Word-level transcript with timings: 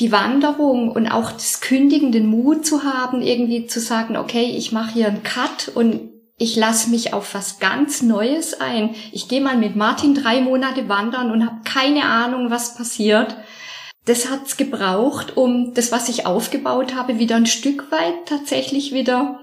die 0.00 0.12
Wanderung 0.12 0.90
und 0.90 1.08
auch 1.08 1.30
das 1.30 1.60
Kündigen, 1.60 2.10
den 2.10 2.26
Mut 2.26 2.66
zu 2.66 2.82
haben, 2.84 3.22
irgendwie 3.22 3.66
zu 3.66 3.80
sagen, 3.80 4.16
okay, 4.16 4.54
ich 4.56 4.72
mache 4.72 4.94
hier 4.94 5.08
einen 5.08 5.22
Cut 5.22 5.70
und 5.74 6.10
ich 6.38 6.56
lasse 6.56 6.88
mich 6.88 7.12
auf 7.12 7.34
was 7.34 7.58
ganz 7.58 8.00
Neues 8.00 8.60
ein. 8.60 8.94
Ich 9.12 9.28
gehe 9.28 9.42
mal 9.42 9.58
mit 9.58 9.76
Martin 9.76 10.14
drei 10.14 10.40
Monate 10.40 10.88
wandern 10.88 11.30
und 11.30 11.44
habe 11.44 11.60
keine 11.64 12.04
Ahnung, 12.04 12.50
was 12.50 12.74
passiert. 12.74 13.36
Das 14.06 14.30
hat's 14.30 14.56
gebraucht, 14.56 15.36
um 15.36 15.74
das, 15.74 15.92
was 15.92 16.08
ich 16.08 16.24
aufgebaut 16.24 16.94
habe, 16.94 17.18
wieder 17.18 17.36
ein 17.36 17.44
Stück 17.44 17.92
weit 17.92 18.26
tatsächlich 18.26 18.94
wieder 18.94 19.40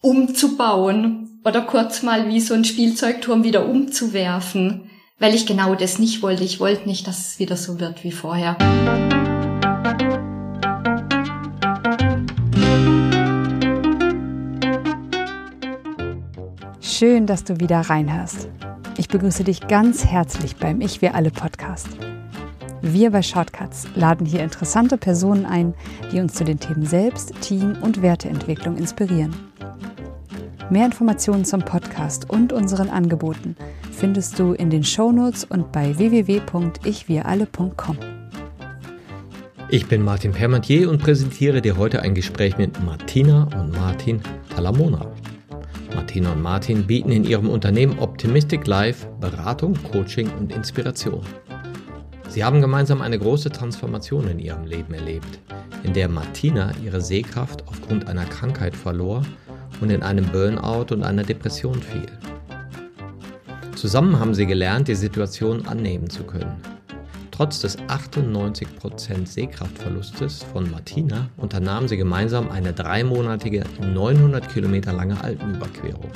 umzubauen 0.00 1.40
oder 1.44 1.62
kurz 1.62 2.04
mal 2.04 2.28
wie 2.28 2.40
so 2.40 2.54
ein 2.54 2.64
Spielzeugturm 2.64 3.42
wieder 3.42 3.68
umzuwerfen, 3.68 4.90
weil 5.18 5.34
ich 5.34 5.44
genau 5.44 5.74
das 5.74 5.98
nicht 5.98 6.22
wollte. 6.22 6.44
Ich 6.44 6.60
wollte 6.60 6.88
nicht, 6.88 7.08
dass 7.08 7.32
es 7.32 7.38
wieder 7.40 7.56
so 7.56 7.80
wird 7.80 8.04
wie 8.04 8.12
vorher. 8.12 8.56
Schön, 16.98 17.26
dass 17.26 17.44
du 17.44 17.60
wieder 17.60 17.78
reinhörst. 17.78 18.48
Ich 18.96 19.06
begrüße 19.06 19.44
dich 19.44 19.68
ganz 19.68 20.04
herzlich 20.04 20.56
beim 20.56 20.80
Ich 20.80 21.00
Wir 21.00 21.14
Alle 21.14 21.30
Podcast. 21.30 21.86
Wir 22.82 23.12
bei 23.12 23.22
Shortcuts 23.22 23.86
laden 23.94 24.26
hier 24.26 24.42
interessante 24.42 24.98
Personen 24.98 25.46
ein, 25.46 25.74
die 26.10 26.18
uns 26.18 26.34
zu 26.34 26.42
den 26.42 26.58
Themen 26.58 26.84
Selbst-, 26.84 27.40
Team- 27.40 27.76
und 27.82 28.02
Werteentwicklung 28.02 28.76
inspirieren. 28.76 29.32
Mehr 30.70 30.86
Informationen 30.86 31.44
zum 31.44 31.60
Podcast 31.60 32.28
und 32.28 32.52
unseren 32.52 32.88
Angeboten 32.88 33.54
findest 33.92 34.36
du 34.40 34.54
in 34.54 34.68
den 34.68 34.82
Shownotes 34.82 35.44
und 35.44 35.70
bei 35.70 35.96
www.ichwiralle.com. 35.96 37.96
Ich 39.68 39.86
bin 39.86 40.02
Martin 40.02 40.32
Permantier 40.32 40.90
und 40.90 41.00
präsentiere 41.00 41.62
dir 41.62 41.76
heute 41.76 42.02
ein 42.02 42.16
Gespräch 42.16 42.58
mit 42.58 42.82
Martina 42.82 43.44
und 43.56 43.70
Martin 43.70 44.20
Talamona. 44.52 45.06
Martina 45.94 46.32
und 46.32 46.42
Martin 46.42 46.86
bieten 46.86 47.10
in 47.10 47.24
ihrem 47.24 47.48
Unternehmen 47.48 47.98
Optimistic 47.98 48.66
Life 48.66 49.06
Beratung, 49.20 49.74
Coaching 49.90 50.30
und 50.38 50.54
Inspiration. 50.54 51.22
Sie 52.28 52.44
haben 52.44 52.60
gemeinsam 52.60 53.02
eine 53.02 53.18
große 53.18 53.50
Transformation 53.50 54.28
in 54.28 54.38
ihrem 54.38 54.64
Leben 54.64 54.94
erlebt, 54.94 55.40
in 55.82 55.92
der 55.92 56.08
Martina 56.08 56.72
ihre 56.84 57.00
Sehkraft 57.00 57.66
aufgrund 57.66 58.08
einer 58.08 58.24
Krankheit 58.26 58.76
verlor 58.76 59.22
und 59.80 59.90
in 59.90 60.02
einem 60.02 60.26
Burnout 60.26 60.92
und 60.92 61.02
einer 61.02 61.22
Depression 61.22 61.80
fiel. 61.80 62.06
Zusammen 63.74 64.18
haben 64.18 64.34
sie 64.34 64.46
gelernt, 64.46 64.88
die 64.88 64.94
Situation 64.94 65.66
annehmen 65.66 66.10
zu 66.10 66.24
können 66.24 66.77
Trotz 67.38 67.60
des 67.60 67.78
98% 67.78 69.24
Sehkraftverlustes 69.24 70.42
von 70.52 70.68
Martina 70.72 71.30
unternahmen 71.36 71.86
sie 71.86 71.96
gemeinsam 71.96 72.50
eine 72.50 72.72
dreimonatige, 72.72 73.62
900 73.80 74.52
Kilometer 74.52 74.92
lange 74.92 75.22
Alpenüberquerung. 75.22 76.10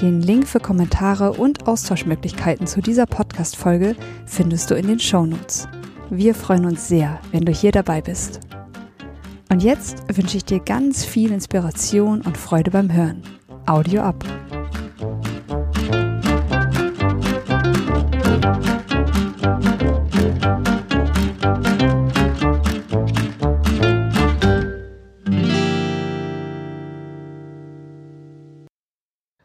Den 0.00 0.20
Link 0.20 0.46
für 0.46 0.60
Kommentare 0.60 1.32
und 1.32 1.66
Austauschmöglichkeiten 1.66 2.66
zu 2.66 2.80
dieser 2.80 3.06
Podcast-Folge 3.06 3.96
findest 4.26 4.70
du 4.70 4.74
in 4.74 4.88
den 4.88 4.98
Shownotes. 4.98 5.68
Wir 6.10 6.34
freuen 6.34 6.66
uns 6.66 6.88
sehr, 6.88 7.20
wenn 7.30 7.44
du 7.44 7.52
hier 7.52 7.72
dabei 7.72 8.00
bist. 8.00 8.40
Und 9.50 9.62
jetzt 9.62 10.02
wünsche 10.14 10.36
ich 10.36 10.44
dir 10.44 10.60
ganz 10.60 11.04
viel 11.04 11.30
Inspiration 11.30 12.22
und 12.22 12.36
Freude 12.36 12.70
beim 12.70 12.92
Hören. 12.92 13.22
Audio 13.66 14.02
ab. 14.02 14.24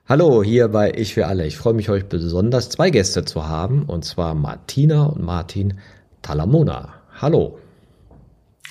Hallo, 0.09 0.41
hier 0.41 0.69
bei 0.69 0.93
Ich 0.95 1.15
für 1.15 1.27
alle. 1.27 1.45
Ich 1.45 1.57
freue 1.57 1.73
mich, 1.73 1.89
euch 1.89 2.05
besonders 2.05 2.69
zwei 2.69 2.91
Gäste 2.91 3.25
zu 3.25 3.49
haben, 3.49 3.83
und 3.83 4.05
zwar 4.05 4.35
Martina 4.35 5.03
und 5.03 5.21
Martin 5.21 5.79
Talamona. 6.21 6.93
Hallo. 7.19 7.59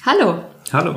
Hallo. 0.07 0.45
Hallo. 0.73 0.97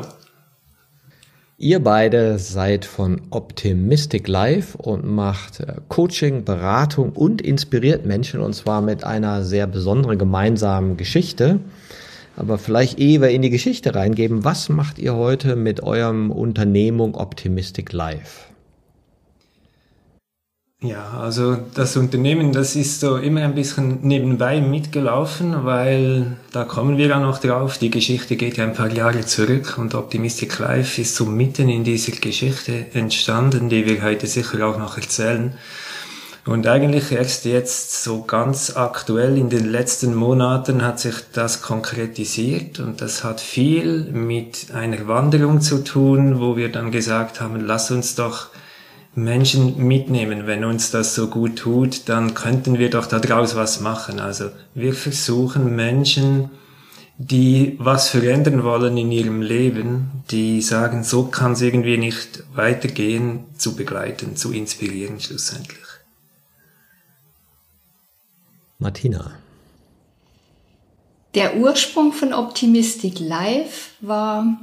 Ihr 1.57 1.83
beide 1.83 2.39
seid 2.39 2.85
von 2.85 3.23
Optimistic 3.31 4.29
Life 4.29 4.77
und 4.77 5.05
macht 5.05 5.59
äh, 5.59 5.73
Coaching, 5.89 6.45
Beratung 6.45 7.11
und 7.11 7.41
inspiriert 7.41 8.05
Menschen, 8.05 8.39
und 8.39 8.53
zwar 8.53 8.79
mit 8.81 9.03
einer 9.03 9.43
sehr 9.43 9.67
besonderen 9.67 10.17
gemeinsamen 10.17 10.95
Geschichte. 10.95 11.59
Aber 12.37 12.57
vielleicht 12.57 12.97
ehe 12.97 13.19
wir 13.19 13.31
in 13.31 13.41
die 13.41 13.49
Geschichte 13.49 13.93
reingeben, 13.93 14.45
was 14.45 14.69
macht 14.69 14.99
ihr 14.99 15.15
heute 15.15 15.57
mit 15.57 15.83
eurem 15.83 16.31
Unternehmung 16.31 17.15
Optimistic 17.15 17.91
Life? 17.91 18.48
Ja, 20.81 21.19
also 21.19 21.57
das 21.73 21.97
Unternehmen, 21.97 22.53
das 22.53 22.77
ist 22.77 23.01
so 23.01 23.17
immer 23.17 23.41
ein 23.41 23.53
bisschen 23.53 23.99
nebenbei 24.01 24.61
mitgelaufen, 24.61 25.65
weil 25.65 26.37
da 26.53 26.63
kommen 26.63 26.97
wir 26.97 27.07
ja 27.07 27.19
noch 27.19 27.39
drauf. 27.39 27.77
Die 27.77 27.91
Geschichte 27.91 28.37
geht 28.37 28.55
ja 28.55 28.63
ein 28.63 28.73
paar 28.73 28.89
Jahre 28.89 29.25
zurück 29.25 29.77
und 29.77 29.93
Optimistic 29.93 30.57
Life 30.57 31.01
ist 31.01 31.17
so 31.17 31.25
mitten 31.25 31.67
in 31.67 31.83
dieser 31.83 32.13
Geschichte 32.13 32.85
entstanden, 32.93 33.67
die 33.67 33.85
wir 33.85 34.01
heute 34.01 34.25
sicher 34.25 34.65
auch 34.65 34.77
noch 34.77 34.95
erzählen. 34.95 35.53
Und 36.45 36.65
eigentlich 36.65 37.11
erst 37.11 37.43
jetzt 37.43 38.01
so 38.01 38.23
ganz 38.23 38.77
aktuell 38.77 39.37
in 39.37 39.49
den 39.49 39.69
letzten 39.69 40.15
Monaten 40.15 40.81
hat 40.81 41.01
sich 41.01 41.15
das 41.33 41.61
konkretisiert 41.61 42.79
und 42.79 43.01
das 43.01 43.25
hat 43.25 43.41
viel 43.41 44.05
mit 44.13 44.67
einer 44.73 45.09
Wanderung 45.09 45.59
zu 45.59 45.83
tun, 45.83 46.39
wo 46.39 46.55
wir 46.55 46.71
dann 46.71 46.89
gesagt 46.91 47.41
haben, 47.41 47.59
lass 47.59 47.91
uns 47.91 48.15
doch 48.15 48.47
Menschen 49.23 49.87
mitnehmen. 49.87 50.47
Wenn 50.47 50.63
uns 50.63 50.91
das 50.91 51.15
so 51.15 51.27
gut 51.27 51.57
tut, 51.57 52.09
dann 52.09 52.33
könnten 52.33 52.79
wir 52.79 52.89
doch 52.89 53.05
daraus 53.05 53.55
was 53.55 53.79
machen. 53.79 54.19
Also 54.19 54.51
wir 54.73 54.93
versuchen 54.93 55.75
Menschen, 55.75 56.49
die 57.17 57.75
was 57.79 58.09
verändern 58.09 58.63
wollen 58.63 58.97
in 58.97 59.11
ihrem 59.11 59.41
Leben, 59.41 60.23
die 60.31 60.61
sagen, 60.61 61.03
so 61.03 61.25
kann 61.25 61.51
es 61.51 61.61
irgendwie 61.61 61.97
nicht 61.97 62.43
weitergehen, 62.53 63.45
zu 63.57 63.75
begleiten, 63.75 64.37
zu 64.37 64.53
inspirieren 64.53 65.19
schlussendlich. 65.19 65.85
Martina. 68.77 69.33
Der 71.35 71.57
Ursprung 71.57 72.13
von 72.13 72.33
Optimistic 72.33 73.19
Life 73.19 73.91
war, 73.99 74.57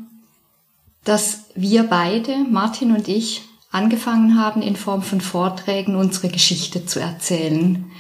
dass 1.04 1.44
wir 1.54 1.84
beide, 1.84 2.38
Martin 2.38 2.92
und 2.92 3.06
ich, 3.06 3.42
angefangen 3.76 4.40
haben, 4.40 4.62
in 4.62 4.74
Form 4.74 5.02
von 5.02 5.20
Vorträgen 5.20 5.94
unsere 5.94 6.28
Geschichte 6.28 6.86
zu 6.86 6.98
erzählen. 6.98 7.90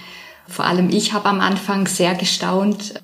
Vor 0.48 0.64
allem 0.64 0.90
ich 0.90 1.12
habe 1.12 1.28
am 1.28 1.40
Anfang 1.40 1.86
sehr 1.86 2.14
gestaunt, 2.14 2.94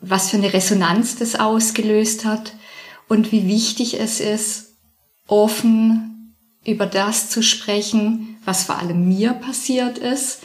was 0.00 0.30
für 0.30 0.36
eine 0.36 0.52
Resonanz 0.52 1.16
das 1.16 1.36
ausgelöst 1.38 2.24
hat 2.24 2.54
und 3.08 3.32
wie 3.32 3.46
wichtig 3.48 3.98
es 3.98 4.20
ist, 4.20 4.74
offen 5.26 6.36
über 6.64 6.86
das 6.86 7.30
zu 7.30 7.42
sprechen, 7.42 8.36
was 8.44 8.64
vor 8.64 8.78
allem 8.78 9.08
mir 9.08 9.32
passiert 9.32 9.98
ist. 9.98 10.42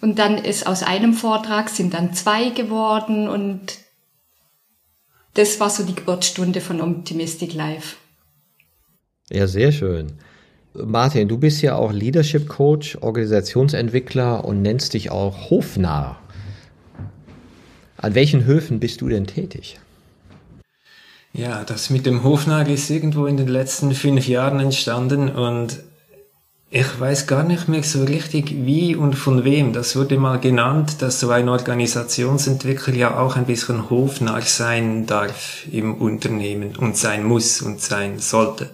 Und 0.00 0.18
dann 0.18 0.36
ist 0.36 0.66
aus 0.66 0.82
einem 0.82 1.14
Vortrag 1.14 1.68
sind 1.68 1.94
dann 1.94 2.12
zwei 2.12 2.50
geworden 2.50 3.28
und 3.28 3.78
das 5.34 5.58
war 5.60 5.70
so 5.70 5.84
die 5.84 5.94
Geburtsstunde 5.94 6.60
von 6.60 6.80
Optimistic 6.80 7.54
Life. 7.54 7.96
Ja, 9.30 9.46
sehr 9.46 9.72
schön. 9.72 10.18
Martin, 10.84 11.28
du 11.28 11.38
bist 11.38 11.62
ja 11.62 11.76
auch 11.76 11.92
Leadership 11.92 12.48
Coach, 12.48 12.98
Organisationsentwickler 13.00 14.44
und 14.44 14.62
nennst 14.62 14.94
dich 14.94 15.10
auch 15.10 15.50
Hofnarr. 15.50 16.18
An 17.96 18.14
welchen 18.14 18.44
Höfen 18.44 18.80
bist 18.80 19.00
du 19.00 19.08
denn 19.08 19.26
tätig? 19.26 19.78
Ja, 21.32 21.64
das 21.64 21.90
mit 21.90 22.06
dem 22.06 22.24
Hofnarr 22.24 22.68
ist 22.68 22.90
irgendwo 22.90 23.26
in 23.26 23.36
den 23.36 23.48
letzten 23.48 23.94
fünf 23.94 24.28
Jahren 24.28 24.60
entstanden 24.60 25.28
und 25.28 25.80
ich 26.68 26.98
weiß 26.98 27.26
gar 27.26 27.44
nicht 27.44 27.68
mehr 27.68 27.82
so 27.82 28.04
richtig, 28.04 28.66
wie 28.66 28.96
und 28.96 29.14
von 29.14 29.44
wem. 29.44 29.72
Das 29.72 29.96
wurde 29.96 30.18
mal 30.18 30.40
genannt, 30.40 31.00
dass 31.00 31.20
so 31.20 31.30
ein 31.30 31.48
Organisationsentwickler 31.48 32.94
ja 32.94 33.18
auch 33.18 33.36
ein 33.36 33.46
bisschen 33.46 33.88
hofnarr 33.88 34.42
sein 34.42 35.06
darf 35.06 35.66
im 35.70 35.94
Unternehmen 35.94 36.74
und 36.76 36.96
sein 36.96 37.24
muss 37.24 37.62
und 37.62 37.80
sein 37.80 38.18
sollte. 38.18 38.70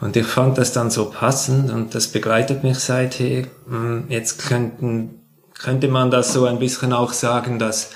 Und 0.00 0.16
ich 0.16 0.26
fand 0.26 0.58
das 0.58 0.72
dann 0.72 0.90
so 0.90 1.10
passend 1.10 1.70
und 1.70 1.94
das 1.94 2.08
begleitet 2.08 2.62
mich 2.62 2.78
seither. 2.78 3.46
Hm, 3.68 4.04
jetzt 4.08 4.46
könnten, 4.46 5.22
könnte 5.58 5.88
man 5.88 6.10
das 6.10 6.32
so 6.32 6.44
ein 6.44 6.58
bisschen 6.58 6.92
auch 6.92 7.12
sagen, 7.12 7.58
dass 7.58 7.90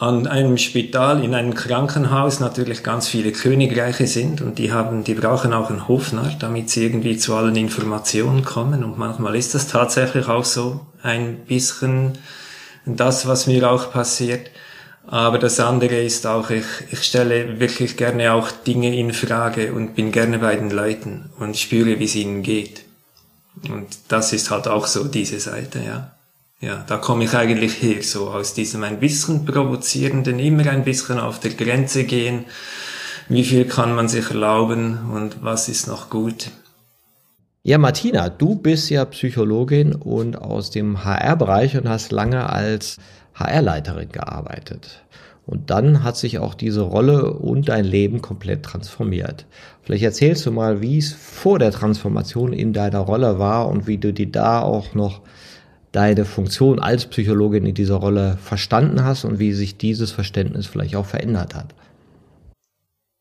an 0.00 0.26
einem 0.26 0.56
Spital, 0.56 1.22
in 1.22 1.34
einem 1.34 1.54
Krankenhaus 1.54 2.40
natürlich 2.40 2.82
ganz 2.82 3.06
viele 3.06 3.32
Königreiche 3.32 4.06
sind 4.06 4.40
und 4.40 4.58
die 4.58 4.72
haben, 4.72 5.04
die 5.04 5.12
brauchen 5.12 5.52
auch 5.52 5.68
einen 5.68 5.88
Hofner, 5.88 6.32
damit 6.38 6.70
sie 6.70 6.84
irgendwie 6.84 7.18
zu 7.18 7.34
allen 7.34 7.54
Informationen 7.54 8.42
kommen 8.42 8.82
und 8.82 8.96
manchmal 8.96 9.36
ist 9.36 9.54
das 9.54 9.68
tatsächlich 9.68 10.26
auch 10.26 10.46
so 10.46 10.86
ein 11.02 11.44
bisschen 11.44 12.16
das, 12.86 13.26
was 13.26 13.46
mir 13.46 13.70
auch 13.70 13.92
passiert. 13.92 14.50
Aber 15.10 15.40
das 15.40 15.58
andere 15.58 16.00
ist 16.00 16.24
auch, 16.24 16.50
ich, 16.50 16.64
ich 16.92 17.02
stelle 17.02 17.58
wirklich 17.58 17.96
gerne 17.96 18.32
auch 18.32 18.52
Dinge 18.52 18.96
in 18.96 19.12
Frage 19.12 19.72
und 19.72 19.96
bin 19.96 20.12
gerne 20.12 20.38
bei 20.38 20.54
den 20.54 20.70
Leuten 20.70 21.30
und 21.40 21.56
spüre, 21.56 21.98
wie 21.98 22.04
es 22.04 22.14
ihnen 22.14 22.44
geht. 22.44 22.84
Und 23.68 23.88
das 24.06 24.32
ist 24.32 24.52
halt 24.52 24.68
auch 24.68 24.86
so 24.86 25.04
diese 25.04 25.40
Seite, 25.40 25.80
ja. 25.84 26.12
Ja, 26.60 26.84
da 26.86 26.98
komme 26.98 27.24
ich 27.24 27.34
eigentlich 27.34 27.82
her, 27.82 28.02
so 28.02 28.28
aus 28.28 28.54
diesem 28.54 28.84
ein 28.84 29.00
bisschen 29.00 29.46
provozierenden, 29.46 30.38
immer 30.38 30.68
ein 30.68 30.84
bisschen 30.84 31.18
auf 31.18 31.40
der 31.40 31.52
Grenze 31.52 32.04
gehen. 32.04 32.44
Wie 33.28 33.44
viel 33.44 33.64
kann 33.64 33.94
man 33.94 34.08
sich 34.08 34.28
erlauben 34.28 35.10
und 35.10 35.42
was 35.42 35.68
ist 35.68 35.88
noch 35.88 36.10
gut? 36.10 36.50
Ja, 37.62 37.78
Martina, 37.78 38.28
du 38.28 38.54
bist 38.54 38.90
ja 38.90 39.04
Psychologin 39.06 39.94
und 39.94 40.36
aus 40.36 40.70
dem 40.70 41.04
HR-Bereich 41.04 41.76
und 41.76 41.88
hast 41.88 42.12
lange 42.12 42.48
als 42.48 42.98
HR-Leiterin 43.40 44.10
gearbeitet. 44.12 45.02
Und 45.46 45.70
dann 45.70 46.04
hat 46.04 46.16
sich 46.16 46.38
auch 46.38 46.54
diese 46.54 46.82
Rolle 46.82 47.32
und 47.32 47.68
dein 47.68 47.84
Leben 47.84 48.22
komplett 48.22 48.62
transformiert. 48.62 49.46
Vielleicht 49.82 50.04
erzählst 50.04 50.46
du 50.46 50.52
mal, 50.52 50.80
wie 50.80 50.98
es 50.98 51.12
vor 51.12 51.58
der 51.58 51.72
Transformation 51.72 52.52
in 52.52 52.72
deiner 52.72 53.00
Rolle 53.00 53.40
war 53.40 53.68
und 53.68 53.88
wie 53.88 53.98
du 53.98 54.12
die 54.12 54.30
da 54.30 54.60
auch 54.60 54.94
noch 54.94 55.22
deine 55.92 56.24
Funktion 56.24 56.78
als 56.78 57.06
Psychologin 57.06 57.66
in 57.66 57.74
dieser 57.74 57.96
Rolle 57.96 58.38
verstanden 58.40 59.02
hast 59.02 59.24
und 59.24 59.40
wie 59.40 59.52
sich 59.52 59.76
dieses 59.76 60.12
Verständnis 60.12 60.66
vielleicht 60.66 60.94
auch 60.94 61.06
verändert 61.06 61.54
hat. 61.54 61.74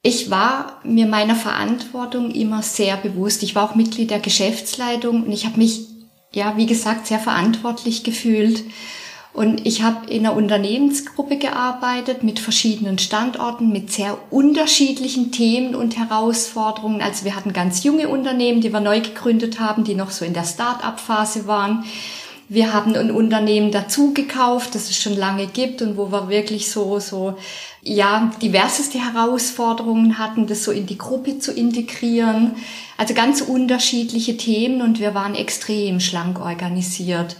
Ich 0.01 0.29
war 0.29 0.79
mir 0.83 1.07
meiner 1.07 1.35
Verantwortung 1.35 2.31
immer 2.31 2.61
sehr 2.61 2.95
bewusst. 2.97 3.43
Ich 3.43 3.55
war 3.55 3.69
auch 3.69 3.75
Mitglied 3.75 4.11
der 4.11 4.19
Geschäftsleitung 4.19 5.23
und 5.23 5.31
ich 5.31 5.45
habe 5.45 5.57
mich, 5.57 5.87
ja, 6.31 6.55
wie 6.55 6.67
gesagt, 6.67 7.07
sehr 7.07 7.19
verantwortlich 7.19 8.03
gefühlt. 8.03 8.63
Und 9.39 9.65
ich 9.65 9.83
habe 9.83 10.11
in 10.11 10.25
einer 10.25 10.35
Unternehmensgruppe 10.35 11.37
gearbeitet 11.37 12.23
mit 12.23 12.39
verschiedenen 12.39 12.99
Standorten, 12.99 13.71
mit 13.71 13.89
sehr 13.89 14.17
unterschiedlichen 14.31 15.31
Themen 15.31 15.75
und 15.75 15.97
Herausforderungen. 15.97 17.01
Also 17.01 17.23
wir 17.23 17.37
hatten 17.37 17.53
ganz 17.53 17.85
junge 17.85 18.09
Unternehmen, 18.09 18.59
die 18.59 18.73
wir 18.73 18.81
neu 18.81 18.99
gegründet 18.99 19.61
haben, 19.61 19.85
die 19.85 19.95
noch 19.95 20.11
so 20.11 20.25
in 20.25 20.33
der 20.33 20.43
Start-up-Phase 20.43 21.47
waren. 21.47 21.85
Wir 22.49 22.73
haben 22.73 22.93
ein 22.95 23.11
Unternehmen 23.11 23.71
dazu 23.71 24.13
gekauft, 24.13 24.75
das 24.75 24.89
es 24.89 24.97
schon 24.97 25.15
lange 25.15 25.47
gibt 25.47 25.81
und 25.81 25.95
wo 25.95 26.11
wir 26.11 26.27
wirklich 26.27 26.69
so, 26.69 26.99
so, 26.99 27.37
ja, 27.81 28.33
diverseste 28.41 28.97
Herausforderungen 28.97 30.17
hatten, 30.17 30.47
das 30.47 30.65
so 30.65 30.73
in 30.73 30.85
die 30.85 30.97
Gruppe 30.97 31.39
zu 31.39 31.53
integrieren. 31.53 32.55
Also 32.97 33.13
ganz 33.13 33.39
unterschiedliche 33.39 34.35
Themen 34.35 34.81
und 34.81 34.99
wir 34.99 35.13
waren 35.15 35.33
extrem 35.33 36.01
schlank 36.01 36.41
organisiert. 36.41 37.37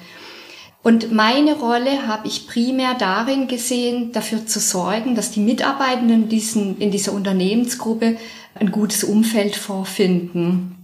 Und 0.81 1.11
meine 1.11 1.55
Rolle 1.55 2.07
habe 2.07 2.27
ich 2.27 2.47
primär 2.47 2.95
darin 2.97 3.47
gesehen, 3.47 4.11
dafür 4.13 4.45
zu 4.45 4.59
sorgen, 4.59 5.13
dass 5.13 5.31
die 5.31 5.41
Mitarbeitenden 5.41 6.23
in, 6.23 6.29
diesen, 6.29 6.77
in 6.77 6.89
dieser 6.89 7.11
Unternehmensgruppe 7.11 8.15
ein 8.55 8.71
gutes 8.71 9.03
Umfeld 9.03 9.55
vorfinden. 9.55 10.75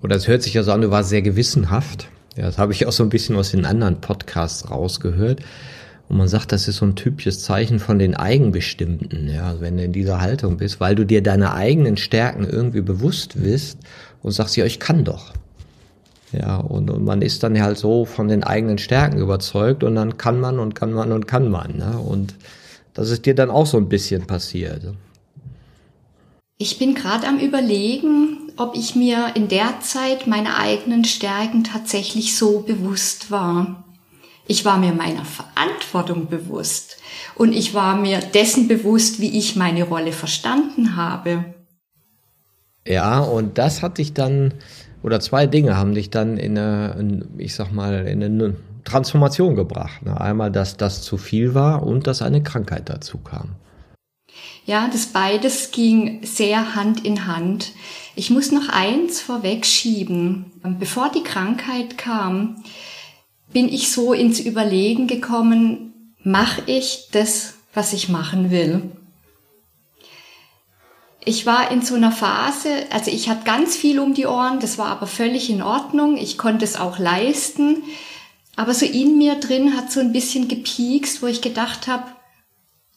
Oder 0.00 0.16
es 0.16 0.28
hört 0.28 0.42
sich 0.42 0.54
ja 0.54 0.62
so 0.62 0.72
an, 0.72 0.80
du 0.80 0.90
warst 0.90 1.10
sehr 1.10 1.22
gewissenhaft. 1.22 2.08
Ja, 2.36 2.44
das 2.44 2.58
habe 2.58 2.72
ich 2.72 2.86
auch 2.86 2.92
so 2.92 3.02
ein 3.02 3.10
bisschen 3.10 3.36
aus 3.36 3.50
den 3.50 3.64
anderen 3.64 4.00
Podcasts 4.00 4.70
rausgehört. 4.70 5.40
Und 6.08 6.16
man 6.16 6.28
sagt, 6.28 6.52
das 6.52 6.68
ist 6.68 6.76
so 6.76 6.86
ein 6.86 6.96
typisches 6.96 7.40
Zeichen 7.40 7.78
von 7.78 7.98
den 7.98 8.14
Eigenbestimmten, 8.14 9.28
ja, 9.28 9.48
also 9.48 9.60
wenn 9.62 9.76
du 9.76 9.84
in 9.84 9.92
dieser 9.92 10.20
Haltung 10.20 10.58
bist, 10.58 10.78
weil 10.78 10.94
du 10.94 11.06
dir 11.06 11.22
deine 11.22 11.54
eigenen 11.54 11.96
Stärken 11.96 12.44
irgendwie 12.44 12.82
bewusst 12.82 13.42
bist 13.42 13.78
und 14.22 14.32
sagst, 14.32 14.56
ja, 14.56 14.66
ich 14.66 14.80
kann 14.80 15.04
doch. 15.04 15.32
Ja, 16.38 16.56
und, 16.56 16.90
und 16.90 17.04
man 17.04 17.22
ist 17.22 17.42
dann 17.42 17.60
halt 17.60 17.78
so 17.78 18.04
von 18.04 18.28
den 18.28 18.44
eigenen 18.44 18.78
Stärken 18.78 19.18
überzeugt 19.18 19.84
und 19.84 19.94
dann 19.94 20.18
kann 20.18 20.40
man 20.40 20.58
und 20.58 20.74
kann 20.74 20.92
man 20.92 21.12
und 21.12 21.26
kann 21.26 21.50
man. 21.50 21.76
Ne? 21.78 21.98
Und 21.98 22.34
das 22.94 23.10
ist 23.10 23.26
dir 23.26 23.34
dann 23.34 23.50
auch 23.50 23.66
so 23.66 23.76
ein 23.76 23.88
bisschen 23.88 24.26
passiert. 24.26 24.82
Ich 26.56 26.78
bin 26.78 26.94
gerade 26.94 27.26
am 27.26 27.38
Überlegen, 27.38 28.52
ob 28.56 28.76
ich 28.76 28.94
mir 28.94 29.32
in 29.34 29.48
der 29.48 29.80
Zeit 29.80 30.26
meine 30.26 30.56
eigenen 30.56 31.04
Stärken 31.04 31.64
tatsächlich 31.64 32.36
so 32.36 32.60
bewusst 32.60 33.30
war. 33.30 33.84
Ich 34.46 34.64
war 34.64 34.78
mir 34.78 34.92
meiner 34.92 35.24
Verantwortung 35.24 36.28
bewusst 36.28 36.98
und 37.34 37.52
ich 37.52 37.74
war 37.74 37.96
mir 37.96 38.20
dessen 38.20 38.68
bewusst, 38.68 39.20
wie 39.20 39.38
ich 39.38 39.56
meine 39.56 39.84
Rolle 39.84 40.12
verstanden 40.12 40.96
habe. 40.96 41.44
Ja, 42.86 43.20
und 43.20 43.58
das 43.58 43.82
hat 43.82 43.98
dich 43.98 44.12
dann, 44.12 44.54
oder 45.04 45.20
zwei 45.20 45.46
Dinge 45.46 45.76
haben 45.76 45.94
dich 45.94 46.08
dann 46.08 46.38
in 46.38 46.56
eine, 46.56 47.26
ich 47.36 47.54
sag 47.54 47.70
mal, 47.72 48.06
in 48.06 48.24
eine 48.24 48.56
Transformation 48.84 49.54
gebracht. 49.54 50.00
Einmal, 50.06 50.50
dass 50.50 50.78
das 50.78 51.02
zu 51.02 51.18
viel 51.18 51.54
war 51.54 51.86
und 51.86 52.06
dass 52.06 52.22
eine 52.22 52.42
Krankheit 52.42 52.88
dazu 52.88 53.18
kam. 53.18 53.50
Ja, 54.64 54.88
das 54.90 55.06
beides 55.06 55.72
ging 55.72 56.24
sehr 56.24 56.74
Hand 56.74 57.04
in 57.04 57.26
Hand. 57.26 57.72
Ich 58.16 58.30
muss 58.30 58.50
noch 58.50 58.70
eins 58.70 59.20
vorwegschieben. 59.20 60.46
Bevor 60.80 61.10
die 61.14 61.22
Krankheit 61.22 61.98
kam, 61.98 62.62
bin 63.52 63.68
ich 63.68 63.92
so 63.92 64.14
ins 64.14 64.40
Überlegen 64.40 65.06
gekommen, 65.06 66.14
mache 66.22 66.62
ich 66.64 67.10
das, 67.12 67.56
was 67.74 67.92
ich 67.92 68.08
machen 68.08 68.50
will? 68.50 68.82
Ich 71.26 71.46
war 71.46 71.70
in 71.70 71.80
so 71.80 71.94
einer 71.94 72.12
Phase, 72.12 72.86
also 72.90 73.10
ich 73.10 73.28
hatte 73.28 73.44
ganz 73.44 73.76
viel 73.76 73.98
um 73.98 74.12
die 74.12 74.26
Ohren, 74.26 74.60
das 74.60 74.76
war 74.76 74.88
aber 74.88 75.06
völlig 75.06 75.48
in 75.48 75.62
Ordnung, 75.62 76.18
ich 76.18 76.36
konnte 76.36 76.64
es 76.64 76.76
auch 76.76 76.98
leisten, 76.98 77.82
aber 78.56 78.74
so 78.74 78.84
in 78.84 79.16
mir 79.16 79.36
drin 79.36 79.76
hat 79.76 79.90
so 79.90 80.00
ein 80.00 80.12
bisschen 80.12 80.48
gepiekst, 80.48 81.22
wo 81.22 81.26
ich 81.26 81.40
gedacht 81.40 81.86
habe, 81.86 82.04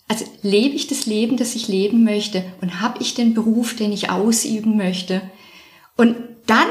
also 0.09 0.25
lebe 0.41 0.75
ich 0.75 0.88
das 0.88 1.06
Leben, 1.06 1.38
das 1.38 1.56
ich 1.56 1.68
leben 1.68 2.03
möchte 2.03 2.44
und 2.62 2.81
habe 2.81 3.01
ich 3.01 3.13
den 3.13 3.33
Beruf, 3.33 3.75
den 3.75 3.91
ich 3.91 4.09
ausüben 4.09 4.77
möchte. 4.77 5.21
Und 5.96 6.15
dann 6.46 6.69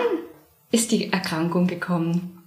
ist 0.70 0.92
die 0.92 1.12
Erkrankung 1.12 1.66
gekommen. 1.66 2.42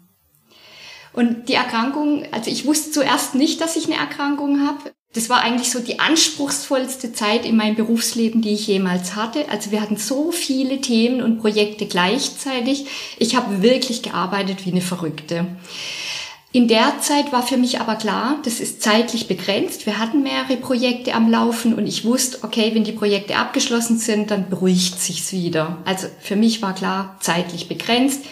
Und 1.13 1.49
die 1.49 1.53
Erkrankung, 1.53 2.23
also 2.31 2.49
ich 2.49 2.65
wusste 2.65 2.91
zuerst 2.91 3.35
nicht, 3.35 3.61
dass 3.61 3.75
ich 3.75 3.85
eine 3.85 3.97
Erkrankung 3.97 4.67
habe. 4.67 4.93
Das 5.13 5.27
war 5.27 5.41
eigentlich 5.41 5.71
so 5.71 5.79
die 5.79 5.99
anspruchsvollste 5.99 7.13
Zeit 7.13 7.43
in 7.43 7.55
meinem 7.55 7.75
Berufsleben, 7.75 8.43
die 8.43 8.53
ich 8.53 8.67
jemals 8.67 9.15
hatte. 9.15 9.49
Also 9.49 9.71
wir 9.71 9.81
hatten 9.81 9.97
so 9.97 10.31
viele 10.31 10.81
Themen 10.81 11.23
und 11.23 11.39
Projekte 11.39 11.87
gleichzeitig. 11.87 12.85
Ich 13.17 13.35
habe 13.35 13.63
wirklich 13.63 14.03
gearbeitet 14.03 14.67
wie 14.67 14.71
eine 14.71 14.81
Verrückte. 14.81 15.47
In 16.51 16.67
der 16.67 16.99
Zeit 16.99 17.31
war 17.31 17.41
für 17.41 17.57
mich 17.57 17.79
aber 17.79 17.95
klar, 17.95 18.39
das 18.43 18.59
ist 18.59 18.83
zeitlich 18.83 19.27
begrenzt. 19.27 19.87
Wir 19.87 19.97
hatten 19.97 20.21
mehrere 20.21 20.57
Projekte 20.57 21.13
am 21.13 21.29
Laufen 21.29 21.73
und 21.73 21.87
ich 21.87 22.05
wusste, 22.05 22.39
okay, 22.43 22.71
wenn 22.73 22.83
die 22.83 22.91
Projekte 22.91 23.35
abgeschlossen 23.35 23.97
sind, 23.97 24.29
dann 24.29 24.49
beruhigt 24.49 24.99
sich's 24.99 25.31
wieder. 25.31 25.77
Also 25.85 26.07
für 26.19 26.35
mich 26.35 26.61
war 26.61 26.73
klar, 26.73 27.17
zeitlich 27.19 27.67
begrenzt. 27.67 28.25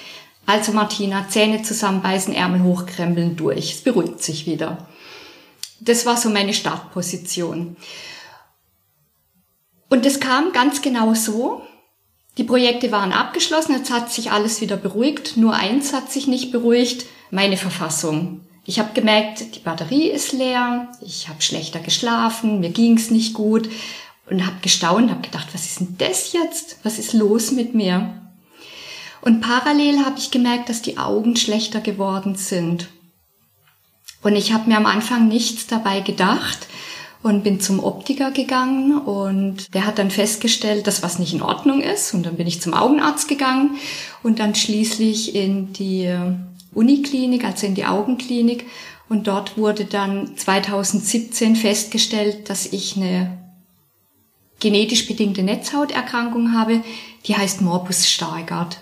Also 0.48 0.72
Martina, 0.72 1.28
Zähne 1.30 1.62
zusammenbeißen, 1.62 2.34
Ärmel 2.34 2.64
hochkrempeln, 2.64 3.36
durch. 3.36 3.74
Es 3.74 3.82
beruhigt 3.82 4.24
sich 4.24 4.46
wieder. 4.46 4.87
Das 5.80 6.06
war 6.06 6.18
so 6.18 6.30
meine 6.30 6.54
Startposition. 6.54 7.76
Und 9.90 10.06
das 10.06 10.20
kam 10.20 10.52
ganz 10.52 10.82
genau 10.82 11.14
so. 11.14 11.62
Die 12.38 12.44
Projekte 12.44 12.92
waren 12.92 13.14
abgeschlossen, 13.14 13.74
jetzt 13.74 13.92
hat 13.92 14.12
sich 14.12 14.32
alles 14.32 14.62
wieder 14.62 14.78
beruhigt. 14.78 15.38
Nur 15.38 15.54
eins 15.54 15.94
hat 15.94 16.12
sich 16.12 16.28
nicht 16.28 16.52
beruhigt 16.52 17.06
meine 17.32 17.58
Verfassung. 17.58 18.42
Ich 18.66 18.80
habe 18.80 18.94
gemerkt, 18.94 19.56
die 19.56 19.60
Batterie 19.60 20.10
ist 20.10 20.34
leer, 20.34 20.92
ich 21.02 21.30
habe 21.30 21.42
schlechter 21.42 21.80
geschlafen, 21.80 22.60
mir 22.60 22.70
ging's 22.70 23.12
nicht 23.12 23.34
gut 23.34 23.70
und 24.30 24.46
habe 24.46 24.58
gestaunt, 24.62 25.10
habe 25.10 25.22
gedacht, 25.22 25.48
was 25.54 25.66
ist 25.66 25.80
denn 25.80 25.96
das 25.98 26.34
jetzt? 26.34 26.78
Was 26.84 27.00
ist 27.00 27.14
los 27.14 27.52
mit 27.52 27.74
mir? 27.74 28.14
Und 29.22 29.40
parallel 29.42 30.06
habe 30.06 30.20
ich 30.20 30.32
gemerkt, 30.32 30.68
dass 30.70 30.82
die 30.82 30.98
Augen 30.98 31.38
schlechter 31.38 31.80
geworden 31.80 32.36
sind. 32.36 32.90
Und 34.24 34.36
ich 34.36 34.54
habe 34.54 34.70
mir 34.70 34.78
am 34.78 34.86
Anfang 34.86 35.28
nichts 35.28 35.68
dabei 35.68 36.02
gedacht 36.02 36.68
und 37.24 37.44
bin 37.44 37.60
zum 37.60 37.84
Optiker 37.84 38.32
gegangen 38.32 38.98
und 38.98 39.74
der 39.74 39.86
hat 39.86 40.00
dann 40.00 40.12
festgestellt, 40.12 40.88
dass 40.88 41.04
was 41.04 41.20
nicht 41.20 41.34
in 41.34 41.42
Ordnung 41.42 41.82
ist 41.82 42.14
und 42.14 42.26
dann 42.26 42.38
bin 42.38 42.48
ich 42.48 42.62
zum 42.62 42.74
Augenarzt 42.74 43.28
gegangen 43.28 43.78
und 44.24 44.40
dann 44.40 44.56
schließlich 44.56 45.36
in 45.36 45.74
die 45.74 46.14
Uniklinik, 46.74 47.44
also 47.44 47.66
in 47.66 47.76
die 47.76 47.86
Augenklinik 47.86 48.66
und 49.10 49.28
dort 49.28 49.58
wurde 49.58 49.86
dann 49.86 50.38
2017 50.38 51.56
festgestellt, 51.56 52.50
dass 52.50 52.66
ich 52.68 52.98
eine 52.98 53.38
genetisch 54.60 55.08
bedingte 55.08 55.44
Netzhauterkrankung 55.44 56.54
habe, 56.54 56.82
die 57.26 57.36
heißt 57.36 57.62
Morbus 57.62 58.08
Stargardt. 58.08 58.80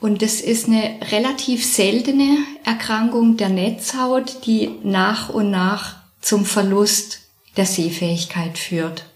Und 0.00 0.22
das 0.22 0.40
ist 0.40 0.66
eine 0.66 0.98
relativ 1.10 1.64
seltene 1.64 2.38
Erkrankung 2.64 3.36
der 3.36 3.48
Netzhaut, 3.48 4.46
die 4.46 4.70
nach 4.82 5.30
und 5.30 5.50
nach 5.50 5.96
zum 6.20 6.44
Verlust 6.44 7.20
der 7.56 7.66
Sehfähigkeit 7.66 8.58
führt. 8.58 9.06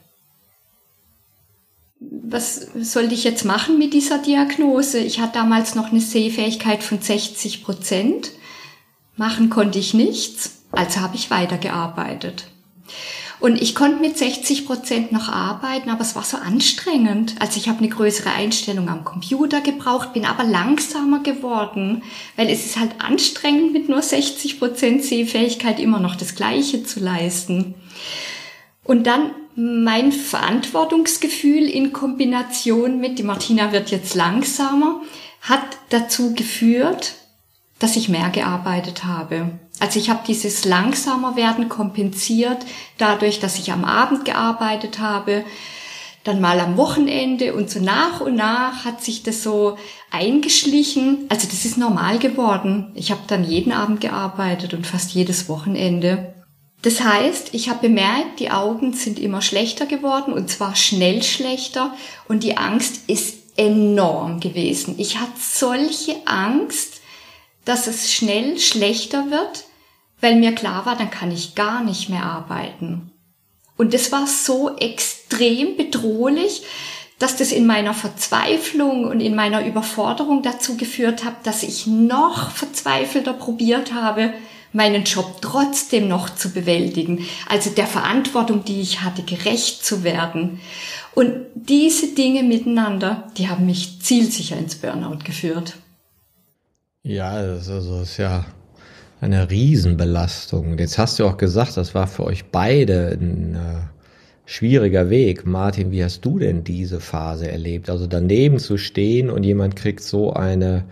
Was 2.01 2.69
sollte 2.81 3.13
ich 3.15 3.25
jetzt 3.25 3.45
machen 3.45 3.79
mit 3.79 3.93
dieser 3.93 4.19
Diagnose? 4.19 5.01
Ich 5.01 5.21
hatte 5.21 5.35
damals 5.35 5.75
noch 5.75 5.91
eine 5.91 6.01
Sehfähigkeit 6.01 6.83
von 6.83 7.01
60 7.01 7.63
Prozent. 7.63 8.31
Machen 9.17 9.51
konnte 9.51 9.79
ich 9.79 9.93
nichts, 9.93 10.63
also 10.73 11.01
habe 11.01 11.17
ich 11.17 11.31
weitergearbeitet. 11.31 12.47
Und 13.41 13.61
ich 13.63 13.75
konnte 13.75 14.03
mit 14.03 14.19
60 14.19 14.67
Prozent 14.67 15.13
noch 15.13 15.31
arbeiten, 15.31 15.89
aber 15.89 16.03
es 16.03 16.15
war 16.15 16.25
so 16.25 16.37
anstrengend. 16.37 17.37
Also 17.41 17.57
ich 17.57 17.69
habe 17.69 17.79
eine 17.79 17.89
größere 17.89 18.31
Einstellung 18.31 18.91
am 18.91 19.03
Computer 19.05 19.63
gebraucht, 19.63 20.13
bin 20.13 20.27
aber 20.27 20.45
langsamer 20.45 21.21
geworden, 21.23 22.03
weil 22.37 22.51
es 22.51 22.67
ist 22.67 22.79
halt 22.79 22.93
anstrengend, 22.99 23.73
mit 23.73 23.89
nur 23.89 24.03
60 24.03 24.59
Prozent 24.59 25.05
Sehfähigkeit 25.05 25.81
immer 25.81 26.01
noch 26.01 26.17
das 26.17 26.35
Gleiche 26.35 26.85
zu 26.85 27.01
leisten. 27.01 27.75
Und 28.85 29.07
dann 29.07 29.31
mein 29.57 30.13
Verantwortungsgefühl 30.13 31.65
in 31.65 31.93
Kombination 31.93 33.01
mit, 33.01 33.19
die 33.19 33.23
Martina 33.23 33.73
wird 33.73 33.91
jetzt 33.91 34.15
langsamer, 34.15 35.01
hat 35.41 35.65
dazu 35.89 36.35
geführt, 36.35 37.15
dass 37.79 37.97
ich 37.97 38.11
mehr 38.11 38.29
gearbeitet 38.29 39.05
habe. 39.05 39.59
Also 39.81 39.99
ich 39.99 40.11
habe 40.11 40.21
dieses 40.27 40.65
langsamer 40.65 41.37
werden 41.37 41.69
kompensiert 41.69 42.59
dadurch, 42.99 43.41
dass 43.41 43.59
ich 43.59 43.73
am 43.73 43.85
Abend 43.85 44.25
gearbeitet 44.25 45.01
habe, 45.01 45.45
dann 46.23 46.41
mal 46.41 46.61
am 46.61 46.77
Wochenende 46.77 47.55
und 47.55 47.71
so 47.71 47.81
nach 47.81 48.21
und 48.21 48.37
nach 48.37 48.85
hat 48.85 49.03
sich 49.03 49.23
das 49.23 49.43
so 49.43 49.79
eingeschlichen. 50.11 51.25
Also 51.31 51.49
das 51.49 51.65
ist 51.65 51.79
normal 51.79 52.19
geworden. 52.19 52.93
Ich 52.95 53.11
habe 53.11 53.23
dann 53.27 53.43
jeden 53.43 53.73
Abend 53.73 54.03
gearbeitet 54.03 54.75
und 54.75 54.87
fast 54.87 55.13
jedes 55.13 55.49
Wochenende. 55.49 56.35
Das 56.83 57.03
heißt, 57.03 57.55
ich 57.55 57.69
habe 57.69 57.89
bemerkt, 57.89 58.41
die 58.41 58.51
Augen 58.51 58.93
sind 58.93 59.19
immer 59.19 59.41
schlechter 59.43 59.87
geworden 59.87 60.33
und 60.33 60.51
zwar 60.51 60.77
schnell 60.77 61.23
schlechter 61.23 61.95
und 62.29 62.43
die 62.43 62.57
Angst 62.57 63.09
ist 63.09 63.37
enorm 63.57 64.41
gewesen. 64.41 64.95
Ich 64.99 65.19
hatte 65.19 65.33
solche 65.39 66.17
Angst, 66.27 67.01
dass 67.65 67.87
es 67.87 68.13
schnell 68.13 68.59
schlechter 68.59 69.31
wird, 69.31 69.65
weil 70.21 70.37
mir 70.37 70.55
klar 70.55 70.87
war, 70.87 70.97
dann 70.97 71.11
kann 71.11 71.31
ich 71.31 71.55
gar 71.55 71.83
nicht 71.83 72.09
mehr 72.09 72.25
arbeiten. 72.25 73.11
Und 73.77 73.95
das 73.95 74.13
war 74.13 74.27
so 74.27 74.77
extrem 74.77 75.77
bedrohlich, 75.77 76.63
dass 77.19 77.37
das 77.37 77.53
in 77.53 77.67
meiner 77.67 77.95
Verzweiflung 77.95 79.05
und 79.05 79.21
in 79.21 79.35
meiner 79.35 79.65
Überforderung 79.65 80.43
dazu 80.43 80.77
geführt 80.77 81.25
hat, 81.25 81.47
dass 81.47 81.63
ich 81.63 81.87
noch 81.87 82.51
verzweifelter 82.51 83.35
probiert 83.35 83.93
habe, 83.93 84.33
meinen 84.73 85.05
Job 85.05 85.39
trotzdem 85.41 86.09
noch 86.09 86.35
zu 86.35 86.51
bewältigen, 86.51 87.27
also 87.49 87.71
der 87.71 87.87
Verantwortung, 87.87 88.65
die 88.65 88.81
ich 88.81 89.03
hatte, 89.03 89.23
gerecht 89.23 89.85
zu 89.85 90.05
werden. 90.05 90.61
Und 91.15 91.47
diese 91.55 92.09
Dinge 92.15 92.43
miteinander, 92.43 93.31
die 93.37 93.49
haben 93.49 93.67
mich 93.67 94.01
zielsicher 94.01 94.57
ins 94.57 94.77
Burnout 94.77 95.19
geführt. 95.25 95.75
Ja, 97.03 97.43
das 97.43 97.67
ist, 97.67 97.87
ist 97.87 98.17
ja 98.19 98.45
eine 99.21 99.51
Riesenbelastung. 99.51 100.79
Jetzt 100.79 100.99
hast 100.99 101.19
du 101.19 101.27
auch 101.27 101.37
gesagt, 101.37 101.77
das 101.77 101.95
war 101.95 102.07
für 102.07 102.25
euch 102.25 102.47
beide 102.47 103.19
ein 103.21 103.55
äh, 103.55 103.81
schwieriger 104.47 105.11
Weg. 105.11 105.47
Martin, 105.47 105.91
wie 105.91 106.03
hast 106.03 106.25
du 106.25 106.39
denn 106.39 106.65
diese 106.65 107.01
Phase 107.01 107.51
erlebt? 107.51 107.91
Also 107.91 108.07
daneben 108.07 108.59
zu 108.59 108.79
stehen 108.79 109.31
und 109.31 109.45
jemand 109.45 109.77
kriegt 109.77 110.03
so 110.03 110.33
eine 110.33 110.85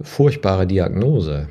furchtbare 0.00 0.66
Diagnose. 0.66 1.48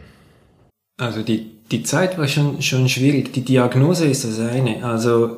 Also 1.00 1.22
die, 1.22 1.52
die 1.72 1.84
Zeit 1.84 2.18
war 2.18 2.28
schon, 2.28 2.62
schon 2.62 2.90
schwierig. 2.90 3.34
Die 3.34 3.46
Diagnose 3.46 4.08
ist 4.08 4.24
das 4.24 4.40
eine. 4.40 4.84
Also 4.84 5.38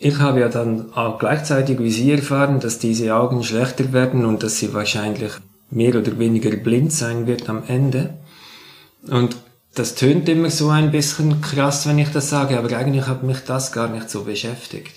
ich 0.00 0.18
habe 0.18 0.40
ja 0.40 0.48
dann 0.48 0.92
auch 0.94 1.18
gleichzeitig 1.18 1.78
wie 1.78 1.90
Sie 1.90 2.10
erfahren, 2.10 2.58
dass 2.58 2.78
diese 2.78 3.14
Augen 3.14 3.44
schlechter 3.44 3.92
werden 3.92 4.24
und 4.24 4.42
dass 4.42 4.58
sie 4.58 4.74
wahrscheinlich 4.74 5.32
mehr 5.70 5.94
oder 5.94 6.18
weniger 6.18 6.56
blind 6.56 6.90
sein 6.92 7.26
wird 7.26 7.48
am 7.48 7.62
Ende. 7.68 8.14
Und 9.08 9.36
das 9.74 9.94
tönt 9.94 10.28
immer 10.28 10.50
so 10.50 10.68
ein 10.68 10.90
bisschen 10.90 11.40
krass, 11.40 11.86
wenn 11.86 11.98
ich 11.98 12.10
das 12.10 12.30
sage, 12.30 12.58
aber 12.58 12.76
eigentlich 12.76 13.06
hat 13.06 13.22
mich 13.22 13.38
das 13.40 13.72
gar 13.72 13.88
nicht 13.88 14.10
so 14.10 14.24
beschäftigt. 14.24 14.92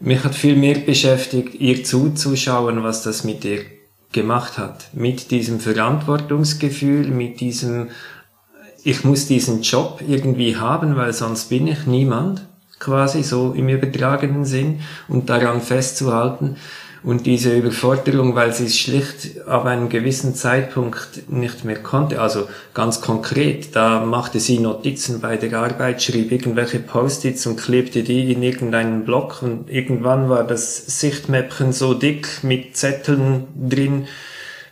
Mich 0.00 0.24
hat 0.24 0.34
viel 0.34 0.56
mehr 0.56 0.78
beschäftigt, 0.78 1.54
ihr 1.54 1.84
zuzuschauen, 1.84 2.82
was 2.82 3.02
das 3.02 3.24
mit 3.24 3.44
ihr 3.44 3.64
gemacht 4.12 4.58
hat. 4.58 4.88
Mit 4.92 5.30
diesem 5.30 5.60
Verantwortungsgefühl, 5.60 7.08
mit 7.08 7.40
diesem, 7.40 7.88
ich 8.84 9.04
muss 9.04 9.26
diesen 9.26 9.62
Job 9.62 10.02
irgendwie 10.06 10.56
haben, 10.56 10.96
weil 10.96 11.12
sonst 11.12 11.48
bin 11.48 11.66
ich 11.66 11.86
niemand, 11.86 12.46
quasi 12.78 13.22
so 13.22 13.52
im 13.52 13.68
übertragenen 13.68 14.44
Sinn, 14.44 14.80
und 15.08 15.30
daran 15.30 15.62
festzuhalten. 15.62 16.56
Und 17.06 17.24
diese 17.24 17.56
Überforderung, 17.56 18.34
weil 18.34 18.52
sie 18.52 18.64
es 18.64 18.76
schlicht 18.76 19.46
ab 19.46 19.64
einem 19.64 19.88
gewissen 19.88 20.34
Zeitpunkt 20.34 21.30
nicht 21.30 21.64
mehr 21.64 21.80
konnte, 21.80 22.20
also 22.20 22.48
ganz 22.74 23.00
konkret, 23.00 23.76
da 23.76 24.04
machte 24.04 24.40
sie 24.40 24.58
Notizen 24.58 25.20
bei 25.20 25.36
der 25.36 25.56
Arbeit, 25.56 26.02
schrieb 26.02 26.32
irgendwelche 26.32 26.80
Post-its 26.80 27.46
und 27.46 27.60
klebte 27.60 28.02
die 28.02 28.32
in 28.32 28.42
irgendeinen 28.42 29.04
Block 29.04 29.40
und 29.40 29.70
irgendwann 29.70 30.28
war 30.28 30.42
das 30.42 31.00
Sichtmäppchen 31.00 31.72
so 31.72 31.94
dick 31.94 32.42
mit 32.42 32.76
Zetteln 32.76 33.46
drin, 33.54 34.08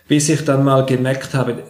bis 0.09 0.29
ich 0.29 0.45
dann 0.45 0.65
mal 0.65 0.85
gemerkt 0.87 1.35
habe, 1.35 1.63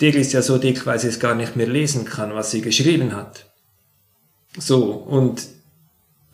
der 0.00 0.16
ist 0.16 0.32
ja 0.32 0.42
so 0.42 0.58
dick, 0.58 0.86
weil 0.86 0.98
sie 0.98 1.06
es 1.06 1.20
gar 1.20 1.36
nicht 1.36 1.54
mehr 1.54 1.68
lesen 1.68 2.04
kann, 2.04 2.34
was 2.34 2.50
sie 2.50 2.62
geschrieben 2.62 3.14
hat. 3.14 3.46
So, 4.58 4.86
und 4.86 5.54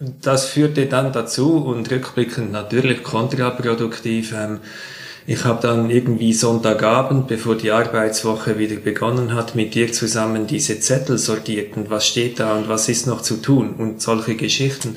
das 0.00 0.47
führte 0.47 0.87
dann 0.87 1.12
dazu 1.12 1.59
und 1.59 1.90
rückblickend 1.90 2.50
natürlich 2.52 3.02
kontraproduktiv. 3.02 4.33
Ähm, 4.33 4.61
ich 5.26 5.45
habe 5.45 5.61
dann 5.61 5.90
irgendwie 5.90 6.33
Sonntagabend, 6.33 7.28
bevor 7.28 7.54
die 7.54 7.71
Arbeitswoche 7.71 8.59
wieder 8.59 8.76
begonnen 8.76 9.35
hat, 9.35 9.54
mit 9.54 9.75
dir 9.75 9.92
zusammen 9.92 10.47
diese 10.47 10.80
Zettel 10.80 11.19
sortiert 11.19 11.76
und 11.76 11.90
was 11.90 12.07
steht 12.07 12.40
da 12.40 12.57
und 12.57 12.69
was 12.69 12.88
ist 12.88 13.07
noch 13.07 13.21
zu 13.21 13.37
tun 13.37 13.75
und 13.75 14.00
solche 14.00 14.35
Geschichten. 14.37 14.97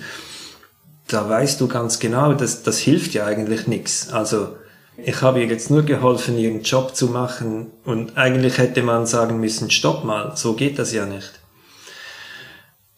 Da 1.09 1.27
weißt 1.27 1.59
du 1.59 1.67
ganz 1.67 1.99
genau, 1.99 2.33
dass 2.33 2.63
das 2.63 2.79
hilft 2.79 3.13
ja 3.13 3.25
eigentlich 3.25 3.67
nichts. 3.67 4.11
Also 4.11 4.55
ich 4.95 5.21
habe 5.21 5.41
ihr 5.41 5.47
jetzt 5.47 5.69
nur 5.69 5.83
geholfen, 5.83 6.37
ihren 6.37 6.61
Job 6.61 6.95
zu 6.95 7.07
machen 7.07 7.67
und 7.83 8.15
eigentlich 8.15 8.57
hätte 8.57 8.81
man 8.83 9.05
sagen 9.05 9.41
müssen, 9.41 9.69
stopp 9.69 10.05
mal, 10.05 10.31
so 10.37 10.53
geht 10.53 10.79
das 10.79 10.93
ja 10.93 11.05
nicht. 11.05 11.42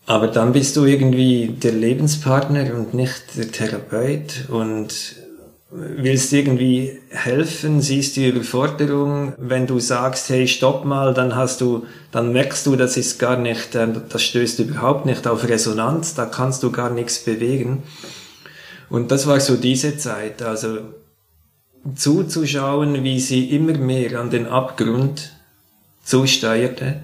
Aber 0.07 0.27
dann 0.27 0.53
bist 0.53 0.75
du 0.75 0.85
irgendwie 0.85 1.47
der 1.47 1.71
Lebenspartner 1.71 2.75
und 2.75 2.93
nicht 2.93 3.38
der 3.38 3.51
Therapeut. 3.51 4.45
Und 4.50 5.15
willst 5.71 6.31
irgendwie 6.31 7.00
helfen, 7.09 7.81
siehst 7.81 8.15
die 8.15 8.29
Überforderung, 8.29 9.33
wenn 9.38 9.67
du 9.67 9.79
sagst, 9.79 10.29
hey, 10.29 10.47
stopp 10.47 10.85
mal, 10.85 11.13
dann 11.13 11.35
hast 11.35 11.59
du, 11.59 11.85
dann 12.12 12.31
merkst 12.31 12.65
du, 12.65 12.75
das 12.75 12.97
ist 12.97 13.19
gar 13.19 13.38
nicht, 13.38 13.75
äh, 13.75 13.88
das 14.09 14.24
stößt 14.24 14.59
überhaupt 14.59 15.05
nicht 15.05 15.27
auf 15.27 15.47
Resonanz, 15.47 16.13
da 16.13 16.25
kannst 16.25 16.63
du 16.63 16.71
gar 16.71 16.91
nichts 16.91 17.19
bewegen. 17.19 17.83
Und 18.89 19.12
das 19.12 19.27
war 19.27 19.39
so 19.39 19.57
diese 19.57 19.97
Zeit, 19.97 20.41
also 20.41 20.77
zuzuschauen, 21.95 23.03
wie 23.03 23.19
sie 23.19 23.50
immer 23.50 23.77
mehr 23.77 24.19
an 24.19 24.29
den 24.29 24.47
Abgrund 24.47 25.33
zusteuerte, 26.03 27.03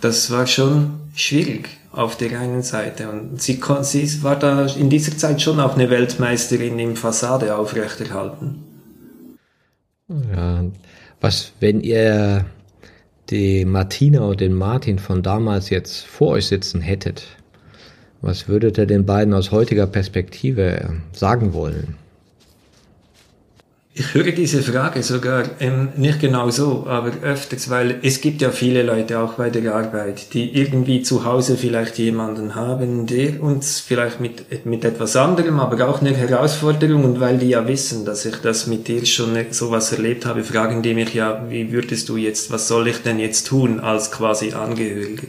das 0.00 0.30
war 0.30 0.46
schon 0.46 1.00
schwierig 1.14 1.68
auf 1.96 2.16
der 2.16 2.38
einen 2.38 2.62
Seite. 2.62 3.08
Und 3.08 3.40
sie, 3.40 3.60
sie 3.82 4.22
war 4.22 4.38
da 4.38 4.66
in 4.66 4.90
dieser 4.90 5.16
Zeit 5.16 5.40
schon 5.40 5.60
auch 5.60 5.74
eine 5.74 5.90
Weltmeisterin 5.90 6.78
im 6.78 6.96
Fassade 6.96 7.56
aufrechterhalten. 7.56 8.64
Ja, 10.08 10.64
was, 11.20 11.52
wenn 11.60 11.80
ihr 11.80 12.44
die 13.30 13.64
Martina 13.64 14.20
und 14.20 14.40
den 14.40 14.52
Martin 14.52 14.98
von 14.98 15.22
damals 15.22 15.70
jetzt 15.70 16.04
vor 16.04 16.32
euch 16.32 16.46
sitzen 16.46 16.80
hättet, 16.80 17.24
was 18.20 18.48
würdet 18.48 18.78
ihr 18.78 18.86
den 18.86 19.06
beiden 19.06 19.34
aus 19.34 19.50
heutiger 19.50 19.86
Perspektive 19.86 20.94
sagen 21.12 21.52
wollen? 21.52 21.96
Ich 23.96 24.12
höre 24.12 24.32
diese 24.32 24.60
Frage 24.60 25.04
sogar 25.04 25.44
ähm, 25.60 25.90
nicht 25.96 26.18
genau 26.18 26.50
so, 26.50 26.84
aber 26.88 27.12
öfters, 27.22 27.70
weil 27.70 28.00
es 28.02 28.20
gibt 28.20 28.42
ja 28.42 28.50
viele 28.50 28.82
Leute 28.82 29.20
auch 29.20 29.34
bei 29.34 29.50
der 29.50 29.72
Arbeit, 29.72 30.34
die 30.34 30.52
irgendwie 30.52 31.02
zu 31.02 31.24
Hause 31.24 31.56
vielleicht 31.56 31.96
jemanden 31.98 32.56
haben, 32.56 33.06
der 33.06 33.40
uns 33.40 33.78
vielleicht 33.78 34.18
mit, 34.18 34.66
mit 34.66 34.84
etwas 34.84 35.14
anderem, 35.14 35.60
aber 35.60 35.88
auch 35.88 36.00
eine 36.00 36.12
Herausforderung 36.12 37.04
und 37.04 37.20
weil 37.20 37.38
die 37.38 37.50
ja 37.50 37.68
wissen, 37.68 38.04
dass 38.04 38.26
ich 38.26 38.34
das 38.38 38.66
mit 38.66 38.88
dir 38.88 39.06
schon 39.06 39.36
sowas 39.52 39.92
erlebt 39.92 40.26
habe, 40.26 40.42
fragen 40.42 40.82
die 40.82 40.94
mich 40.94 41.14
ja, 41.14 41.48
wie 41.48 41.70
würdest 41.70 42.08
du 42.08 42.16
jetzt, 42.16 42.50
was 42.50 42.66
soll 42.66 42.88
ich 42.88 42.98
denn 43.02 43.20
jetzt 43.20 43.46
tun 43.46 43.78
als 43.78 44.10
quasi 44.10 44.54
Angehöriger? 44.54 45.28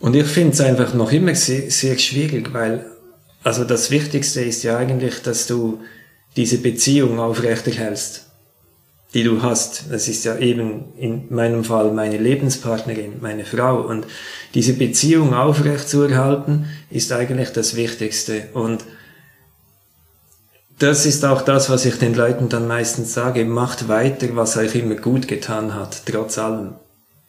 Und 0.00 0.16
ich 0.16 0.26
finde 0.26 0.54
es 0.54 0.60
einfach 0.60 0.92
noch 0.92 1.12
immer 1.12 1.36
sehr, 1.36 1.70
sehr 1.70 1.96
schwierig, 1.98 2.52
weil 2.52 2.84
also 3.44 3.62
das 3.62 3.92
Wichtigste 3.92 4.40
ist 4.40 4.64
ja 4.64 4.76
eigentlich, 4.76 5.22
dass 5.22 5.46
du 5.46 5.78
diese 6.36 6.58
Beziehung 6.58 7.18
aufrechterhältst, 7.18 8.26
die 9.14 9.24
du 9.24 9.42
hast. 9.42 9.84
Das 9.90 10.08
ist 10.08 10.24
ja 10.24 10.36
eben 10.38 10.92
in 10.98 11.24
meinem 11.34 11.64
Fall 11.64 11.90
meine 11.92 12.18
Lebenspartnerin, 12.18 13.14
meine 13.20 13.44
Frau. 13.44 13.80
Und 13.80 14.06
diese 14.54 14.74
Beziehung 14.74 15.34
aufrechtzuerhalten 15.34 16.66
ist 16.90 17.12
eigentlich 17.12 17.50
das 17.50 17.76
Wichtigste. 17.76 18.48
Und 18.52 18.84
das 20.78 21.06
ist 21.06 21.24
auch 21.24 21.40
das, 21.40 21.70
was 21.70 21.86
ich 21.86 21.96
den 21.98 22.14
Leuten 22.14 22.50
dann 22.50 22.68
meistens 22.68 23.14
sage. 23.14 23.46
Macht 23.46 23.88
weiter, 23.88 24.36
was 24.36 24.58
euch 24.58 24.74
immer 24.74 24.96
gut 24.96 25.26
getan 25.26 25.74
hat, 25.74 26.02
trotz 26.04 26.36
allem. 26.36 26.74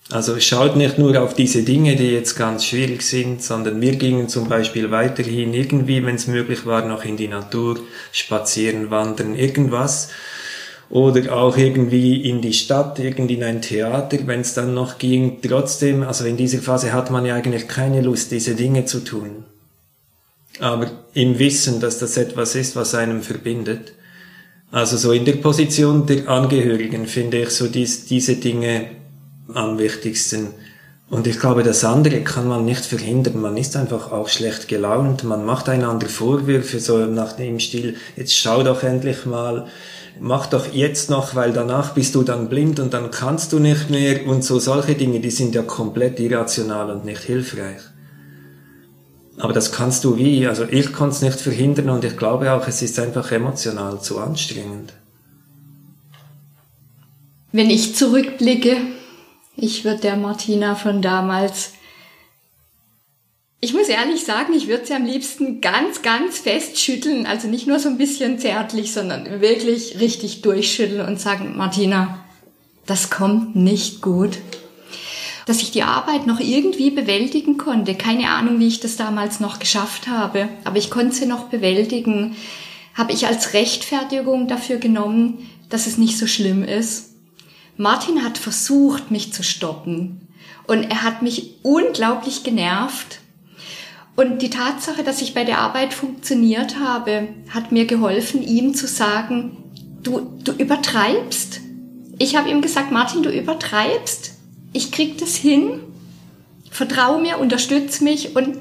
Also 0.10 0.40
schaut 0.40 0.78
nicht 0.78 0.98
nur 0.98 1.22
auf 1.22 1.34
diese 1.34 1.64
Dinge, 1.64 1.98
die 1.98 2.12
jetzt 2.12 2.36
ganz 2.36 2.66
schwierig 2.66 3.02
sind, 3.02 3.44
sondern 3.44 3.82
wir 3.82 3.98
gingen 3.98 4.30
zum 4.30 4.48
Beispiel 4.48 4.90
weiterhin 4.90 5.54
irgendwie, 5.54 6.06
wenn 6.06 6.16
es 6.16 6.28
möglich 6.28 6.66
war, 6.66 6.86
noch 6.86 7.04
in 7.04 7.18
die 7.18 7.28
Natur, 7.28 7.80
spazieren, 8.14 8.90
wandern, 8.90 9.36
irgendwas. 9.36 10.10
Oder 10.90 11.36
auch 11.36 11.58
irgendwie 11.58 12.22
in 12.22 12.42
die 12.42 12.54
Stadt, 12.54 12.98
irgendwie 13.00 13.34
in 13.34 13.44
ein 13.44 13.62
Theater, 13.62 14.20
wenn 14.26 14.40
es 14.40 14.54
dann 14.54 14.74
noch 14.74 14.98
ging. 14.98 15.42
Trotzdem, 15.42 16.04
also 16.04 16.24
in 16.24 16.38
dieser 16.38 16.60
Phase 16.60 16.94
hat 16.94 17.12
man 17.12 17.26
ja 17.26 17.36
eigentlich 17.36 17.68
keine 17.68 18.00
Lust, 18.00 18.32
diese 18.32 18.56
Dinge 18.56 18.86
zu 18.86 19.04
tun. 19.04 19.44
Aber 20.62 20.90
im 21.14 21.38
Wissen, 21.38 21.82
dass 21.82 22.00
das 22.00 22.16
etwas 22.16 22.56
ist, 22.56 22.78
was 22.78 22.96
einem 22.96 23.22
verbindet. 23.22 23.92
Also 24.72 24.96
so 24.96 25.12
in 25.12 25.26
der 25.26 25.34
Position 25.34 26.06
der 26.06 26.30
Angehörigen 26.30 27.08
finde 27.08 27.42
ich 27.42 27.50
so 27.50 27.68
dies, 27.68 28.06
diese 28.06 28.36
Dinge 28.36 28.90
am 29.54 29.78
wichtigsten. 29.78 30.48
Und 31.10 31.26
ich 31.26 31.40
glaube, 31.40 31.64
das 31.64 31.86
andere 31.86 32.22
kann 32.22 32.48
man 32.48 32.66
nicht 32.66 32.84
verhindern. 32.84 33.42
Man 33.42 33.56
ist 33.56 33.78
einfach 33.78 34.12
auch 34.12 34.28
schlecht 34.28 34.68
gelaunt. 34.68 35.24
Man 35.24 35.46
macht 35.46 35.70
einander 35.70 36.08
Vorwürfe, 36.08 36.80
so 36.80 36.98
nach 37.06 37.34
dem 37.34 37.60
Stil, 37.60 37.96
jetzt 38.18 38.36
schau 38.36 38.62
doch 38.64 38.84
endlich 38.84 39.26
mal, 39.26 39.68
mach 40.20 40.48
doch 40.48 40.74
jetzt 40.74 41.10
noch, 41.10 41.34
weil 41.34 41.54
danach 41.54 41.94
bist 41.94 42.14
du 42.16 42.24
dann 42.24 42.50
blind 42.50 42.82
und 42.82 42.94
dann 42.94 43.10
kannst 43.10 43.54
du 43.54 43.60
nicht 43.60 43.90
mehr. 43.90 44.28
Und 44.28 44.44
so 44.44 44.60
solche 44.60 44.96
Dinge, 44.96 45.22
die 45.22 45.32
sind 45.32 45.56
ja 45.56 45.62
komplett 45.62 46.20
irrational 46.20 46.92
und 46.92 47.06
nicht 47.06 47.22
hilfreich. 47.22 47.82
Aber 49.38 49.54
das 49.54 49.72
kannst 49.72 50.04
du 50.04 50.18
wie, 50.18 50.48
also 50.48 50.66
ich 50.70 50.92
kann 50.92 51.10
es 51.10 51.22
nicht 51.22 51.40
verhindern 51.40 51.90
und 51.92 52.04
ich 52.04 52.18
glaube 52.18 52.52
auch, 52.52 52.68
es 52.68 52.82
ist 52.82 53.00
einfach 53.00 53.32
emotional 53.32 54.02
zu 54.02 54.18
anstrengend. 54.18 54.94
Wenn 57.52 57.70
ich 57.70 57.96
zurückblicke, 57.96 58.78
ich 59.58 59.84
würde 59.84 60.02
der 60.02 60.16
Martina 60.16 60.76
von 60.76 61.02
damals, 61.02 61.74
ich 63.60 63.74
muss 63.74 63.88
ehrlich 63.88 64.24
sagen, 64.24 64.54
ich 64.54 64.68
würde 64.68 64.86
sie 64.86 64.94
am 64.94 65.06
liebsten 65.06 65.62
ganz, 65.62 66.04
ganz 66.04 66.38
fest 66.38 66.80
schütteln. 66.80 67.26
Also 67.26 67.48
nicht 67.48 67.66
nur 67.66 67.80
so 67.80 67.90
ein 67.90 67.98
bisschen 67.98 68.38
zärtlich, 68.38 68.94
sondern 68.94 69.42
wirklich 69.42 70.00
richtig 70.00 70.44
durchschütteln 70.44 71.08
und 71.08 71.20
sagen, 71.20 71.58
Martina, 71.58 72.24
das 72.86 73.10
kommt 73.10 73.56
nicht 73.56 74.02
gut. 74.02 74.38
Dass 75.48 75.64
ich 75.64 75.72
die 75.72 75.84
Arbeit 75.84 76.28
noch 76.28 76.40
irgendwie 76.40 76.92
bewältigen 76.92 77.58
konnte. 77.58 77.96
Keine 77.96 78.30
Ahnung, 78.30 78.60
wie 78.60 78.68
ich 78.68 78.80
das 78.80 78.96
damals 78.96 79.40
noch 79.40 79.58
geschafft 79.58 80.08
habe, 80.08 80.50
aber 80.66 80.78
ich 80.78 80.92
konnte 80.92 81.16
sie 81.16 81.26
noch 81.26 81.46
bewältigen. 81.46 82.36
Habe 82.94 83.14
ich 83.14 83.26
als 83.26 83.54
Rechtfertigung 83.54 84.48
dafür 84.48 84.78
genommen, 84.78 85.50
dass 85.70 85.88
es 85.88 85.98
nicht 85.98 86.18
so 86.18 86.28
schlimm 86.28 86.64
ist. 86.64 87.07
Martin 87.78 88.24
hat 88.24 88.38
versucht, 88.38 89.12
mich 89.12 89.34
zu 89.34 89.44
stoppen. 89.44 90.28
Und 90.66 90.84
er 90.84 91.04
hat 91.04 91.22
mich 91.22 91.56
unglaublich 91.64 92.44
genervt. 92.44 93.20
Und 94.16 94.42
die 94.42 94.50
Tatsache, 94.50 95.04
dass 95.04 95.22
ich 95.22 95.34
bei 95.34 95.44
der 95.44 95.60
Arbeit 95.60 95.94
funktioniert 95.94 96.80
habe, 96.80 97.30
hat 97.50 97.72
mir 97.72 97.86
geholfen, 97.86 98.42
ihm 98.42 98.74
zu 98.74 98.88
sagen, 98.88 99.58
du, 100.02 100.40
du 100.44 100.52
übertreibst. 100.54 101.62
Ich 102.18 102.36
habe 102.36 102.50
ihm 102.50 102.62
gesagt, 102.62 102.92
Martin, 102.92 103.22
du 103.22 103.30
übertreibst. 103.30 104.34
Ich 104.74 104.92
krieg 104.92 105.20
das 105.20 105.36
hin. 105.36 105.82
Vertrau 106.72 107.20
mir, 107.20 107.38
unterstütz 107.38 108.02
mich 108.02 108.36
und 108.36 108.58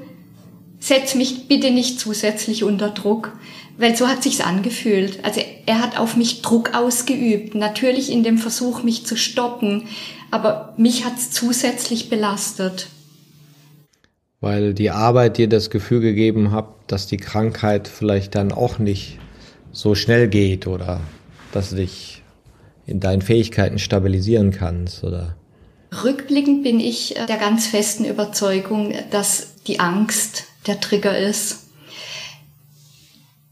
setz 0.78 1.14
mich 1.14 1.48
bitte 1.48 1.70
nicht 1.70 1.98
zusätzlich 1.98 2.62
unter 2.62 2.90
Druck 2.90 3.32
weil 3.78 3.96
so 3.96 4.08
hat 4.08 4.22
sich's 4.22 4.40
angefühlt. 4.40 5.24
Also 5.24 5.40
er 5.66 5.80
hat 5.80 5.98
auf 5.98 6.16
mich 6.16 6.42
Druck 6.42 6.74
ausgeübt, 6.74 7.54
natürlich 7.54 8.10
in 8.10 8.22
dem 8.22 8.38
Versuch, 8.38 8.82
mich 8.82 9.06
zu 9.06 9.16
stoppen, 9.16 9.84
aber 10.30 10.74
mich 10.76 11.04
hat's 11.04 11.30
zusätzlich 11.30 12.08
belastet. 12.08 12.88
Weil 14.40 14.74
die 14.74 14.90
Arbeit 14.90 15.38
dir 15.38 15.48
das 15.48 15.70
Gefühl 15.70 16.00
gegeben 16.00 16.52
hat, 16.52 16.68
dass 16.86 17.06
die 17.06 17.16
Krankheit 17.16 17.88
vielleicht 17.88 18.34
dann 18.34 18.52
auch 18.52 18.78
nicht 18.78 19.18
so 19.72 19.94
schnell 19.94 20.28
geht 20.28 20.66
oder 20.66 21.00
dass 21.52 21.70
du 21.70 21.76
dich 21.76 22.22
in 22.86 23.00
deinen 23.00 23.22
Fähigkeiten 23.22 23.78
stabilisieren 23.78 24.52
kannst 24.52 25.04
oder 25.04 25.36
Rückblickend 26.04 26.62
bin 26.62 26.80
ich 26.80 27.14
der 27.28 27.36
ganz 27.38 27.66
festen 27.66 28.04
Überzeugung, 28.04 28.92
dass 29.10 29.54
die 29.66 29.80
Angst 29.80 30.44
der 30.66 30.80
Trigger 30.80 31.16
ist 31.16 31.65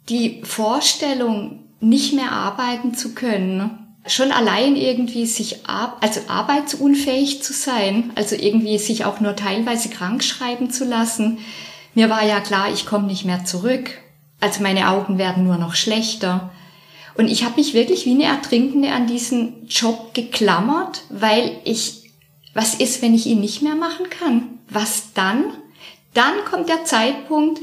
die 0.08 0.42
Vorstellung, 0.44 1.60
nicht 1.80 2.14
mehr 2.14 2.32
arbeiten 2.32 2.94
zu 2.94 3.14
können, 3.14 3.78
schon 4.06 4.32
allein 4.32 4.76
irgendwie 4.76 5.26
sich, 5.26 5.66
ab, 5.66 5.98
also 6.00 6.20
arbeitsunfähig 6.28 7.42
zu 7.42 7.52
sein, 7.52 8.12
also 8.14 8.36
irgendwie 8.36 8.78
sich 8.78 9.04
auch 9.04 9.20
nur 9.20 9.36
teilweise 9.36 9.88
krank 9.88 10.22
schreiben 10.22 10.70
zu 10.70 10.84
lassen. 10.84 11.38
Mir 11.94 12.10
war 12.10 12.24
ja 12.24 12.40
klar, 12.40 12.72
ich 12.72 12.86
komme 12.86 13.06
nicht 13.06 13.24
mehr 13.24 13.44
zurück. 13.44 13.90
Also 14.40 14.62
meine 14.62 14.90
Augen 14.90 15.16
werden 15.16 15.44
nur 15.44 15.56
noch 15.56 15.74
schlechter. 15.74 16.50
Und 17.16 17.28
ich 17.28 17.44
habe 17.44 17.56
mich 17.56 17.72
wirklich 17.72 18.04
wie 18.04 18.10
eine 18.10 18.24
Ertrinkende 18.24 18.92
an 18.92 19.06
diesen 19.06 19.66
Job 19.68 20.12
geklammert, 20.14 21.02
weil 21.08 21.58
ich, 21.64 22.10
was 22.52 22.74
ist, 22.74 23.00
wenn 23.02 23.14
ich 23.14 23.26
ihn 23.26 23.40
nicht 23.40 23.62
mehr 23.62 23.76
machen 23.76 24.10
kann? 24.10 24.58
Was 24.68 25.12
dann? 25.14 25.44
Dann 26.12 26.44
kommt 26.50 26.68
der 26.68 26.84
Zeitpunkt, 26.84 27.60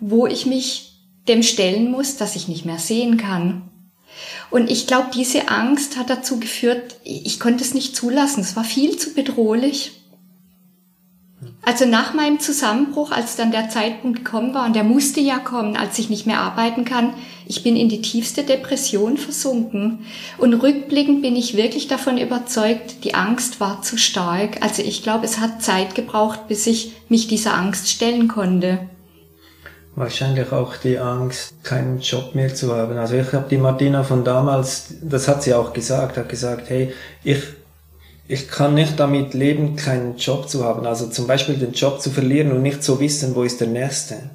wo 0.00 0.26
ich 0.26 0.46
mich 0.46 0.91
dem 1.28 1.42
stellen 1.42 1.90
muss, 1.90 2.16
dass 2.16 2.36
ich 2.36 2.48
nicht 2.48 2.64
mehr 2.64 2.78
sehen 2.78 3.16
kann. 3.16 3.62
Und 4.50 4.70
ich 4.70 4.86
glaube, 4.86 5.08
diese 5.14 5.48
Angst 5.48 5.96
hat 5.96 6.10
dazu 6.10 6.38
geführt, 6.38 6.96
ich 7.04 7.40
konnte 7.40 7.64
es 7.64 7.74
nicht 7.74 7.96
zulassen. 7.96 8.40
Es 8.40 8.54
war 8.54 8.64
viel 8.64 8.98
zu 8.98 9.14
bedrohlich. 9.14 9.92
Also 11.64 11.86
nach 11.86 12.12
meinem 12.12 12.38
Zusammenbruch, 12.38 13.12
als 13.12 13.36
dann 13.36 13.50
der 13.50 13.68
Zeitpunkt 13.68 14.24
gekommen 14.24 14.52
war, 14.52 14.66
und 14.66 14.76
der 14.76 14.84
musste 14.84 15.20
ja 15.20 15.38
kommen, 15.38 15.76
als 15.76 15.98
ich 15.98 16.10
nicht 16.10 16.26
mehr 16.26 16.40
arbeiten 16.40 16.84
kann, 16.84 17.14
ich 17.46 17.62
bin 17.62 17.76
in 17.76 17.88
die 17.88 18.02
tiefste 18.02 18.42
Depression 18.42 19.16
versunken. 19.16 20.04
Und 20.38 20.54
rückblickend 20.54 21.22
bin 21.22 21.34
ich 21.34 21.56
wirklich 21.56 21.88
davon 21.88 22.18
überzeugt, 22.18 23.04
die 23.04 23.14
Angst 23.14 23.60
war 23.60 23.82
zu 23.82 23.96
stark. 23.96 24.62
Also 24.62 24.82
ich 24.82 25.02
glaube, 25.02 25.24
es 25.24 25.38
hat 25.38 25.62
Zeit 25.62 25.94
gebraucht, 25.94 26.46
bis 26.48 26.66
ich 26.66 26.92
mich 27.08 27.26
dieser 27.26 27.54
Angst 27.54 27.88
stellen 27.88 28.28
konnte 28.28 28.88
wahrscheinlich 29.94 30.52
auch 30.52 30.76
die 30.76 30.98
Angst, 30.98 31.62
keinen 31.62 32.00
Job 32.00 32.34
mehr 32.34 32.54
zu 32.54 32.74
haben. 32.74 32.96
Also 32.96 33.14
ich 33.14 33.32
habe 33.32 33.48
die 33.48 33.58
Martina 33.58 34.02
von 34.04 34.24
damals, 34.24 34.94
das 35.02 35.28
hat 35.28 35.42
sie 35.42 35.54
auch 35.54 35.72
gesagt, 35.72 36.16
hat 36.16 36.28
gesagt, 36.28 36.70
hey, 36.70 36.92
ich, 37.22 37.42
ich 38.26 38.48
kann 38.48 38.74
nicht 38.74 38.98
damit 38.98 39.34
leben, 39.34 39.76
keinen 39.76 40.16
Job 40.16 40.48
zu 40.48 40.64
haben. 40.64 40.86
Also 40.86 41.08
zum 41.08 41.26
Beispiel 41.26 41.56
den 41.56 41.72
Job 41.72 42.00
zu 42.00 42.10
verlieren 42.10 42.52
und 42.52 42.62
nicht 42.62 42.82
zu 42.82 43.00
wissen, 43.00 43.34
wo 43.34 43.42
ist 43.42 43.60
der 43.60 43.68
nächste. 43.68 44.30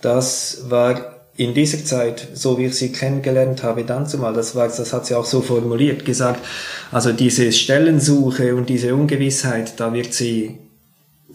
Das 0.00 0.64
war 0.68 1.14
in 1.36 1.54
dieser 1.54 1.84
Zeit, 1.84 2.28
so 2.34 2.58
wie 2.58 2.66
ich 2.66 2.74
sie 2.74 2.92
kennengelernt 2.92 3.62
habe, 3.62 3.84
dann 3.84 4.06
zumal, 4.06 4.34
das 4.34 4.54
war, 4.54 4.68
das 4.68 4.92
hat 4.92 5.06
sie 5.06 5.14
auch 5.14 5.24
so 5.24 5.40
formuliert, 5.40 6.04
gesagt, 6.04 6.44
also 6.92 7.12
diese 7.12 7.50
Stellensuche 7.50 8.54
und 8.54 8.68
diese 8.68 8.94
Ungewissheit, 8.94 9.80
da 9.80 9.92
wird 9.92 10.14
sie 10.14 10.58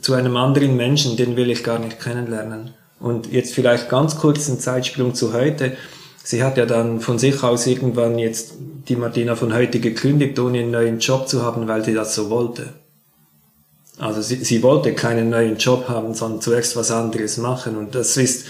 zu 0.02 0.13
einem 0.13 0.38
anderen 0.38 0.78
Menschen, 0.78 1.17
den 1.17 1.36
will 1.36 1.49
ich 1.52 1.63
gar 1.63 1.80
nicht 1.80 1.99
kennenlernen. 1.99 2.73
Und 3.00 3.32
jetzt 3.32 3.54
vielleicht 3.54 3.90
ganz 3.90 4.18
kurz 4.18 4.48
ein 4.50 4.60
Zeitsprung 4.60 5.16
zu 5.16 5.34
heute. 5.34 5.78
Sie 6.24 6.44
hat 6.44 6.58
ja 6.58 6.66
dann 6.66 7.00
von 7.00 7.18
sich 7.18 7.42
aus 7.44 7.66
irgendwann 7.66 8.20
jetzt 8.20 8.54
die 8.88 8.96
Martina 8.96 9.36
von 9.36 9.54
heute 9.54 9.80
gekündigt, 9.80 10.38
ohne 10.40 10.60
einen 10.60 10.72
neuen 10.72 11.00
Job 11.00 11.28
zu 11.28 11.44
haben, 11.44 11.68
weil 11.68 11.84
sie 11.84 11.94
das 11.94 12.14
so 12.14 12.30
wollte. 12.30 12.74
Also 13.98 14.22
sie, 14.22 14.36
sie 14.38 14.64
wollte 14.64 14.94
keinen 14.94 15.30
neuen 15.30 15.58
Job 15.58 15.90
haben, 15.90 16.14
sondern 16.14 16.42
zuerst 16.42 16.76
was 16.76 16.92
anderes 16.92 17.38
machen. 17.38 17.78
Und 17.78 17.96
das 17.96 18.16
ist 18.18 18.48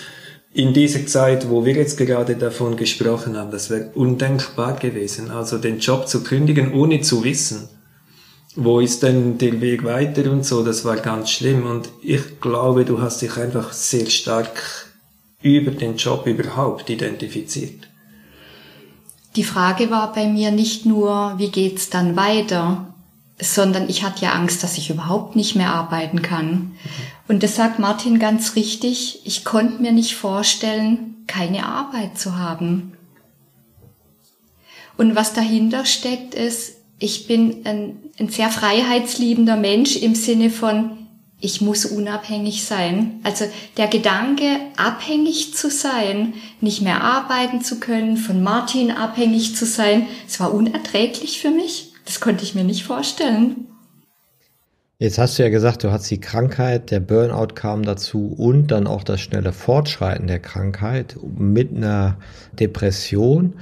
in 0.54 0.74
dieser 0.74 1.06
Zeit, 1.06 1.50
wo 1.50 1.66
wir 1.66 1.76
jetzt 1.76 1.98
gerade 1.98 2.36
davon 2.36 2.76
gesprochen 2.76 3.38
haben, 3.38 3.52
das 3.52 3.70
wäre 3.70 3.92
undenkbar 3.94 4.74
gewesen. 4.74 5.32
Also 5.32 5.58
den 5.58 5.80
Job 5.80 6.08
zu 6.08 6.24
kündigen, 6.24 6.74
ohne 6.74 7.02
zu 7.02 7.24
wissen, 7.24 7.70
wo 8.60 8.80
ist 8.80 9.04
denn 9.04 9.38
der 9.38 9.62
Weg 9.62 9.84
weiter 9.84 10.32
und 10.32 10.45
so, 10.45 10.63
das 10.63 10.84
war 10.84 10.98
ganz 10.98 11.30
schlimm. 11.30 11.65
Und 11.65 11.89
ich 12.02 12.39
glaube, 12.41 12.86
du 12.86 13.02
hast 13.02 13.22
dich 13.22 13.38
einfach 13.38 13.72
sehr 13.72 14.08
stark 14.08 14.89
über 15.41 15.72
den 15.72 15.95
Job 15.95 16.28
überhaupt 16.28 16.89
identifiziert. 16.89 17.88
Die 19.36 19.43
Frage 19.43 19.89
war 19.89 20.12
bei 20.12 20.28
mir 20.28 20.52
nicht 20.52 20.86
nur, 20.86 21.36
wie 21.38 21.50
geht's 21.50 21.89
dann 21.89 22.15
weiter, 22.15 22.93
sondern 23.41 23.88
ich 23.88 24.04
hatte 24.04 24.26
ja 24.26 24.34
Angst, 24.34 24.63
dass 24.63 24.78
ich 24.78 24.89
überhaupt 24.89 25.36
nicht 25.36 25.56
mehr 25.56 25.74
arbeiten 25.74 26.22
kann. 26.22 26.74
Und 27.28 27.43
das 27.43 27.56
sagt 27.56 27.80
Martin 27.80 28.19
ganz 28.19 28.56
richtig, 28.56 29.22
ich 29.24 29.45
konnte 29.45 29.82
mir 29.82 29.93
nicht 29.93 30.15
vorstellen, 30.15 31.24
keine 31.28 31.65
Arbeit 31.65 32.17
zu 32.17 32.38
haben. 32.38 32.93
Und 34.98 35.15
was 35.15 35.32
dahinter 35.32 35.86
steckt, 35.86 36.36
ist, 36.36 36.74
ich 37.00 37.28
bin 37.28 37.65
ein, 37.65 37.98
ein 38.19 38.29
sehr 38.29 38.49
freiheitsliebender 38.49 39.55
Mensch 39.55 39.95
im 39.95 40.15
Sinne 40.15 40.49
von, 40.49 40.97
ich 41.41 41.62
muss 41.62 41.86
unabhängig 41.86 42.65
sein. 42.65 43.21
Also 43.23 43.45
der 43.77 43.88
Gedanke, 43.88 44.58
abhängig 44.75 45.55
zu 45.55 45.69
sein, 45.69 46.34
nicht 46.60 46.82
mehr 46.82 47.01
arbeiten 47.01 47.62
zu 47.62 47.79
können, 47.79 48.17
von 48.17 48.43
Martin 48.43 48.91
abhängig 48.91 49.55
zu 49.55 49.65
sein, 49.65 50.08
es 50.27 50.39
war 50.39 50.53
unerträglich 50.53 51.39
für 51.39 51.51
mich. 51.51 51.93
Das 52.05 52.19
konnte 52.19 52.43
ich 52.43 52.55
mir 52.55 52.65
nicht 52.65 52.84
vorstellen. 52.84 53.67
Jetzt 55.01 55.17
hast 55.17 55.39
du 55.39 55.43
ja 55.43 55.49
gesagt, 55.49 55.86
du 55.86 55.91
hast 55.91 56.12
die 56.12 56.19
Krankheit, 56.19 56.91
der 56.91 56.99
Burnout 56.99 57.53
kam 57.55 57.84
dazu 57.84 58.34
und 58.38 58.67
dann 58.67 58.86
auch 58.86 59.03
das 59.03 59.21
schnelle 59.21 59.53
Fortschreiten 59.53 60.27
der 60.27 60.39
Krankheit 60.39 61.15
mit 61.38 61.73
einer 61.73 62.17
Depression. 62.51 63.53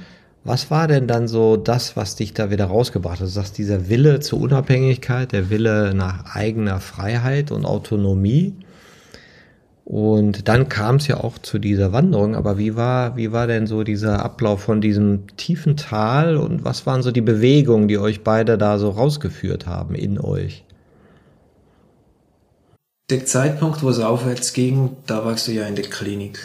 Was 0.44 0.70
war 0.70 0.88
denn 0.88 1.06
dann 1.06 1.28
so 1.28 1.56
das, 1.56 1.96
was 1.96 2.16
dich 2.16 2.32
da 2.32 2.50
wieder 2.50 2.66
rausgebracht 2.66 3.20
hat? 3.20 3.26
Du 3.26 3.30
sagst, 3.30 3.58
dieser 3.58 3.88
Wille 3.88 4.20
zur 4.20 4.40
Unabhängigkeit, 4.40 5.32
der 5.32 5.50
Wille 5.50 5.94
nach 5.94 6.34
eigener 6.34 6.80
Freiheit 6.80 7.50
und 7.50 7.64
Autonomie. 7.64 8.54
Und 9.84 10.48
dann 10.48 10.68
kam 10.68 10.96
es 10.96 11.06
ja 11.06 11.18
auch 11.18 11.38
zu 11.38 11.58
dieser 11.58 11.92
Wanderung. 11.92 12.34
Aber 12.34 12.58
wie 12.58 12.76
war, 12.76 13.16
wie 13.16 13.32
war 13.32 13.46
denn 13.46 13.66
so 13.66 13.82
dieser 13.84 14.24
Ablauf 14.24 14.60
von 14.60 14.80
diesem 14.80 15.26
tiefen 15.36 15.76
Tal 15.76 16.36
und 16.36 16.64
was 16.64 16.86
waren 16.86 17.02
so 17.02 17.10
die 17.10 17.20
Bewegungen, 17.20 17.88
die 17.88 17.98
euch 17.98 18.22
beide 18.22 18.58
da 18.58 18.78
so 18.78 18.90
rausgeführt 18.90 19.66
haben 19.66 19.94
in 19.94 20.20
euch? 20.20 20.64
der 23.10 23.24
Zeitpunkt, 23.24 23.82
wo 23.82 23.88
es 23.88 24.00
aufwärts 24.00 24.52
ging, 24.52 24.96
da 25.06 25.24
warst 25.24 25.48
du 25.48 25.52
ja 25.52 25.66
in 25.66 25.76
der 25.76 25.86
Klinik. 25.86 26.38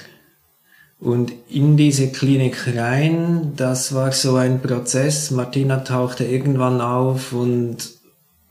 Und 1.04 1.34
in 1.50 1.76
diese 1.76 2.13
Klinik 2.13 2.66
rein, 2.78 3.52
das 3.58 3.94
war 3.94 4.13
so 4.13 4.38
ein 4.38 4.62
Prozess. 4.62 5.32
Martina 5.32 5.80
tauchte 5.80 6.24
irgendwann 6.24 6.80
auf 6.80 7.34
und 7.34 7.76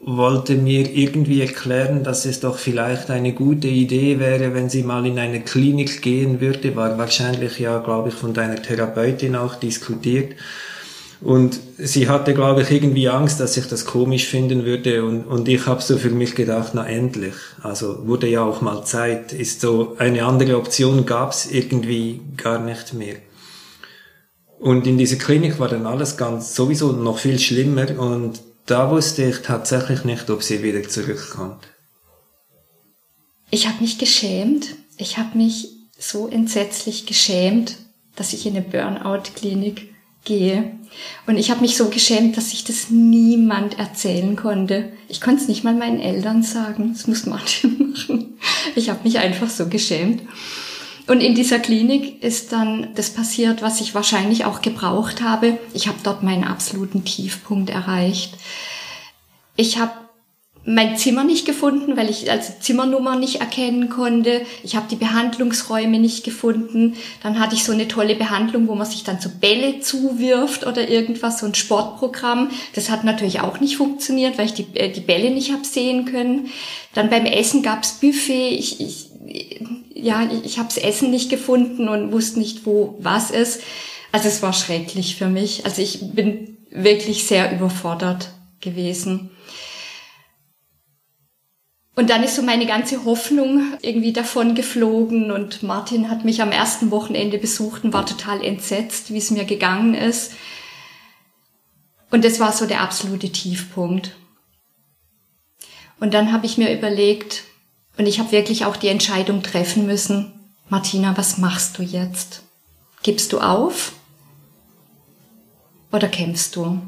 wollte 0.00 0.56
mir 0.56 0.94
irgendwie 0.94 1.40
erklären, 1.40 2.04
dass 2.04 2.26
es 2.26 2.40
doch 2.40 2.58
vielleicht 2.58 3.10
eine 3.10 3.32
gute 3.32 3.68
Idee 3.68 4.18
wäre, 4.18 4.52
wenn 4.52 4.68
sie 4.68 4.82
mal 4.82 5.06
in 5.06 5.18
eine 5.18 5.40
Klinik 5.40 6.02
gehen 6.02 6.42
würde, 6.42 6.76
war 6.76 6.98
wahrscheinlich 6.98 7.58
ja, 7.58 7.78
glaube 7.78 8.10
ich, 8.10 8.14
von 8.14 8.34
deiner 8.34 8.60
Therapeutin 8.60 9.34
auch 9.34 9.54
diskutiert. 9.54 10.34
Und 11.22 11.60
sie 11.78 12.08
hatte, 12.08 12.34
glaube 12.34 12.62
ich, 12.62 12.70
irgendwie 12.72 13.08
Angst, 13.08 13.38
dass 13.38 13.56
ich 13.56 13.68
das 13.68 13.84
komisch 13.84 14.26
finden 14.26 14.64
würde. 14.64 15.04
Und, 15.04 15.24
und 15.24 15.48
ich 15.48 15.66
habe 15.66 15.80
so 15.80 15.96
für 15.96 16.10
mich 16.10 16.34
gedacht, 16.34 16.72
na 16.74 16.84
endlich. 16.84 17.34
Also 17.62 18.06
wurde 18.08 18.26
ja 18.26 18.42
auch 18.42 18.60
mal 18.60 18.84
Zeit. 18.84 19.32
Ist 19.32 19.60
so 19.60 19.94
eine 19.98 20.24
andere 20.24 20.56
Option 20.56 21.06
gab's 21.06 21.46
irgendwie 21.46 22.20
gar 22.36 22.58
nicht 22.58 22.94
mehr. 22.94 23.16
Und 24.58 24.86
in 24.86 24.98
dieser 24.98 25.16
Klinik 25.16 25.60
war 25.60 25.68
dann 25.68 25.86
alles 25.86 26.16
ganz 26.16 26.56
sowieso 26.56 26.90
noch 26.90 27.18
viel 27.18 27.38
schlimmer. 27.38 27.98
Und 28.00 28.40
da 28.66 28.90
wusste 28.90 29.24
ich 29.24 29.38
tatsächlich 29.42 30.04
nicht, 30.04 30.28
ob 30.28 30.42
sie 30.42 30.62
wieder 30.64 30.82
zurückkommt. 30.88 31.68
Ich 33.50 33.68
habe 33.68 33.80
mich 33.80 33.98
geschämt. 33.98 34.66
Ich 34.96 35.18
habe 35.18 35.38
mich 35.38 35.68
so 35.98 36.26
entsetzlich 36.26 37.06
geschämt, 37.06 37.76
dass 38.16 38.32
ich 38.32 38.44
in 38.44 38.56
eine 38.56 38.62
Burnout-Klinik 38.64 39.91
gehe. 40.24 40.72
Und 41.26 41.36
ich 41.36 41.50
habe 41.50 41.60
mich 41.60 41.76
so 41.76 41.88
geschämt, 41.88 42.36
dass 42.36 42.52
ich 42.52 42.64
das 42.64 42.90
niemand 42.90 43.78
erzählen 43.78 44.36
konnte. 44.36 44.92
Ich 45.08 45.20
konnte 45.20 45.42
es 45.42 45.48
nicht 45.48 45.64
mal 45.64 45.74
meinen 45.74 46.00
Eltern 46.00 46.42
sagen. 46.42 46.92
Das 46.92 47.06
muss 47.06 47.26
Martin 47.26 47.92
machen. 47.92 48.38
Ich 48.74 48.90
habe 48.90 49.00
mich 49.04 49.18
einfach 49.18 49.48
so 49.48 49.68
geschämt. 49.68 50.22
Und 51.06 51.20
in 51.20 51.34
dieser 51.34 51.58
Klinik 51.58 52.22
ist 52.22 52.52
dann 52.52 52.88
das 52.94 53.10
passiert, 53.10 53.62
was 53.62 53.80
ich 53.80 53.94
wahrscheinlich 53.94 54.44
auch 54.44 54.62
gebraucht 54.62 55.20
habe. 55.20 55.58
Ich 55.74 55.88
habe 55.88 55.98
dort 56.02 56.22
meinen 56.22 56.44
absoluten 56.44 57.04
Tiefpunkt 57.04 57.70
erreicht. 57.70 58.34
Ich 59.56 59.78
habe 59.78 59.92
mein 60.64 60.96
Zimmer 60.96 61.24
nicht 61.24 61.44
gefunden, 61.44 61.96
weil 61.96 62.08
ich 62.08 62.30
also 62.30 62.52
Zimmernummer 62.60 63.16
nicht 63.16 63.40
erkennen 63.40 63.88
konnte. 63.88 64.42
Ich 64.62 64.76
habe 64.76 64.86
die 64.88 64.96
Behandlungsräume 64.96 65.98
nicht 65.98 66.24
gefunden. 66.24 66.94
Dann 67.22 67.40
hatte 67.40 67.56
ich 67.56 67.64
so 67.64 67.72
eine 67.72 67.88
tolle 67.88 68.14
Behandlung, 68.14 68.68
wo 68.68 68.76
man 68.76 68.86
sich 68.86 69.02
dann 69.02 69.20
so 69.20 69.28
Bälle 69.28 69.80
zuwirft 69.80 70.64
oder 70.64 70.88
irgendwas, 70.88 71.40
so 71.40 71.46
ein 71.46 71.54
Sportprogramm. 71.54 72.50
Das 72.74 72.90
hat 72.90 73.02
natürlich 73.02 73.40
auch 73.40 73.58
nicht 73.58 73.76
funktioniert, 73.76 74.38
weil 74.38 74.46
ich 74.46 74.54
die, 74.54 74.66
äh, 74.74 74.92
die 74.92 75.00
Bälle 75.00 75.30
nicht 75.30 75.52
hab 75.52 75.66
sehen 75.66 76.04
können. 76.04 76.48
Dann 76.94 77.10
beim 77.10 77.26
Essen 77.26 77.64
gab's 77.64 77.98
Buffet. 78.00 78.50
Ich, 78.50 78.80
ich, 78.80 79.10
ja, 79.94 80.28
ich 80.44 80.58
habe 80.58 80.68
das 80.68 80.78
Essen 80.78 81.10
nicht 81.10 81.28
gefunden 81.28 81.88
und 81.88 82.12
wusste 82.12 82.38
nicht, 82.38 82.66
wo 82.66 82.96
was 83.00 83.32
ist. 83.32 83.62
Also 84.12 84.28
es 84.28 84.42
war 84.42 84.52
schrecklich 84.52 85.16
für 85.16 85.28
mich. 85.28 85.64
Also 85.64 85.82
ich 85.82 86.12
bin 86.12 86.56
wirklich 86.70 87.24
sehr 87.24 87.52
überfordert 87.52 88.28
gewesen. 88.60 89.30
Und 91.94 92.08
dann 92.08 92.22
ist 92.22 92.36
so 92.36 92.42
meine 92.42 92.66
ganze 92.66 93.04
Hoffnung 93.04 93.74
irgendwie 93.82 94.14
davon 94.14 94.54
geflogen 94.54 95.30
und 95.30 95.62
Martin 95.62 96.08
hat 96.08 96.24
mich 96.24 96.40
am 96.40 96.50
ersten 96.50 96.90
Wochenende 96.90 97.36
besucht 97.36 97.84
und 97.84 97.92
war 97.92 98.06
total 98.06 98.42
entsetzt, 98.42 99.12
wie 99.12 99.18
es 99.18 99.30
mir 99.30 99.44
gegangen 99.44 99.94
ist. 99.94 100.32
Und 102.10 102.24
das 102.24 102.40
war 102.40 102.52
so 102.52 102.66
der 102.66 102.80
absolute 102.80 103.30
Tiefpunkt. 103.30 104.16
Und 106.00 106.14
dann 106.14 106.32
habe 106.32 106.46
ich 106.46 106.56
mir 106.58 106.76
überlegt, 106.76 107.44
und 107.98 108.06
ich 108.06 108.18
habe 108.18 108.32
wirklich 108.32 108.64
auch 108.64 108.76
die 108.76 108.88
Entscheidung 108.88 109.42
treffen 109.42 109.86
müssen, 109.86 110.32
Martina, 110.70 111.16
was 111.18 111.36
machst 111.36 111.76
du 111.76 111.82
jetzt? 111.82 112.42
Gibst 113.02 113.32
du 113.34 113.40
auf 113.40 113.92
oder 115.90 116.08
kämpfst 116.08 116.56
du? 116.56 116.80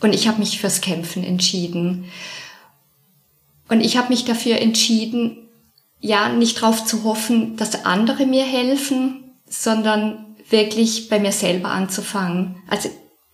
Und 0.00 0.12
ich 0.12 0.26
habe 0.26 0.40
mich 0.40 0.60
fürs 0.60 0.80
Kämpfen 0.80 1.22
entschieden. 1.22 2.10
Und 3.68 3.80
ich 3.80 3.96
habe 3.96 4.08
mich 4.08 4.24
dafür 4.24 4.58
entschieden, 4.58 5.48
ja, 6.00 6.28
nicht 6.28 6.62
darauf 6.62 6.84
zu 6.84 7.04
hoffen, 7.04 7.56
dass 7.56 7.84
andere 7.84 8.26
mir 8.26 8.44
helfen, 8.44 9.32
sondern 9.48 10.36
wirklich 10.48 11.08
bei 11.08 11.18
mir 11.18 11.32
selber 11.32 11.70
anzufangen. 11.70 12.56
Also 12.68 12.88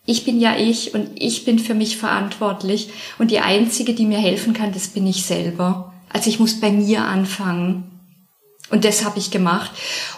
ich 0.06 0.24
bin 0.24 0.40
ja 0.40 0.56
ich 0.56 0.94
und 0.94 1.10
ich 1.14 1.44
bin 1.44 1.58
für 1.58 1.74
mich 1.74 1.96
verantwortlich 1.96 2.90
und 3.18 3.30
die 3.30 3.40
Einzige, 3.40 3.94
die 3.94 4.06
mir 4.06 4.18
helfen 4.18 4.52
kann, 4.52 4.72
das 4.72 4.88
bin 4.88 5.06
ich 5.06 5.24
selber. 5.24 5.94
Also 6.10 6.30
ich 6.30 6.38
muss 6.38 6.60
bei 6.60 6.70
mir 6.70 7.02
anfangen. 7.02 7.90
Und 8.70 8.84
das 8.84 9.04
habe 9.04 9.18
ich 9.18 9.30
gemacht. 9.30 9.70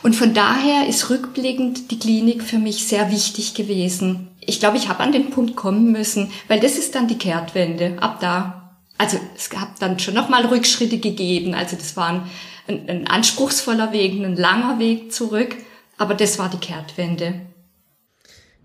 Und 0.02 0.14
von 0.14 0.32
daher 0.32 0.86
ist 0.86 1.10
rückblickend 1.10 1.90
die 1.90 1.98
Klinik 1.98 2.42
für 2.42 2.58
mich 2.58 2.86
sehr 2.86 3.10
wichtig 3.10 3.54
gewesen. 3.54 4.28
Ich 4.40 4.60
glaube, 4.60 4.76
ich 4.76 4.88
habe 4.88 5.02
an 5.02 5.12
den 5.12 5.30
Punkt 5.30 5.56
kommen 5.56 5.90
müssen, 5.90 6.30
weil 6.46 6.60
das 6.60 6.78
ist 6.78 6.94
dann 6.94 7.08
die 7.08 7.18
Kehrtwende. 7.18 7.96
Ab 8.00 8.18
da 8.20 8.65
also 8.98 9.18
es 9.36 9.50
gab 9.50 9.78
dann 9.78 9.98
schon 9.98 10.14
nochmal 10.14 10.46
Rückschritte 10.46 10.98
gegeben. 10.98 11.54
Also 11.54 11.76
das 11.76 11.96
war 11.96 12.26
ein, 12.66 12.88
ein, 12.88 13.06
anspruchsvoller 13.06 13.92
Weg, 13.92 14.12
ein 14.12 14.36
langer 14.36 14.78
Weg 14.78 15.12
zurück, 15.12 15.56
aber 15.98 16.14
das 16.14 16.38
war 16.38 16.50
die 16.50 16.58
Kehrtwende. 16.58 17.34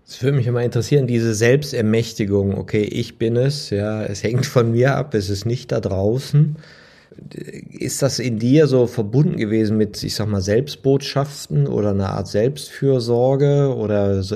Es 0.06 0.22
würde 0.22 0.36
mich 0.36 0.46
immer 0.46 0.62
interessieren, 0.62 1.06
diese 1.06 1.34
Selbstermächtigung. 1.34 2.56
Okay, 2.58 2.82
ich 2.82 3.18
bin 3.18 3.36
es, 3.36 3.70
ja, 3.70 4.02
es 4.02 4.22
hängt 4.22 4.46
von 4.46 4.72
mir 4.72 4.96
ab, 4.96 5.14
es 5.14 5.30
ist 5.30 5.46
nicht 5.46 5.72
da 5.72 5.80
draußen. 5.80 6.56
Ist 7.70 8.02
das 8.02 8.18
in 8.18 8.38
dir 8.38 8.66
so 8.66 8.86
verbunden 8.86 9.36
gewesen 9.36 9.76
mit, 9.76 10.02
ich 10.02 10.14
sag 10.14 10.28
mal, 10.28 10.40
Selbstbotschaften 10.40 11.66
oder 11.66 11.90
einer 11.90 12.10
Art 12.10 12.28
Selbstfürsorge 12.28 13.74
oder 13.74 14.18
ist 14.18 14.32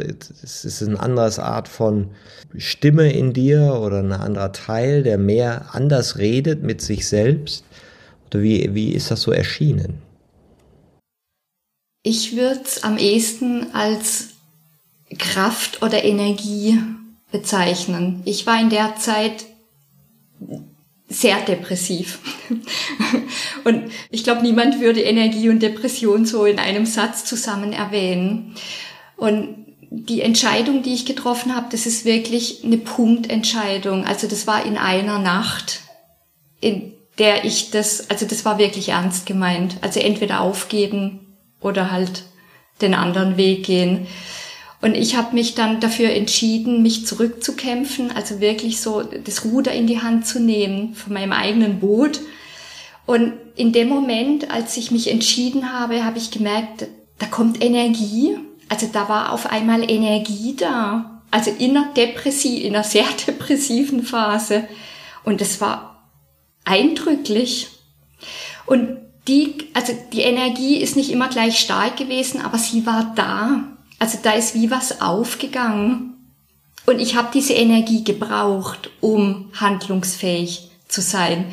es 0.65 0.83
eine 0.83 0.99
andere 0.99 1.43
Art 1.43 1.69
von 1.69 2.11
Stimme 2.57 3.13
in 3.13 3.33
dir 3.33 3.81
oder 3.83 4.01
ein 4.01 4.13
anderer 4.13 4.53
Teil, 4.53 5.03
der 5.03 5.19
mehr 5.19 5.75
anders 5.75 6.19
redet 6.19 6.63
mit 6.63 6.81
sich 6.81 7.07
selbst? 7.09 7.65
Oder 8.29 8.43
wie, 8.43 8.75
wie 8.75 8.93
ist 8.93 9.11
das 9.11 9.23
so 9.23 9.33
erschienen? 9.33 10.03
Ich 12.03 12.37
würde 12.37 12.61
es 12.65 12.85
am 12.85 12.99
ehesten 12.99 13.75
als 13.75 14.29
Kraft 15.19 15.83
oder 15.83 16.05
Energie 16.05 16.79
bezeichnen. 17.33 18.23
Ich 18.25 18.47
war 18.47 18.61
in 18.61 18.71
der 18.71 18.97
Zeit 18.97 19.47
sehr 21.09 21.41
depressiv. 21.41 22.19
und 23.65 23.91
ich 24.11 24.25
glaube, 24.25 24.43
niemand 24.43 24.81
würde 24.81 25.01
Energie 25.03 25.49
und 25.49 25.63
Depression 25.63 26.27
so 26.27 26.45
in 26.45 26.59
einem 26.59 26.87
Satz 26.87 27.25
zusammen 27.25 27.73
erwähnen. 27.73 28.55
Und 29.17 29.67
die 29.91 30.21
Entscheidung, 30.21 30.83
die 30.83 30.95
ich 30.95 31.07
getroffen 31.07 31.55
habe, 31.55 31.67
das 31.71 31.87
ist 31.87 32.05
wirklich 32.05 32.65
eine 32.65 32.79
Punktentscheidung. 32.79 34.05
Also 34.05 34.27
das 34.27 34.47
war 34.47 34.65
in 34.65 34.77
einer 34.77 35.19
Nacht, 35.19 35.81
in 36.61 36.93
der 37.19 37.45
ich 37.45 37.71
das, 37.71 38.11
also 38.11 38.27
das 38.27 38.45
war 38.45 38.59
wirklich 38.59 38.91
ernst 38.91 39.27
gemeint. 39.27 39.77
Also 39.81 40.01
entweder 40.01 40.41
aufgeben 40.41 41.37
oder 41.61 41.91
halt 41.91 42.25
den 42.83 42.95
anderen 42.95 43.37
Weg 43.37 43.65
gehen. 43.65 44.07
Und 44.81 44.95
ich 44.95 45.17
habe 45.17 45.35
mich 45.35 45.55
dann 45.55 45.81
dafür 45.81 46.11
entschieden, 46.11 46.83
mich 46.83 47.07
zurückzukämpfen, 47.07 48.11
also 48.13 48.41
wirklich 48.41 48.81
so 48.81 49.03
das 49.03 49.45
Ruder 49.45 49.73
in 49.73 49.87
die 49.87 50.03
Hand 50.03 50.27
zu 50.27 50.39
nehmen 50.39 50.95
von 50.95 51.15
meinem 51.15 51.33
eigenen 51.33 51.81
Boot. 51.81 52.21
Und 53.07 53.35
in 53.55 53.73
dem 53.73 53.89
Moment, 53.89 54.51
als 54.51 54.77
ich 54.77 54.91
mich 54.91 55.11
entschieden 55.11 55.73
habe, 55.73 56.05
habe 56.05 56.19
ich 56.19 56.31
gemerkt, 56.31 56.87
da 57.19 57.27
kommt 57.27 57.65
Energie. 57.65 58.37
Also 58.69 58.89
da 58.93 59.09
war 59.09 59.33
auf 59.33 59.47
einmal 59.47 59.91
Energie 59.91 60.55
da. 60.57 61.23
Also 61.31 61.51
in 61.51 61.77
einer 61.77 61.93
depressiv, 61.95 62.63
in 62.63 62.75
einer 62.75 62.85
sehr 62.85 63.07
depressiven 63.27 64.03
Phase. 64.03 64.69
Und 65.25 65.41
das 65.41 65.61
war 65.61 66.11
eindrücklich. 66.65 67.69
Und 68.67 68.99
die, 69.27 69.69
also 69.75 69.93
die 70.13 70.21
Energie 70.21 70.77
ist 70.77 70.97
nicht 70.97 71.11
immer 71.11 71.29
gleich 71.29 71.59
stark 71.59 71.97
gewesen, 71.97 72.41
aber 72.43 72.59
sie 72.59 72.87
war 72.87 73.13
da. 73.17 73.76
Also 73.99 74.19
da 74.23 74.33
ist 74.33 74.55
wie 74.55 74.71
was 74.71 75.01
aufgegangen. 75.01 76.13
Und 76.87 77.01
ich 77.01 77.17
habe 77.17 77.29
diese 77.35 77.55
Energie 77.55 78.05
gebraucht, 78.05 78.91
um 79.01 79.51
handlungsfähig 79.55 80.71
zu 80.89 81.01
sein. 81.01 81.47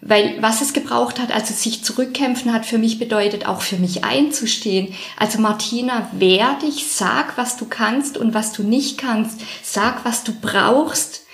Weil 0.00 0.40
was 0.40 0.60
es 0.60 0.72
gebraucht 0.72 1.18
hat, 1.18 1.32
also 1.32 1.52
sich 1.52 1.82
zurückkämpfen 1.82 2.52
hat 2.52 2.66
für 2.66 2.78
mich 2.78 2.98
bedeutet, 2.98 3.46
auch 3.46 3.62
für 3.62 3.76
mich 3.76 4.04
einzustehen. 4.04 4.94
Also 5.18 5.40
Martina, 5.40 6.08
wehr 6.12 6.56
dich, 6.62 6.86
sag, 6.86 7.36
was 7.36 7.56
du 7.56 7.64
kannst 7.64 8.16
und 8.16 8.32
was 8.32 8.52
du 8.52 8.62
nicht 8.62 8.98
kannst. 8.98 9.40
Sag, 9.64 10.04
was 10.04 10.22
du 10.22 10.32
brauchst 10.40 11.25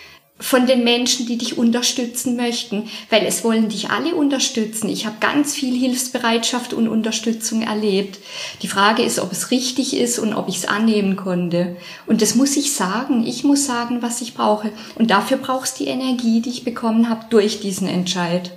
von 0.42 0.66
den 0.66 0.82
Menschen, 0.82 1.26
die 1.26 1.38
dich 1.38 1.56
unterstützen 1.56 2.36
möchten, 2.36 2.88
weil 3.10 3.24
es 3.24 3.44
wollen 3.44 3.68
dich 3.68 3.90
alle 3.90 4.14
unterstützen. 4.16 4.88
Ich 4.88 5.06
habe 5.06 5.16
ganz 5.20 5.54
viel 5.54 5.78
Hilfsbereitschaft 5.78 6.74
und 6.74 6.88
Unterstützung 6.88 7.62
erlebt. 7.62 8.18
Die 8.60 8.68
Frage 8.68 9.02
ist, 9.02 9.20
ob 9.20 9.30
es 9.30 9.52
richtig 9.52 9.96
ist 9.96 10.18
und 10.18 10.34
ob 10.34 10.48
ich 10.48 10.56
es 10.56 10.64
annehmen 10.66 11.14
konnte. 11.16 11.76
Und 12.06 12.22
das 12.22 12.34
muss 12.34 12.56
ich 12.56 12.72
sagen. 12.72 13.24
Ich 13.24 13.44
muss 13.44 13.66
sagen, 13.66 14.02
was 14.02 14.20
ich 14.20 14.34
brauche. 14.34 14.70
Und 14.96 15.10
dafür 15.10 15.36
brauchst 15.36 15.78
du 15.78 15.84
die 15.84 15.90
Energie, 15.90 16.40
die 16.40 16.50
ich 16.50 16.64
bekommen 16.64 17.08
habe 17.08 17.24
durch 17.30 17.60
diesen 17.60 17.86
Entscheid. 17.86 18.50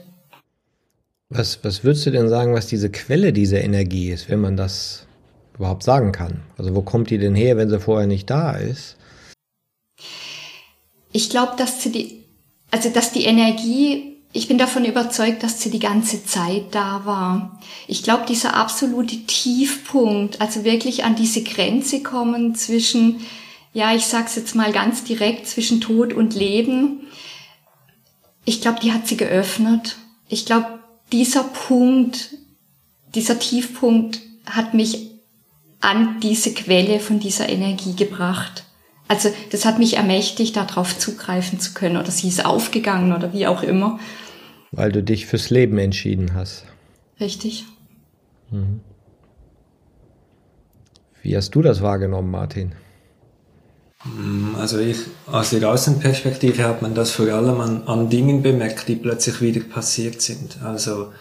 Was, 1.30 1.64
was 1.64 1.84
würdest 1.84 2.06
du 2.08 2.12
denn 2.12 2.30
sagen, 2.30 2.54
was 2.54 2.68
diese 2.68 2.90
Quelle 2.90 3.32
dieser 3.32 3.64
Energie 3.64 4.10
ist, 4.10 4.30
wenn 4.30 4.42
man 4.42 4.58
das 4.58 5.06
überhaupt 5.56 5.84
sagen 5.84 6.12
kann? 6.12 6.42
Also 6.58 6.76
wo 6.76 6.82
kommt 6.82 7.12
die 7.12 7.20
denn 7.20 7.36
her, 7.36 7.58
wenn 7.58 7.70
sie 7.70 7.80
vorher 7.80 8.08
nicht 8.08 8.30
da 8.30 8.52
ist? 8.54 8.98
Ich 11.16 11.30
glaube, 11.30 11.54
dass 11.56 11.82
sie 11.82 11.94
die, 11.94 12.24
also 12.72 12.90
dass 12.90 13.14
die 13.14 13.24
Energie, 13.24 14.18
ich 14.34 14.50
bin 14.50 14.58
davon 14.58 14.84
überzeugt, 14.84 15.44
dass 15.44 15.62
sie 15.62 15.70
die 15.70 15.80
ganze 15.80 16.26
Zeit 16.26 16.66
da 16.76 17.06
war. 17.06 17.58
Ich 17.88 18.04
glaube, 18.04 18.26
dieser 18.28 18.54
absolute 18.54 19.26
Tiefpunkt, 19.26 20.42
also 20.42 20.66
wirklich 20.66 21.06
an 21.06 21.16
diese 21.16 21.42
Grenze 21.42 22.04
kommen 22.04 22.54
zwischen, 22.54 23.22
ja, 23.72 23.96
ich 23.96 24.06
sag's 24.06 24.36
jetzt 24.36 24.56
mal 24.56 24.74
ganz 24.74 25.06
direkt, 25.06 25.48
zwischen 25.48 25.80
Tod 25.80 26.12
und 26.12 26.36
Leben. 26.36 27.08
Ich 28.44 28.60
glaube, 28.60 28.82
die 28.82 28.92
hat 28.92 29.08
sie 29.08 29.16
geöffnet. 29.16 29.96
Ich 30.28 30.46
glaube, 30.46 30.80
dieser 31.14 31.46
Punkt, 31.46 32.32
dieser 33.16 33.40
Tiefpunkt 33.40 34.20
hat 34.46 34.74
mich 34.74 35.12
an 35.80 36.20
diese 36.20 36.54
Quelle 36.54 37.00
von 37.00 37.22
dieser 37.22 37.48
Energie 37.48 37.96
gebracht. 37.96 38.66
Also 39.08 39.30
das 39.52 39.66
hat 39.66 39.78
mich 39.78 39.98
ermächtigt, 39.98 40.56
darauf 40.56 40.98
zugreifen 40.98 41.60
zu 41.60 41.74
können 41.74 41.98
oder 41.98 42.12
sie 42.12 42.28
ist 42.28 42.46
aufgegangen 42.46 43.14
oder 43.14 43.34
wie 43.34 43.48
auch 43.48 43.62
immer. 43.62 44.00
Weil 44.72 44.92
du 44.92 45.04
dich 45.04 45.26
fürs 45.26 45.50
Leben 45.50 45.78
entschieden 45.78 46.34
hast. 46.34 46.66
Richtig. 47.20 47.66
Mhm. 48.52 48.82
Wie 51.22 51.36
hast 51.36 51.52
du 51.52 51.62
das 51.62 51.82
wahrgenommen, 51.82 52.32
Martin? 52.32 52.74
Mm, 54.06 54.56
also 54.56 54.80
ich, 54.80 54.98
aus 55.28 55.52
der 55.52 55.70
Außenperspektive 55.70 56.64
hat 56.64 56.82
man 56.82 56.94
das 56.94 57.12
vor 57.12 57.28
allem 57.28 57.60
an, 57.62 57.84
an 57.88 58.10
Dingen 58.10 58.42
bemerkt, 58.42 58.88
die 58.88 58.96
plötzlich 58.96 59.42
wieder 59.42 59.62
passiert 59.62 60.22
sind. 60.22 60.62
Also 60.64 61.14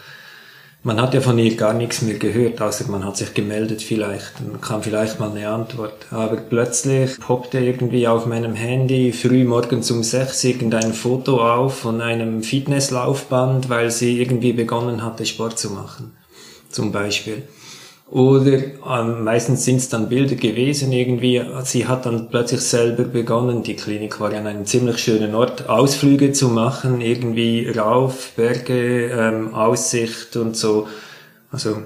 man 0.85 1.01
hat 1.01 1.15
ja 1.15 1.23
von 1.23 1.39
ihr 1.39 1.57
gar 1.57 1.73
nichts 1.73 2.03
mehr 2.03 2.19
gehört, 2.19 2.61
außer 2.61 2.87
man 2.89 3.05
hat 3.05 3.17
sich 3.17 3.33
gemeldet 3.33 3.83
vielleicht 3.83 4.35
und 4.41 4.61
kam 4.61 4.83
vielleicht 4.83 5.19
mal 5.19 5.31
eine 5.31 5.49
Antwort. 5.49 6.07
Aber 6.11 6.37
plötzlich 6.37 7.19
poppte 7.19 7.59
irgendwie 7.59 8.07
auf 8.07 8.27
meinem 8.27 8.55
Handy 8.55 9.13
früh 9.13 9.45
morgens 9.45 9.91
um 9.91 10.03
sechs 10.03 10.45
irgendein 10.45 10.93
Foto 10.93 11.43
auf 11.43 11.79
von 11.79 12.03
einem 12.03 12.43
Fitnesslaufband, 12.43 13.71
weil 13.71 13.91
sie 13.91 14.21
irgendwie 14.21 14.53
begonnen 14.53 15.03
hatte, 15.03 15.25
Sport 15.25 15.59
zu 15.59 15.71
machen. 15.71 16.13
Zum 16.69 16.93
Beispiel. 16.93 17.45
Oder 18.11 18.59
ähm, 18.87 19.25
meistens 19.25 19.65
sind 19.65 19.77
es 19.77 19.89
dann 19.89 20.09
Bilder 20.09 20.37
gewesen 20.37 20.93
irgendwie. 20.93 21.43
Sie 21.65 21.87
hat 21.87 22.07
dann 22.07 22.29
plötzlich 22.29 22.61
selber 22.61 23.05
begonnen. 23.05 23.63
Die 23.63 23.77
Klinik 23.77 24.21
war 24.21 24.33
an 24.33 24.47
einem 24.47 24.67
ziemlich 24.67 24.99
schönen 24.99 25.35
Ort, 25.35 25.69
Ausflüge 25.69 26.33
zu 26.33 26.49
machen, 26.49 27.01
irgendwie 27.01 27.69
rauf, 27.69 28.33
Berge, 28.37 29.07
ähm, 29.07 29.55
Aussicht 29.55 30.37
und 30.37 30.57
so. 30.57 30.87
Also 31.51 31.79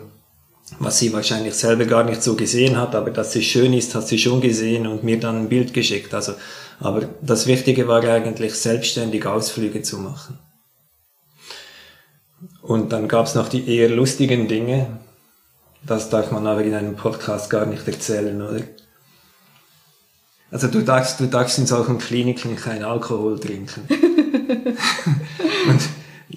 was 0.78 0.98
sie 0.98 1.12
wahrscheinlich 1.12 1.54
selber 1.54 1.86
gar 1.86 2.04
nicht 2.04 2.22
so 2.22 2.34
gesehen 2.34 2.76
hat, 2.76 2.94
aber 2.94 3.10
dass 3.10 3.34
es 3.34 3.44
schön 3.44 3.72
ist, 3.72 3.94
hat 3.94 4.06
sie 4.06 4.18
schon 4.18 4.40
gesehen 4.40 4.86
und 4.86 5.02
mir 5.02 5.18
dann 5.18 5.36
ein 5.36 5.48
Bild 5.48 5.72
geschickt. 5.72 6.12
Also, 6.12 6.34
aber 6.78 7.08
das 7.22 7.46
Wichtige 7.46 7.88
war 7.88 8.04
eigentlich 8.04 8.54
selbstständig 8.54 9.24
Ausflüge 9.26 9.82
zu 9.82 9.98
machen. 9.98 10.38
Und 12.60 12.92
dann 12.92 13.08
gab 13.08 13.26
es 13.26 13.34
noch 13.34 13.48
die 13.48 13.68
eher 13.68 13.88
lustigen 13.88 14.46
Dinge, 14.46 14.98
das 15.86 16.10
darf 16.10 16.30
man 16.30 16.46
aber 16.46 16.62
in 16.62 16.74
einem 16.74 16.96
Podcast 16.96 17.50
gar 17.50 17.66
nicht 17.66 17.86
erzählen, 17.86 18.40
oder? 18.40 18.62
Also 20.50 20.68
du 20.68 20.82
darfst, 20.82 21.20
du 21.20 21.26
darfst 21.26 21.58
in 21.58 21.66
solchen 21.66 21.98
Kliniken 21.98 22.56
kein 22.56 22.82
Alkohol 22.82 23.38
trinken. 23.38 23.82
und, 25.68 25.80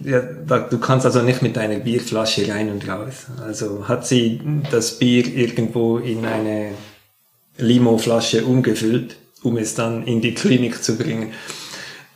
ja, 0.05 0.21
da, 0.21 0.59
du 0.59 0.79
kannst 0.79 1.05
also 1.05 1.21
nicht 1.21 1.41
mit 1.41 1.57
einer 1.57 1.79
Bierflasche 1.79 2.47
rein 2.49 2.69
und 2.69 2.87
raus. 2.87 3.27
Also 3.41 3.87
hat 3.87 4.05
sie 4.05 4.41
das 4.69 4.99
Bier 4.99 5.25
irgendwo 5.27 5.97
in 5.97 6.25
eine 6.25 6.71
Limo-Flasche 7.57 8.45
umgefüllt, 8.45 9.15
um 9.43 9.57
es 9.57 9.75
dann 9.75 10.05
in 10.05 10.19
die 10.19 10.33
Klinik 10.33 10.83
zu 10.83 10.97
bringen. 10.97 11.31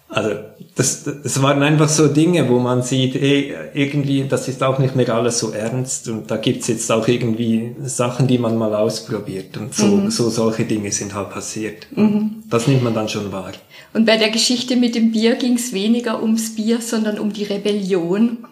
Also 0.08 0.36
das, 0.76 1.04
das 1.04 1.41
waren 1.41 1.63
einfach 1.63 1.89
so 1.89 2.08
Dinge, 2.08 2.48
wo 2.48 2.60
man 2.60 2.84
sieht, 2.84 3.15
ey, 3.15 3.56
irgendwie, 3.74 4.26
das 4.28 4.48
ist 4.48 4.62
auch 4.62 4.78
nicht 4.78 4.96
mehr 4.96 5.10
alles 5.10 5.39
so 5.39 5.52
ernst 5.52 6.08
und 6.10 6.30
da 6.30 6.38
gibt's 6.38 6.68
jetzt 6.68 6.91
auch 6.91 7.08
irgendwie 7.08 7.76
Sachen, 7.84 8.28
die 8.28 8.38
man 8.38 8.56
mal 8.56 8.76
ausprobiert 8.76 9.58
und 9.58 9.74
so, 9.74 9.88
mhm. 9.88 10.12
so 10.12 10.30
solche 10.30 10.65
Dinge 10.65 10.91
sind 10.91 11.15
halt 11.15 11.32
passiert. 11.32 11.88
Mhm. 11.96 12.44
Das 12.50 12.68
nimmt 12.68 12.84
man 12.84 12.94
dann 12.94 13.10
schon 13.10 13.32
wahr. 13.32 13.52
Und 13.94 14.06
bei 14.06 14.18
der 14.18 14.30
Geschichte 14.30 14.76
mit 14.76 14.94
dem 14.94 15.12
Bier 15.12 15.36
ging's 15.36 15.74
weniger 15.74 16.22
ums 16.22 16.56
Bier, 16.56 16.82
sondern 16.82 17.18
um 17.18 17.34
die 17.34 17.46
Rebellion. 17.46 18.46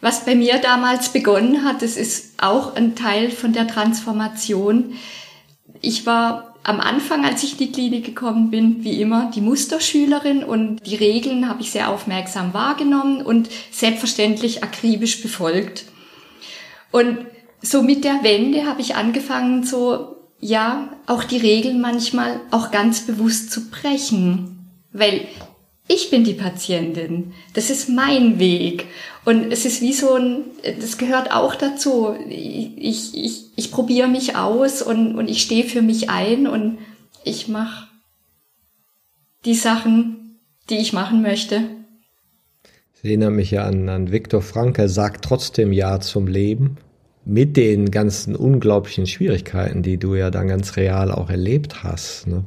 Was 0.00 0.24
bei 0.24 0.34
mir 0.34 0.58
damals 0.58 1.10
begonnen 1.10 1.64
hat, 1.64 1.82
das 1.82 1.96
ist 1.96 2.32
auch 2.38 2.74
ein 2.74 2.96
Teil 2.96 3.30
von 3.30 3.52
der 3.52 3.68
Transformation. 3.68 4.94
Ich 5.82 6.06
war 6.06 6.49
am 6.62 6.80
Anfang, 6.80 7.24
als 7.24 7.42
ich 7.42 7.52
in 7.52 7.58
die 7.58 7.72
Klinik 7.72 8.04
gekommen 8.04 8.50
bin, 8.50 8.84
wie 8.84 9.00
immer 9.00 9.30
die 9.34 9.40
Musterschülerin 9.40 10.44
und 10.44 10.84
die 10.86 10.96
Regeln 10.96 11.48
habe 11.48 11.62
ich 11.62 11.70
sehr 11.70 11.88
aufmerksam 11.88 12.52
wahrgenommen 12.52 13.22
und 13.22 13.48
selbstverständlich 13.70 14.62
akribisch 14.62 15.22
befolgt. 15.22 15.84
Und 16.90 17.18
so 17.62 17.82
mit 17.82 18.04
der 18.04 18.22
Wende 18.22 18.66
habe 18.66 18.80
ich 18.80 18.94
angefangen, 18.94 19.64
so, 19.64 20.16
ja, 20.38 20.88
auch 21.06 21.24
die 21.24 21.38
Regeln 21.38 21.80
manchmal 21.80 22.40
auch 22.50 22.70
ganz 22.70 23.02
bewusst 23.02 23.50
zu 23.50 23.70
brechen. 23.70 24.70
Weil 24.92 25.26
ich 25.90 26.08
bin 26.08 26.22
die 26.22 26.34
Patientin. 26.34 27.32
Das 27.52 27.68
ist 27.68 27.88
mein 27.88 28.38
Weg. 28.38 28.86
Und 29.24 29.50
es 29.50 29.64
ist 29.64 29.82
wie 29.82 29.92
so 29.92 30.14
ein, 30.14 30.44
das 30.80 30.98
gehört 30.98 31.32
auch 31.32 31.56
dazu. 31.56 32.14
Ich, 32.28 33.12
ich, 33.14 33.44
ich 33.56 33.72
probiere 33.72 34.06
mich 34.06 34.36
aus 34.36 34.82
und, 34.82 35.16
und 35.16 35.28
ich 35.28 35.42
stehe 35.42 35.64
für 35.64 35.82
mich 35.82 36.08
ein 36.08 36.46
und 36.46 36.78
ich 37.24 37.48
mache 37.48 37.88
die 39.44 39.56
Sachen, 39.56 40.38
die 40.70 40.76
ich 40.76 40.92
machen 40.92 41.22
möchte. 41.22 41.62
Ich 42.94 43.04
erinnere 43.04 43.32
mich 43.32 43.50
ja 43.50 43.64
an, 43.64 43.88
an 43.88 44.12
Viktor 44.12 44.42
Frankl, 44.42 44.88
sagt 44.88 45.24
trotzdem 45.24 45.72
Ja 45.72 45.98
zum 45.98 46.28
Leben. 46.28 46.76
Mit 47.24 47.56
den 47.56 47.90
ganzen 47.90 48.36
unglaublichen 48.36 49.08
Schwierigkeiten, 49.08 49.82
die 49.82 49.98
du 49.98 50.14
ja 50.14 50.30
dann 50.30 50.46
ganz 50.46 50.76
real 50.76 51.10
auch 51.10 51.30
erlebt 51.30 51.82
hast. 51.82 52.28
Ne? 52.28 52.44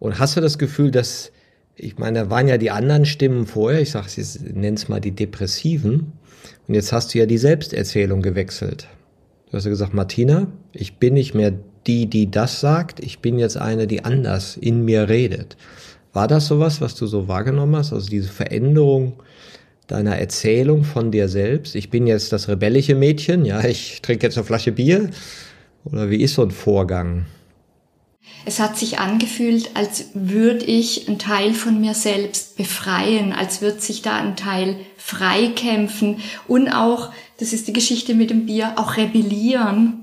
Und 0.00 0.18
hast 0.18 0.36
du 0.36 0.40
das 0.40 0.58
Gefühl, 0.58 0.90
dass 0.90 1.31
Ich 1.76 1.98
meine, 1.98 2.20
da 2.20 2.30
waren 2.30 2.48
ja 2.48 2.58
die 2.58 2.70
anderen 2.70 3.06
Stimmen 3.06 3.46
vorher, 3.46 3.80
ich 3.80 3.90
sage 3.90 4.08
es, 4.16 4.40
nenne 4.40 4.76
es 4.76 4.88
mal 4.88 5.00
die 5.00 5.12
Depressiven. 5.12 6.12
Und 6.68 6.74
jetzt 6.74 6.92
hast 6.92 7.14
du 7.14 7.18
ja 7.18 7.26
die 7.26 7.38
Selbsterzählung 7.38 8.22
gewechselt. 8.22 8.88
Du 9.50 9.56
hast 9.56 9.64
ja 9.64 9.70
gesagt, 9.70 9.94
Martina, 9.94 10.46
ich 10.72 10.96
bin 10.96 11.14
nicht 11.14 11.34
mehr 11.34 11.52
die, 11.86 12.06
die 12.06 12.30
das 12.30 12.60
sagt, 12.60 13.00
ich 13.00 13.18
bin 13.18 13.38
jetzt 13.38 13.56
eine, 13.56 13.86
die 13.86 14.04
anders 14.04 14.56
in 14.56 14.84
mir 14.84 15.08
redet. 15.08 15.56
War 16.12 16.28
das 16.28 16.46
sowas, 16.46 16.80
was 16.80 16.94
du 16.94 17.06
so 17.06 17.26
wahrgenommen 17.26 17.74
hast? 17.76 17.92
Also 17.92 18.08
diese 18.08 18.28
Veränderung 18.28 19.14
deiner 19.86 20.16
Erzählung 20.16 20.84
von 20.84 21.10
dir 21.10 21.28
selbst? 21.28 21.74
Ich 21.74 21.90
bin 21.90 22.06
jetzt 22.06 22.32
das 22.32 22.48
rebellische 22.48 22.94
Mädchen, 22.94 23.44
ja, 23.44 23.64
ich 23.64 24.00
trinke 24.02 24.26
jetzt 24.26 24.36
eine 24.36 24.44
Flasche 24.44 24.72
Bier. 24.72 25.10
Oder 25.84 26.10
wie 26.10 26.22
ist 26.22 26.34
so 26.34 26.42
ein 26.42 26.50
Vorgang? 26.50 27.26
Es 28.44 28.58
hat 28.58 28.76
sich 28.76 28.98
angefühlt, 28.98 29.70
als 29.74 30.06
würde 30.14 30.64
ich 30.64 31.08
einen 31.08 31.18
Teil 31.18 31.54
von 31.54 31.80
mir 31.80 31.94
selbst 31.94 32.56
befreien, 32.56 33.32
als 33.32 33.62
würde 33.62 33.80
sich 33.80 34.02
da 34.02 34.16
ein 34.16 34.36
Teil 34.36 34.76
freikämpfen 34.96 36.16
und 36.48 36.68
auch, 36.68 37.10
das 37.38 37.52
ist 37.52 37.68
die 37.68 37.72
Geschichte 37.72 38.14
mit 38.14 38.30
dem 38.30 38.46
Bier, 38.46 38.72
auch 38.76 38.96
rebellieren. 38.96 39.98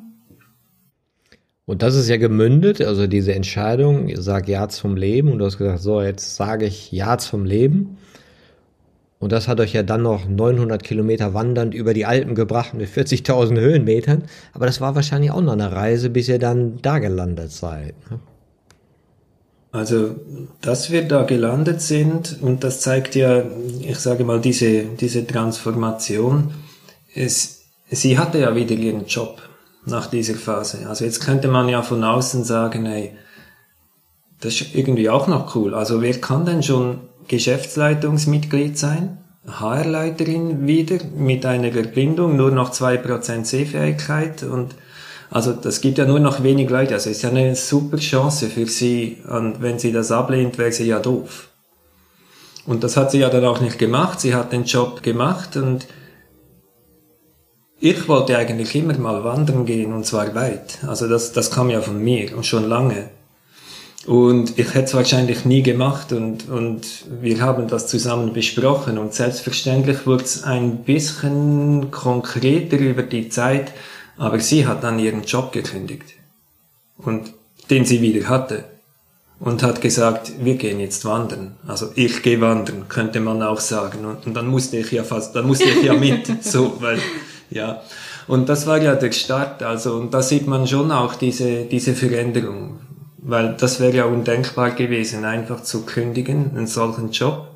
Und 1.66 1.84
das 1.84 1.96
ist 1.96 2.10
ja 2.10 2.18
gemündet, 2.18 2.82
also 2.82 3.06
diese 3.06 3.36
Entscheidung, 3.36 4.10
sag 4.16 4.48
Ja 4.48 4.70
zum 4.70 4.96
Leben 4.96 5.32
und 5.32 5.38
du 5.38 5.46
hast 5.46 5.60
gesagt, 5.60 5.82
so, 5.82 6.02
jetzt 6.02 6.36
sage 6.36 6.66
ich 6.66 6.92
Ja 6.92 7.18
zum 7.20 7.46
Leben. 7.46 7.98
Und 9.20 9.34
das 9.34 9.50
hat 9.50 9.60
euch 9.60 9.74
ja 9.74 9.84
dann 9.84 10.02
noch 10.02 10.28
900 10.28 10.82
Kilometer 10.82 11.34
wandernd 11.34 11.74
über 11.74 11.94
die 11.94 12.06
Alpen 12.06 12.36
gebracht 12.36 12.74
mit 12.74 12.90
40.000 12.90 13.60
Höhenmetern. 13.60 14.24
Aber 14.54 14.66
das 14.66 14.80
war 14.80 14.96
wahrscheinlich 14.96 15.32
auch 15.32 15.42
noch 15.42 15.54
eine 15.54 15.74
Reise, 15.74 16.10
bis 16.10 16.30
ihr 16.30 16.40
dann 16.40 16.82
da 16.82 17.00
gelandet 17.00 17.52
seid. 17.52 17.96
Ne? 18.10 18.20
Also, 19.72 20.16
dass 20.62 20.90
wir 20.90 21.08
da 21.08 21.24
gelandet 21.24 21.82
sind, 21.82 22.38
und 22.42 22.64
das 22.64 22.82
zeigt 22.82 23.14
ja, 23.16 23.44
ich 23.82 24.00
sage 24.00 24.24
mal, 24.24 24.40
diese, 24.40 24.84
diese 24.84 25.28
Transformation. 25.28 26.54
Es, 27.14 27.66
sie 27.92 28.18
hatte 28.18 28.40
ja 28.40 28.56
wieder 28.56 28.76
ihren 28.76 29.06
Job 29.06 29.42
nach 29.86 30.08
dieser 30.08 30.36
Phase. 30.36 30.88
Also 30.88 31.06
jetzt 31.06 31.20
könnte 31.20 31.50
man 31.50 31.70
ja 31.70 31.82
von 31.82 32.04
außen 32.04 32.44
sagen, 32.44 32.86
hey, 32.86 33.12
das 34.42 34.62
ist 34.62 34.76
irgendwie 34.76 35.10
auch 35.10 35.28
noch 35.28 35.56
cool. 35.56 35.74
Also 35.74 36.02
wer 36.02 36.20
kann 36.20 36.46
denn 36.46 36.64
schon 36.64 37.02
Geschäftsleitungsmitglied 37.28 38.78
sein? 38.78 39.18
HR-Leiterin 39.48 40.68
wieder 40.68 40.98
mit 41.18 41.46
einer 41.46 41.72
Verbindung, 41.72 42.38
nur 42.38 42.52
noch 42.52 42.72
zwei 42.72 42.98
Prozent 42.98 43.48
Sehfähigkeit 43.48 44.44
und 44.44 44.76
also 45.32 45.54
das 45.54 45.82
gibt 45.82 46.00
ja 46.00 46.06
nur 46.06 46.20
noch 46.20 46.42
wenig 46.44 46.70
Leute. 46.70 46.96
Also 46.96 47.10
es 47.10 47.18
ist 47.18 47.24
ja 47.24 47.30
eine 47.30 47.56
super 47.56 47.98
Chance 47.98 48.48
für 48.48 48.66
sie 48.66 49.18
und 49.28 49.62
wenn 49.62 49.78
sie 49.78 49.92
das 49.92 50.12
ablehnt, 50.12 50.58
wäre 50.58 50.72
sie 50.72 50.88
ja 50.88 51.00
doof. 51.00 51.50
Und 52.66 52.84
das 52.84 52.98
hat 52.98 53.12
sie 53.12 53.20
ja 53.20 53.30
dann 53.30 53.46
auch 53.46 53.62
nicht 53.62 53.78
gemacht. 53.78 54.20
Sie 54.20 54.34
hat 54.34 54.52
den 54.52 54.64
Job 54.64 55.04
gemacht 55.04 55.56
und 55.56 55.88
ich 57.80 58.08
wollte 58.08 58.38
eigentlich 58.38 58.76
immer 58.76 58.98
mal 58.98 59.24
wandern 59.24 59.66
gehen 59.66 59.94
und 59.94 60.06
zwar 60.06 60.34
weit. 60.36 60.80
Also 60.86 61.08
das, 61.08 61.32
das 61.32 61.52
kam 61.52 61.70
ja 61.70 61.82
von 61.82 62.04
mir 62.04 62.36
und 62.36 62.46
schon 62.46 62.68
lange. 62.68 63.10
Und 64.06 64.58
ich 64.58 64.74
hätte 64.74 64.86
es 64.86 64.94
wahrscheinlich 64.94 65.44
nie 65.44 65.62
gemacht 65.62 66.14
und, 66.14 66.48
und 66.48 66.88
wir 67.22 67.42
haben 67.42 67.68
das 67.68 67.88
zusammen 67.88 68.32
besprochen 68.32 68.98
und 68.98 69.14
selbstverständlich 69.14 70.08
wurde 70.08 70.24
es 70.24 70.44
ein 70.44 70.84
bisschen 70.84 71.92
konkreter 71.92 72.78
über 72.78 73.04
die 73.04 73.28
Zeit, 73.28 73.74
aber 74.18 74.40
sie 74.40 74.66
hat 74.66 74.84
dann 74.84 75.00
ihren 75.00 75.24
Job 75.24 75.52
gekündigt 75.52 76.14
und 76.98 77.34
den 77.70 77.84
sie 77.84 78.02
wieder 78.02 78.30
hatte 78.30 78.64
und 79.40 79.64
hat 79.64 79.82
gesagt, 79.82 80.32
wir 80.40 80.56
gehen 80.56 80.80
jetzt 80.80 81.06
wandern. 81.06 81.56
Also 81.68 81.92
ich 81.96 82.22
gehe 82.24 82.42
wandern, 82.42 82.88
könnte 82.90 83.20
man 83.20 83.42
auch 83.42 83.60
sagen. 83.60 84.06
Und, 84.06 84.26
und 84.26 84.34
dann 84.34 84.48
musste 84.48 84.78
ich 84.78 84.92
ja 84.92 85.04
fast, 85.04 85.36
dann 85.36 85.48
musste 85.48 85.66
ich 85.66 85.84
ja 85.84 85.94
mit, 85.94 86.44
so, 86.44 86.78
weil 86.80 87.00
ja. 87.50 87.82
Und 88.28 88.48
das 88.48 88.68
war 88.68 88.82
ja 88.82 88.96
der 88.96 89.12
Start, 89.12 89.64
also, 89.64 89.96
und 89.96 90.14
da 90.14 90.22
sieht 90.22 90.46
man 90.46 90.68
schon 90.68 90.92
auch 90.92 91.16
diese, 91.16 91.66
diese 91.66 91.96
Veränderung. 91.96 92.80
Weil 93.22 93.56
das 93.58 93.80
wäre 93.80 93.96
ja 93.96 94.06
undenkbar 94.06 94.72
gewesen, 94.72 95.26
einfach 95.26 95.64
zu 95.64 95.86
kündigen, 95.86 96.52
einen 96.56 96.68
solchen 96.68 97.12
Job, 97.12 97.48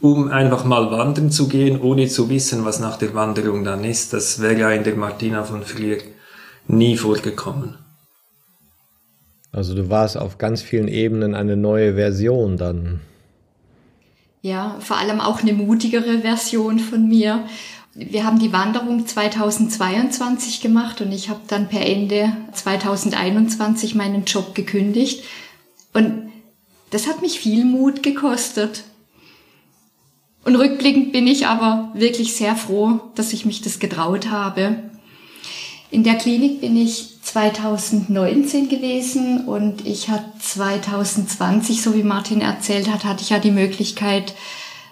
um 0.00 0.28
einfach 0.28 0.64
mal 0.64 0.90
wandern 0.90 1.30
zu 1.30 1.48
gehen, 1.48 1.80
ohne 1.80 2.08
zu 2.08 2.28
wissen, 2.28 2.64
was 2.64 2.78
nach 2.78 2.98
der 2.98 3.14
Wanderung 3.14 3.64
dann 3.64 3.84
ist. 3.84 4.12
Das 4.12 4.40
wäre 4.40 4.58
ja 4.58 4.70
in 4.70 4.84
der 4.84 4.96
Martina 4.96 5.44
von 5.44 5.62
früher 5.62 5.98
nie 6.68 6.96
vorgekommen. 6.96 7.76
Also 9.50 9.74
du 9.74 9.90
warst 9.90 10.16
auf 10.16 10.38
ganz 10.38 10.62
vielen 10.62 10.88
Ebenen 10.88 11.34
eine 11.34 11.56
neue 11.56 11.94
Version 11.94 12.56
dann. 12.56 13.00
Ja, 14.40 14.76
vor 14.80 14.98
allem 14.98 15.20
auch 15.20 15.40
eine 15.40 15.52
mutigere 15.52 16.20
Version 16.20 16.78
von 16.78 17.06
mir 17.06 17.44
wir 17.94 18.24
haben 18.24 18.38
die 18.38 18.52
Wanderung 18.52 19.06
2022 19.06 20.60
gemacht 20.60 21.00
und 21.00 21.12
ich 21.12 21.28
habe 21.28 21.40
dann 21.46 21.68
per 21.68 21.84
Ende 21.84 22.34
2021 22.52 23.94
meinen 23.94 24.24
Job 24.24 24.54
gekündigt. 24.54 25.24
Und 25.92 26.30
das 26.90 27.06
hat 27.06 27.20
mich 27.20 27.38
viel 27.38 27.64
Mut 27.64 28.02
gekostet. 28.02 28.84
Und 30.44 30.56
rückblickend 30.56 31.12
bin 31.12 31.26
ich 31.26 31.46
aber 31.46 31.90
wirklich 31.94 32.34
sehr 32.34 32.56
froh, 32.56 33.00
dass 33.14 33.32
ich 33.32 33.44
mich 33.44 33.60
das 33.60 33.78
getraut 33.78 34.30
habe. 34.30 34.76
In 35.90 36.02
der 36.02 36.14
Klinik 36.14 36.62
bin 36.62 36.76
ich 36.76 37.20
2019 37.22 38.70
gewesen 38.70 39.44
und 39.46 39.86
ich 39.86 40.08
hatte 40.08 40.32
2020, 40.40 41.82
so 41.82 41.94
wie 41.94 42.02
Martin 42.02 42.40
erzählt 42.40 42.90
hat, 42.90 43.04
hatte 43.04 43.22
ich 43.22 43.30
ja 43.30 43.38
die 43.38 43.50
Möglichkeit, 43.50 44.34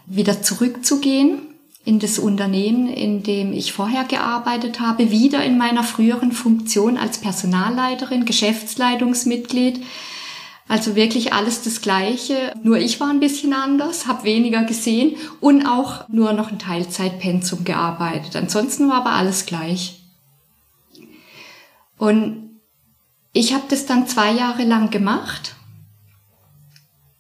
wieder 0.07 0.43
zurückzugehen 0.43 1.50
in 1.85 1.99
das 1.99 2.19
Unternehmen, 2.19 2.89
in 2.89 3.23
dem 3.23 3.53
ich 3.53 3.73
vorher 3.73 4.05
gearbeitet 4.05 4.81
habe, 4.81 5.11
wieder 5.11 5.45
in 5.45 5.57
meiner 5.57 5.83
früheren 5.83 6.33
Funktion 6.33 6.99
als 6.99 7.19
Personalleiterin, 7.19 8.27
Geschäftsleitungsmitglied. 8.27 9.83
Also 10.69 10.95
wirklich 10.95 11.33
alles 11.33 11.63
das 11.63 11.81
Gleiche. 11.81 12.53
Nur 12.63 12.79
ich 12.79 13.01
war 13.01 13.09
ein 13.09 13.19
bisschen 13.19 13.55
anders, 13.55 14.07
habe 14.07 14.25
weniger 14.25 14.63
gesehen 14.63 15.17
und 15.41 15.67
auch 15.67 16.09
nur 16.09 16.33
noch 16.33 16.53
ein 16.53 16.59
Teilzeitpensum 16.59 17.65
gearbeitet. 17.65 18.37
Ansonsten 18.37 18.89
war 18.89 18.99
aber 18.99 19.11
alles 19.11 19.47
gleich. 19.47 20.01
Und 21.99 22.61
ich 23.33 23.53
habe 23.53 23.65
das 23.69 23.87
dann 23.87 24.07
zwei 24.07 24.33
Jahre 24.33 24.65
lang 24.65 24.91
gemacht 24.91 25.55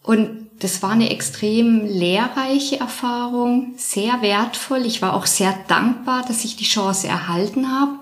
und 0.02 0.39
das 0.60 0.82
war 0.82 0.90
eine 0.90 1.10
extrem 1.10 1.86
lehrreiche 1.86 2.78
Erfahrung, 2.80 3.74
sehr 3.76 4.20
wertvoll. 4.20 4.84
Ich 4.84 5.00
war 5.00 5.14
auch 5.14 5.26
sehr 5.26 5.54
dankbar, 5.68 6.22
dass 6.26 6.44
ich 6.44 6.56
die 6.56 6.64
Chance 6.64 7.08
erhalten 7.08 7.72
habe. 7.72 7.98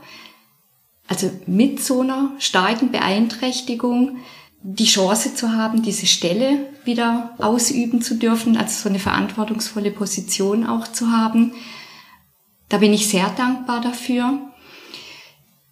Also 1.06 1.30
mit 1.46 1.82
so 1.82 2.02
einer 2.02 2.32
starken 2.38 2.90
Beeinträchtigung 2.90 4.18
die 4.62 4.86
Chance 4.86 5.36
zu 5.36 5.52
haben, 5.52 5.82
diese 5.82 6.06
Stelle 6.06 6.66
wieder 6.84 7.34
ausüben 7.38 8.02
zu 8.02 8.16
dürfen, 8.16 8.56
also 8.56 8.82
so 8.82 8.88
eine 8.88 8.98
verantwortungsvolle 8.98 9.92
Position 9.92 10.66
auch 10.66 10.88
zu 10.88 11.12
haben. 11.12 11.52
Da 12.68 12.78
bin 12.78 12.92
ich 12.92 13.08
sehr 13.08 13.30
dankbar 13.30 13.80
dafür. 13.80 14.38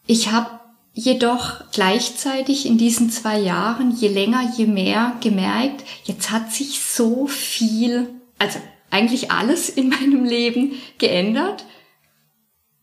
Ich 0.07 0.31
habe 0.31 0.56
jedoch 0.98 1.61
gleichzeitig 1.72 2.64
in 2.64 2.78
diesen 2.78 3.11
zwei 3.11 3.38
Jahren, 3.38 3.94
je 3.94 4.09
länger, 4.09 4.50
je 4.56 4.66
mehr 4.66 5.12
gemerkt, 5.20 5.85
jetzt 6.04 6.30
hat 6.30 6.50
sich 6.50 6.80
so 6.80 7.26
viel, 7.26 8.09
also 8.38 8.59
eigentlich 8.90 9.30
alles 9.30 9.68
in 9.68 9.88
meinem 9.90 10.24
Leben 10.24 10.72
geändert. 10.96 11.66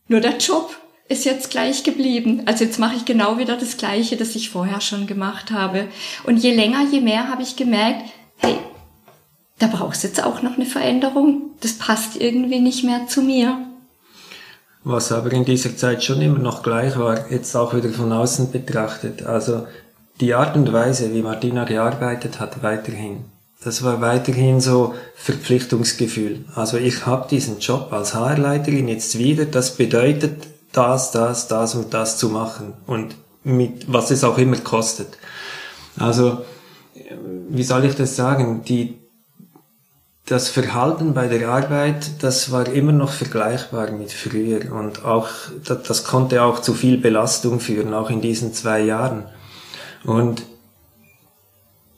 Nur 0.08 0.20
der 0.20 0.38
Job 0.38 0.78
ist 1.10 1.26
jetzt 1.26 1.50
gleich 1.50 1.84
geblieben. 1.84 2.44
Also 2.46 2.64
jetzt 2.64 2.78
mache 2.78 2.96
ich 2.96 3.06
genau 3.06 3.40
wieder 3.40 3.58
das 3.58 3.78
Gleiche, 3.78 4.16
das 4.16 4.36
ich 4.36 4.52
vorher 4.52 4.80
schon 4.80 5.08
gemacht 5.08 5.50
habe. 5.50 5.88
Und 6.24 6.38
je 6.38 6.54
länger, 6.54 6.86
je 6.92 7.02
mehr 7.02 7.30
habe 7.30 7.42
ich 7.42 7.56
gemerkt, 7.56 8.12
hey, 8.38 8.58
da 9.58 9.66
brauchst 9.66 10.04
du 10.04 10.08
jetzt 10.08 10.24
auch 10.24 10.44
noch 10.44 10.56
eine 10.56 10.68
Veränderung. 10.68 11.56
Das 11.62 11.74
passt 11.74 12.22
irgendwie 12.22 12.60
nicht 12.60 12.84
mehr 12.84 13.08
zu 13.08 13.24
mir 13.24 13.73
was 14.84 15.12
aber 15.12 15.32
in 15.32 15.46
dieser 15.46 15.76
Zeit 15.78 16.04
schon 16.04 16.22
immer 16.22 16.40
noch 16.40 16.64
gleich 16.64 16.98
war, 16.98 17.32
jetzt 17.32 17.56
auch 17.56 17.74
wieder 17.74 17.90
von 17.90 18.12
außen 18.12 18.52
betrachtet. 18.52 19.24
Also 19.24 19.66
die 20.20 20.34
Art 20.34 20.56
und 20.56 20.72
Weise, 20.74 21.14
wie 21.14 21.22
Martina 21.22 21.64
gearbeitet 21.64 22.40
hat, 22.40 22.62
weiterhin. 22.64 23.26
Das 23.64 23.84
war 23.84 24.02
weiterhin 24.02 24.60
so 24.60 24.94
Verpflichtungsgefühl. 25.16 26.44
Also 26.54 26.78
ich 26.78 27.06
habe 27.06 27.30
diesen 27.30 27.60
Job 27.60 27.94
als 27.94 28.14
HR-Leiterin 28.14 28.90
jetzt 28.90 29.18
wieder, 29.18 29.46
das 29.46 29.78
bedeutet 29.78 30.48
das, 30.74 31.12
das, 31.12 31.48
das 31.48 31.76
und 31.76 31.94
das 31.94 32.18
zu 32.18 32.30
machen 32.30 32.74
und 32.88 33.16
mit 33.44 33.92
was 33.92 34.12
es 34.12 34.24
auch 34.24 34.38
immer 34.38 34.58
kostet. 34.58 35.18
Also 35.98 36.40
wie 37.50 37.64
soll 37.64 37.86
ich 37.86 37.96
das 37.96 38.16
sagen? 38.16 38.64
Die 38.68 38.98
das 40.26 40.48
Verhalten 40.48 41.14
bei 41.14 41.28
der 41.28 41.50
Arbeit, 41.50 42.24
das 42.24 42.52
war 42.52 42.68
immer 42.68 42.94
noch 42.94 43.12
vergleichbar 43.12 43.92
mit 43.92 44.12
früher 44.12 44.72
und 44.74 45.04
auch, 45.04 45.28
das, 45.66 45.84
das 45.84 46.04
konnte 46.06 46.44
auch 46.44 46.62
zu 46.62 46.74
viel 46.74 46.98
Belastung 46.98 47.60
führen, 47.60 47.94
auch 47.94 48.10
in 48.10 48.22
diesen 48.22 48.54
zwei 48.54 48.82
Jahren. 48.82 49.26
Und 50.06 50.44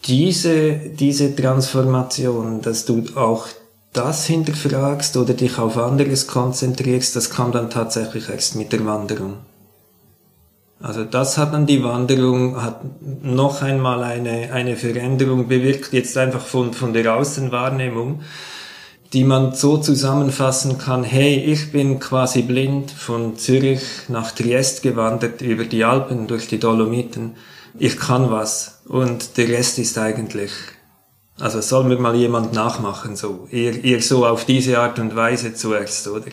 diese, 0.06 0.74
diese 0.74 1.36
Transformation, 1.36 2.62
dass 2.62 2.86
du 2.86 3.04
auch 3.16 3.48
das 3.94 4.26
hinterfragst 4.26 5.18
oder 5.18 5.34
dich 5.34 5.58
auf 5.58 5.78
anderes 5.78 6.28
konzentrierst, 6.28 7.16
das 7.16 7.30
kam 7.30 7.52
dann 7.52 7.70
tatsächlich 7.70 8.30
erst 8.30 8.56
mit 8.56 8.74
der 8.74 8.86
Wanderung. 8.86 9.38
Also 10.82 11.04
das 11.04 11.38
hat 11.38 11.54
dann 11.54 11.66
die 11.66 11.84
Wanderung, 11.84 12.62
hat 12.62 12.82
noch 13.24 13.62
einmal 13.62 14.04
eine, 14.04 14.52
eine 14.52 14.76
Veränderung 14.76 15.48
bewirkt, 15.48 15.94
jetzt 15.94 16.18
einfach 16.18 16.46
von, 16.46 16.74
von 16.74 16.94
der 16.94 17.16
Außenwahrnehmung, 17.16 18.22
die 19.14 19.24
man 19.24 19.54
so 19.56 19.78
zusammenfassen 19.78 20.78
kann, 20.78 21.04
hey, 21.04 21.36
ich 21.38 21.72
bin 21.72 22.00
quasi 22.00 22.42
blind 22.42 22.92
von 22.92 23.38
Zürich 23.38 23.82
nach 24.10 24.32
Triest 24.32 24.84
gewandert, 24.84 25.42
über 25.42 25.64
die 25.64 25.86
Alpen, 25.86 26.28
durch 26.28 26.48
die 26.48 26.60
Dolomiten. 26.60 27.36
Ich 27.80 27.98
kann 27.98 28.30
was 28.30 28.82
und 28.88 29.38
der 29.38 29.48
Rest 29.48 29.80
ist 29.80 29.98
eigentlich 29.98 30.52
also 31.40 31.60
soll 31.60 31.84
mir 31.84 31.98
mal 31.98 32.16
jemand 32.16 32.54
nachmachen, 32.54 33.16
so. 33.16 33.48
Eher, 33.52 33.84
eher 33.84 34.02
so 34.02 34.26
auf 34.26 34.46
diese 34.46 34.80
Art 34.80 35.00
und 35.00 35.16
Weise 35.16 35.54
zuerst, 35.54 36.08
oder? 36.08 36.32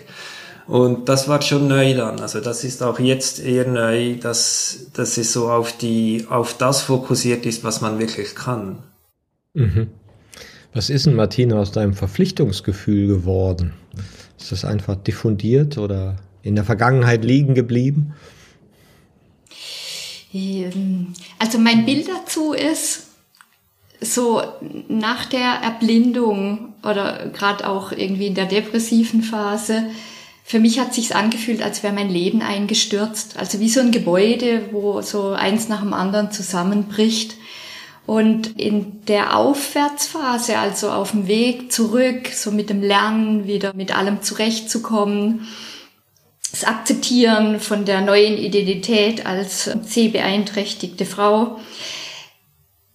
Und 0.66 1.08
das 1.08 1.28
war 1.28 1.42
schon 1.42 1.68
neu 1.68 1.94
dann. 1.94 2.20
Also 2.20 2.40
das 2.40 2.64
ist 2.64 2.82
auch 2.82 2.98
jetzt 2.98 3.40
eher 3.40 3.66
neu, 3.66 4.16
dass, 4.16 4.86
dass 4.94 5.18
es 5.18 5.32
so 5.32 5.50
auf 5.50 5.76
die, 5.76 6.26
auf 6.28 6.56
das 6.56 6.82
fokussiert 6.82 7.46
ist, 7.46 7.64
was 7.64 7.80
man 7.80 7.98
wirklich 7.98 8.34
kann. 8.34 8.78
Mhm. 9.54 9.88
Was 10.72 10.88
ist 10.88 11.06
denn, 11.06 11.14
Martina, 11.14 11.58
aus 11.58 11.72
deinem 11.72 11.94
Verpflichtungsgefühl 11.94 13.06
geworden? 13.06 13.74
Ist 14.38 14.52
das 14.52 14.64
einfach 14.64 14.96
diffundiert 14.96 15.78
oder 15.78 16.16
in 16.42 16.54
der 16.54 16.64
Vergangenheit 16.64 17.24
liegen 17.24 17.54
geblieben? 17.54 18.14
Ähm, 20.32 21.12
also 21.38 21.58
mein 21.58 21.84
Bild 21.84 22.08
dazu 22.08 22.52
ist, 22.52 23.08
so 24.00 24.42
nach 24.88 25.26
der 25.26 25.60
Erblindung 25.62 26.74
oder 26.82 27.28
gerade 27.32 27.68
auch 27.68 27.92
irgendwie 27.92 28.26
in 28.26 28.34
der 28.34 28.46
depressiven 28.46 29.22
Phase, 29.22 29.84
für 30.44 30.58
mich 30.58 30.78
hat 30.78 30.92
sich's 30.94 31.12
angefühlt, 31.12 31.62
als 31.62 31.82
wäre 31.82 31.94
mein 31.94 32.10
Leben 32.10 32.42
eingestürzt. 32.42 33.36
Also 33.38 33.60
wie 33.60 33.68
so 33.68 33.80
ein 33.80 33.92
Gebäude, 33.92 34.68
wo 34.72 35.00
so 35.00 35.30
eins 35.30 35.68
nach 35.68 35.80
dem 35.80 35.94
anderen 35.94 36.30
zusammenbricht. 36.30 37.36
Und 38.04 38.60
in 38.60 39.04
der 39.06 39.36
Aufwärtsphase, 39.36 40.58
also 40.58 40.90
auf 40.90 41.12
dem 41.12 41.28
Weg 41.28 41.72
zurück, 41.72 42.28
so 42.34 42.50
mit 42.50 42.68
dem 42.68 42.82
Lernen 42.82 43.46
wieder 43.46 43.74
mit 43.74 43.96
allem 43.96 44.22
zurechtzukommen, 44.22 45.46
das 46.50 46.64
Akzeptieren 46.64 47.60
von 47.60 47.84
der 47.84 48.02
neuen 48.02 48.36
Identität 48.36 49.24
als 49.24 49.70
sehbeeinträchtigte 49.84 51.06
Frau, 51.06 51.60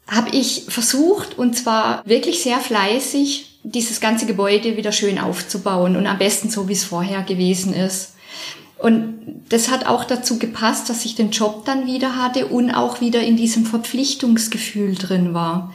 habe 0.08 0.30
ich 0.36 0.66
versucht, 0.70 1.38
und 1.38 1.58
zwar 1.58 2.04
wirklich 2.06 2.44
sehr 2.44 2.60
fleißig, 2.60 3.47
dieses 3.64 4.00
ganze 4.00 4.26
Gebäude 4.26 4.78
wieder 4.78 4.92
schön 4.92 5.20
aufzubauen 5.20 5.96
und 5.96 6.08
am 6.08 6.18
besten 6.18 6.50
so, 6.50 6.68
wie 6.68 6.74
es 6.74 6.84
vorher 6.84 7.24
gewesen 7.24 7.74
ist. 7.74 8.14
Und 8.78 9.44
das 9.50 9.72
hat 9.72 9.88
auch 9.88 10.04
dazu 10.04 10.38
gepasst, 10.38 10.90
dass 10.90 11.06
ich 11.06 11.16
den 11.16 11.32
Job 11.32 11.66
dann 11.66 11.88
wieder 11.88 12.16
hatte 12.16 12.48
und 12.48 12.72
auch 12.72 13.02
wieder 13.02 13.22
in 13.22 13.36
diesem 13.36 13.66
Verpflichtungsgefühl 13.66 14.96
drin 14.96 15.34
war. 15.34 15.74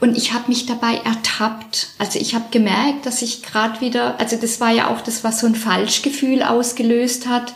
Und 0.00 0.16
ich 0.16 0.32
habe 0.32 0.48
mich 0.48 0.64
dabei 0.64 0.94
ertappt. 1.04 1.88
Also 1.98 2.18
ich 2.18 2.34
habe 2.34 2.46
gemerkt, 2.50 3.04
dass 3.04 3.20
ich 3.20 3.42
gerade 3.42 3.82
wieder, 3.82 4.18
also 4.18 4.36
das 4.36 4.58
war 4.58 4.70
ja 4.70 4.88
auch 4.88 5.02
das, 5.02 5.22
was 5.22 5.40
so 5.40 5.46
ein 5.46 5.54
Falschgefühl 5.54 6.42
ausgelöst 6.42 7.26
hat. 7.26 7.52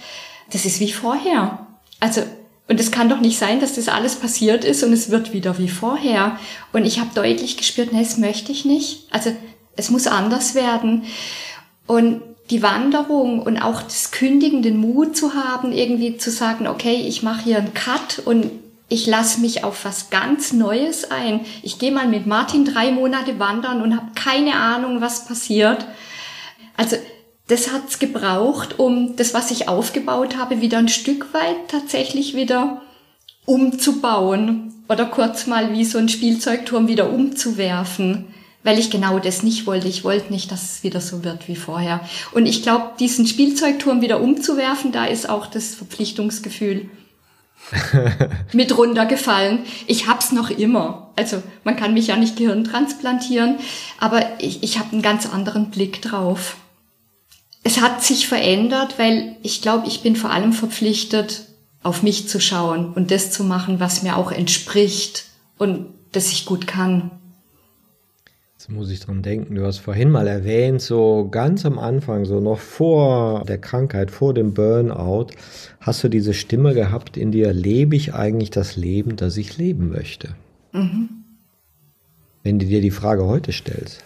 Das 0.53 0.67
ist 0.67 0.81
wie 0.81 0.93
vorher. 0.93 1.67
Also 2.01 2.23
und 2.67 2.81
es 2.81 2.91
kann 2.91 3.11
doch 3.11 3.21
nicht 3.21 3.39
sein, 3.39 3.61
dass 3.61 3.75
das 3.75 3.89
alles 3.89 4.17
passiert 4.17 4.65
ist 4.65 4.83
und 4.83 4.93
es 4.93 5.11
wird 5.11 5.35
wieder 5.35 5.59
wie 5.59 5.69
vorher. 5.69 6.39
Und 6.73 6.87
ich 6.87 6.99
habe 6.99 7.11
deutlich 7.15 7.59
gespürt, 7.59 7.93
nee, 7.93 8.03
das 8.03 8.17
möchte 8.17 8.53
ich 8.53 8.65
nicht. 8.65 9.07
Also 9.11 9.37
es 9.77 9.91
muss 9.91 10.07
anders 10.07 10.55
werden. 10.55 11.05
Und 11.87 12.23
die 12.51 12.63
Wanderung 12.63 13.41
und 13.41 13.59
auch 13.59 13.83
das 13.83 14.11
Kündigen, 14.11 14.63
den 14.63 14.77
Mut 14.77 15.17
zu 15.17 15.35
haben, 15.35 15.73
irgendwie 15.73 16.19
zu 16.19 16.31
sagen, 16.31 16.67
okay, 16.67 17.05
ich 17.07 17.23
mache 17.23 17.45
hier 17.45 17.59
einen 17.59 17.75
Cut 17.75 18.21
und 18.25 18.51
ich 18.89 19.07
lasse 19.07 19.41
mich 19.41 19.65
auf 19.65 19.85
was 19.85 20.11
ganz 20.11 20.53
Neues 20.53 21.11
ein. 21.11 21.41
Ich 21.63 21.79
gehe 21.79 21.91
mal 21.91 22.07
mit 22.07 22.27
Martin 22.27 22.65
drei 22.65 22.93
Monate 22.93 23.39
wandern 23.39 23.81
und 23.81 23.97
habe 23.97 24.09
keine 24.15 24.57
Ahnung, 24.57 25.01
was 25.01 25.27
passiert. 25.27 25.87
Also 26.77 26.97
das 27.49 27.73
hat's 27.73 27.99
gebraucht, 27.99 28.79
um 28.79 29.17
das, 29.17 29.35
was 29.35 29.51
ich 29.51 29.69
aufgebaut 29.69 30.37
habe, 30.37 30.61
wieder 30.61 30.79
ein 30.79 30.89
Stück 30.89 31.33
weit 31.33 31.69
tatsächlich 31.69 32.35
wieder 32.35 32.83
umzubauen 33.47 34.73
oder 34.89 35.07
kurz 35.07 35.47
mal 35.47 35.73
wie 35.73 35.85
so 35.85 35.99
ein 35.99 36.09
Spielzeugturm 36.09 36.89
wieder 36.89 37.11
umzuwerfen, 37.11 38.27
weil 38.65 38.79
ich 38.79 38.91
genau 38.91 39.21
das 39.21 39.45
nicht 39.45 39.67
wollte. 39.67 39.87
Ich 39.87 40.03
wollte 40.03 40.33
nicht, 40.33 40.51
dass 40.51 40.63
es 40.63 40.83
wieder 40.83 41.01
so 41.01 41.23
wird 41.23 41.47
wie 41.47 41.55
vorher. 41.55 42.01
Und 42.33 42.47
ich 42.47 42.63
glaube, 42.63 42.91
diesen 42.99 43.27
Spielzeugturm 43.27 44.01
wieder 44.01 44.21
umzuwerfen, 44.21 44.91
da 44.91 45.05
ist 45.05 45.29
auch 45.29 45.47
das 45.47 45.77
Verpflichtungsgefühl 45.77 46.91
mit 48.53 48.77
runtergefallen. 48.77 49.61
Ich 49.87 50.09
hab's 50.09 50.33
noch 50.33 50.51
immer. 50.51 51.13
Also 51.15 51.43
man 51.63 51.77
kann 51.77 51.95
mich 51.95 52.09
ja 52.09 52.17
nicht 52.17 52.37
Gehirn 52.37 52.65
transplantieren, 52.65 53.57
aber 54.01 54.23
ich, 54.41 54.65
ich 54.65 54.81
habe 54.81 54.91
einen 54.93 55.03
ganz 55.03 55.27
anderen 55.27 55.71
Blick 55.71 56.03
drauf 56.03 56.57
es 57.65 57.81
hat 57.81 58.05
sich 58.05 58.29
verändert, 58.29 58.99
weil 58.99 59.37
ich 59.43 59.63
glaube, 59.63 59.89
ich 59.89 60.03
bin 60.03 60.15
vor 60.15 60.31
allem 60.31 60.53
verpflichtet, 60.53 61.47
auf 61.83 62.03
mich 62.03 62.29
zu 62.29 62.39
schauen 62.39 62.93
und 62.93 63.11
das 63.11 63.31
zu 63.31 63.43
machen, 63.43 63.81
was 63.81 64.03
mir 64.03 64.17
auch 64.17 64.31
entspricht 64.31 65.25
und 65.59 65.87
das 66.13 66.31
ich 66.31 66.45
gut 66.45 66.67
kann. 66.67 67.11
Jetzt 68.65 68.73
muss 68.73 68.89
ich 68.89 69.01
dran 69.01 69.21
denken, 69.21 69.57
du 69.57 69.67
hast 69.67 69.81
vorhin 69.81 70.11
mal 70.11 70.27
erwähnt, 70.27 70.81
so 70.81 71.29
ganz 71.31 71.67
am 71.67 71.79
Anfang, 71.79 72.25
so 72.25 72.41
noch 72.41 72.59
vor 72.59 73.45
der 73.45 73.59
Krankheit, 73.59 74.11
vor 74.11 74.33
dem 74.33 74.55
Burnout, 74.55 75.27
hast 75.81 76.03
du 76.03 76.09
diese 76.09 76.33
Stimme 76.33 76.73
gehabt 76.73 77.19
in 77.19 77.31
dir, 77.31 77.53
lebe 77.53 77.95
ich 77.95 78.15
eigentlich 78.15 78.49
das 78.49 78.77
Leben, 78.77 79.17
das 79.17 79.37
ich 79.37 79.59
leben 79.59 79.91
möchte? 79.91 80.35
Mhm. 80.73 81.11
Wenn 82.43 82.59
du 82.59 82.65
dir 82.65 82.81
die 82.81 82.91
Frage 82.91 83.27
heute 83.27 83.53
stellst. 83.53 84.03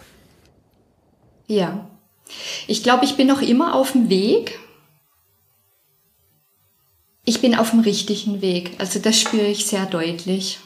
Ja. 1.47 1.87
Ich 2.67 2.83
glaube, 2.83 3.05
ich 3.05 3.15
bin 3.15 3.27
noch 3.27 3.41
immer 3.41 3.75
auf 3.75 3.93
dem 3.93 4.09
Weg. 4.09 4.59
Ich 7.23 7.39
bin 7.39 7.55
auf 7.55 7.69
dem 7.69 7.79
richtigen 7.79 8.41
Weg. 8.41 8.71
Also 8.77 8.99
das 8.99 9.17
spüre 9.17 9.47
ich 9.47 9.67
sehr 9.67 9.85
deutlich. 9.85 10.59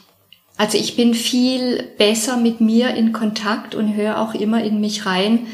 Also 0.56 0.78
ich 0.78 0.96
bin 0.96 1.14
viel 1.14 1.82
besser 1.98 2.36
mit 2.36 2.60
mir 2.60 2.94
in 2.94 3.12
Kontakt 3.12 3.74
und 3.74 3.94
höre 3.94 4.20
auch 4.20 4.34
immer 4.34 4.62
in 4.62 4.80
mich 4.80 5.04
rein. 5.04 5.46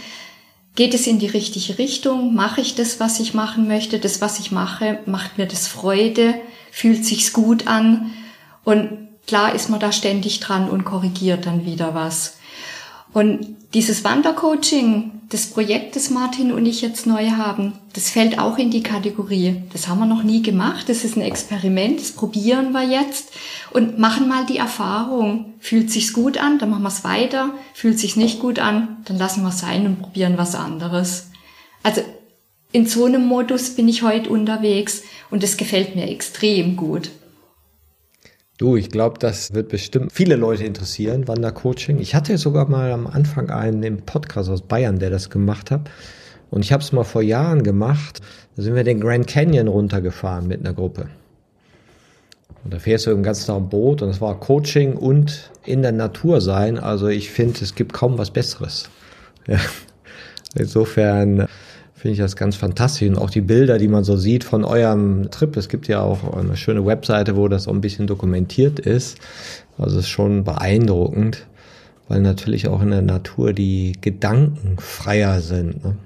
Geht 0.75 0.95
es 0.95 1.07
in 1.07 1.19
die 1.19 1.27
richtige 1.27 1.79
Richtung? 1.79 2.35
Mache 2.35 2.61
ich 2.61 2.75
das, 2.75 3.01
was 3.01 3.19
ich 3.19 3.35
machen 3.35 3.67
möchte? 3.67 3.99
Das, 3.99 4.21
was 4.21 4.39
ich 4.39 4.53
mache, 4.53 5.01
macht 5.07 5.39
mir 5.39 5.47
das 5.47 5.69
Freude? 5.69 6.35
Fühlt 6.71 7.05
sich's 7.05 7.33
gut 7.33 7.67
an? 7.67 8.13
Und 8.63 9.09
klar 9.27 9.55
ist 9.55 9.71
man 9.71 9.81
da 9.81 9.91
ständig 9.91 10.41
dran 10.41 10.69
und 10.69 10.85
korrigiert 10.85 11.47
dann 11.47 11.65
wieder 11.65 11.95
was. 11.95 12.39
Und 13.13 13.57
dieses 13.75 14.05
Wandercoaching, 14.05 15.20
das 15.31 15.47
Projekt, 15.47 15.95
das 15.95 16.11
Martin 16.11 16.53
und 16.53 16.67
ich 16.67 16.83
jetzt 16.83 17.07
neu 17.07 17.31
haben, 17.31 17.75
das 17.93 18.11
fällt 18.11 18.41
auch 18.41 18.59
in 18.59 18.73
die 18.73 18.83
Kategorie. 18.83 19.63
Das 19.73 19.87
haben 19.87 20.01
wir 20.01 20.07
noch 20.07 20.25
nie 20.25 20.43
gemacht. 20.43 20.89
Das 20.89 21.05
ist 21.05 21.17
ein 21.17 21.23
Experiment. 21.23 22.01
Das 22.01 22.13
probieren 22.13 22.73
wir 22.73 22.83
jetzt 22.83 23.31
und 23.71 23.97
machen 23.97 24.29
mal 24.29 24.45
die 24.45 24.59
Erfahrung. 24.59 25.55
Fühlt 25.61 25.89
sich's 25.91 26.13
gut 26.13 26.37
an, 26.37 26.59
dann 26.59 26.71
machen 26.71 26.83
wir 26.83 26.89
es 26.89 27.05
weiter. 27.05 27.55
Fühlt 27.75 28.01
sich's 28.01 28.17
nicht 28.17 28.41
gut 28.41 28.59
an, 28.59 28.99
dann 29.05 29.19
lassen 29.19 29.43
wir 29.43 29.51
es 29.51 29.61
sein 29.61 29.87
und 29.87 30.01
probieren 30.01 30.37
was 30.37 30.57
anderes. 30.57 31.31
Also 31.85 32.03
in 32.73 32.87
so 32.87 33.05
einem 33.05 33.25
Modus 33.25 33.71
bin 33.71 33.89
ich 33.89 34.03
heute 34.03 34.31
unterwegs 34.31 35.03
und 35.31 35.45
das 35.45 35.57
gefällt 35.57 35.95
mir 35.95 36.09
extrem 36.09 36.77
gut. 36.77 37.11
Du, 38.61 38.77
ich 38.77 38.91
glaube, 38.91 39.19
das 39.19 39.55
wird 39.55 39.71
bestimmt 39.71 40.13
viele 40.13 40.37
Leute 40.37 40.65
interessieren, 40.65 41.27
Wandercoaching. 41.27 41.99
Ich 41.99 42.15
hatte 42.15 42.37
sogar 42.37 42.69
mal 42.69 42.93
am 42.93 43.07
Anfang 43.07 43.49
einen 43.49 43.83
im 43.83 44.03
Podcast 44.03 44.51
aus 44.51 44.61
Bayern, 44.61 44.99
der 44.99 45.09
das 45.09 45.31
gemacht 45.31 45.71
hat. 45.71 45.89
Und 46.51 46.63
ich 46.63 46.71
habe 46.71 46.83
es 46.83 46.93
mal 46.93 47.05
vor 47.05 47.23
Jahren 47.23 47.63
gemacht. 47.63 48.21
Da 48.57 48.63
sind 48.63 48.75
wir 48.75 48.85
den 48.85 49.01
Grand 49.01 49.27
Canyon 49.27 49.67
runtergefahren 49.67 50.47
mit 50.47 50.61
einer 50.61 50.75
Gruppe. 50.75 51.09
Und 52.63 52.75
da 52.75 52.79
fährst 52.79 53.07
du 53.07 53.13
im 53.13 53.23
ganzen 53.23 53.47
Tag 53.47 53.57
im 53.57 53.71
Boot 53.71 54.03
und 54.03 54.11
es 54.11 54.21
war 54.21 54.39
Coaching 54.39 54.93
und 54.93 55.51
in 55.65 55.81
der 55.81 55.93
Natur 55.93 56.43
sein. 56.43 56.79
Also 56.79 57.09
ich 57.09 57.31
finde, 57.31 57.61
es 57.63 57.75
gibt 57.75 57.95
kaum 57.95 58.19
was 58.19 58.31
Besseres. 58.31 58.91
Ja. 59.47 59.59
Insofern 60.55 61.47
finde 62.01 62.15
ich 62.15 62.19
das 62.19 62.35
ganz 62.35 62.57
fantastisch. 62.57 63.07
Und 63.09 63.19
auch 63.19 63.29
die 63.29 63.43
Bilder, 63.43 63.77
die 63.77 63.89
man 63.89 64.05
so 64.05 64.17
sieht 64.17 64.43
von 64.43 64.65
eurem 64.65 65.31
Trip. 65.31 65.55
Es 65.59 65.69
gibt 65.69 65.87
ja 65.87 66.01
auch 66.01 66.35
eine 66.35 66.57
schöne 66.57 66.87
Webseite, 66.87 67.37
wo 67.37 67.47
das 67.47 67.65
so 67.65 67.71
ein 67.71 67.83
bisschen 67.83 68.07
dokumentiert 68.07 68.81
ist. 68.81 69.19
Also 69.77 69.99
es 69.99 70.05
ist 70.05 70.11
schon 70.11 70.45
beeindruckend, 70.45 71.47
weil 72.09 72.23
natürlich 72.23 72.69
auch 72.69 72.81
in 72.81 72.91
der 72.91 73.03
Natur 73.03 73.53
die 73.53 73.93
Gedanken 74.01 74.79
freier 74.79 75.43
sind. 75.43 75.85
Ne? 75.85 75.97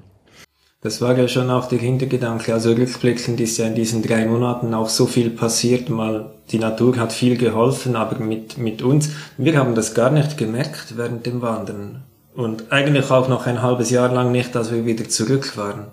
Das 0.80 1.00
war 1.00 1.16
ja 1.16 1.28
schon 1.28 1.48
auch 1.48 1.68
der 1.68 1.78
Hintergedanke. 1.78 2.52
Also 2.52 2.72
rückblickend 2.72 3.40
ist 3.40 3.58
ja 3.58 3.66
in 3.66 3.76
diesen 3.76 4.02
drei 4.02 4.26
Monaten 4.26 4.74
auch 4.74 4.88
so 4.88 5.06
viel 5.06 5.30
passiert. 5.30 5.90
Mal, 5.90 6.26
die 6.50 6.58
Natur 6.58 6.96
hat 6.96 7.12
viel 7.12 7.36
geholfen, 7.36 7.94
aber 7.94 8.18
mit, 8.18 8.58
mit 8.58 8.82
uns, 8.82 9.10
wir 9.38 9.56
haben 9.56 9.76
das 9.76 9.94
gar 9.94 10.10
nicht 10.10 10.36
gemerkt 10.38 10.96
während 10.96 11.24
dem 11.24 11.40
Wandern. 11.40 12.02
Und 12.34 12.72
eigentlich 12.72 13.10
auch 13.10 13.28
noch 13.28 13.46
ein 13.46 13.62
halbes 13.62 13.90
Jahr 13.90 14.12
lang 14.12 14.32
nicht, 14.32 14.56
als 14.56 14.72
wir 14.72 14.84
wieder 14.84 15.08
zurück 15.08 15.56
waren. 15.56 15.86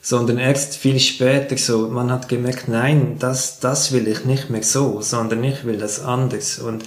Sondern 0.00 0.38
erst 0.38 0.76
viel 0.76 0.98
später 1.00 1.56
so, 1.58 1.88
man 1.88 2.10
hat 2.10 2.28
gemerkt, 2.28 2.68
nein, 2.68 3.16
das, 3.18 3.60
das 3.60 3.92
will 3.92 4.08
ich 4.08 4.24
nicht 4.24 4.50
mehr 4.50 4.62
so, 4.62 5.00
sondern 5.02 5.44
ich 5.44 5.64
will 5.64 5.78
das 5.78 6.02
anders. 6.02 6.58
Und 6.58 6.84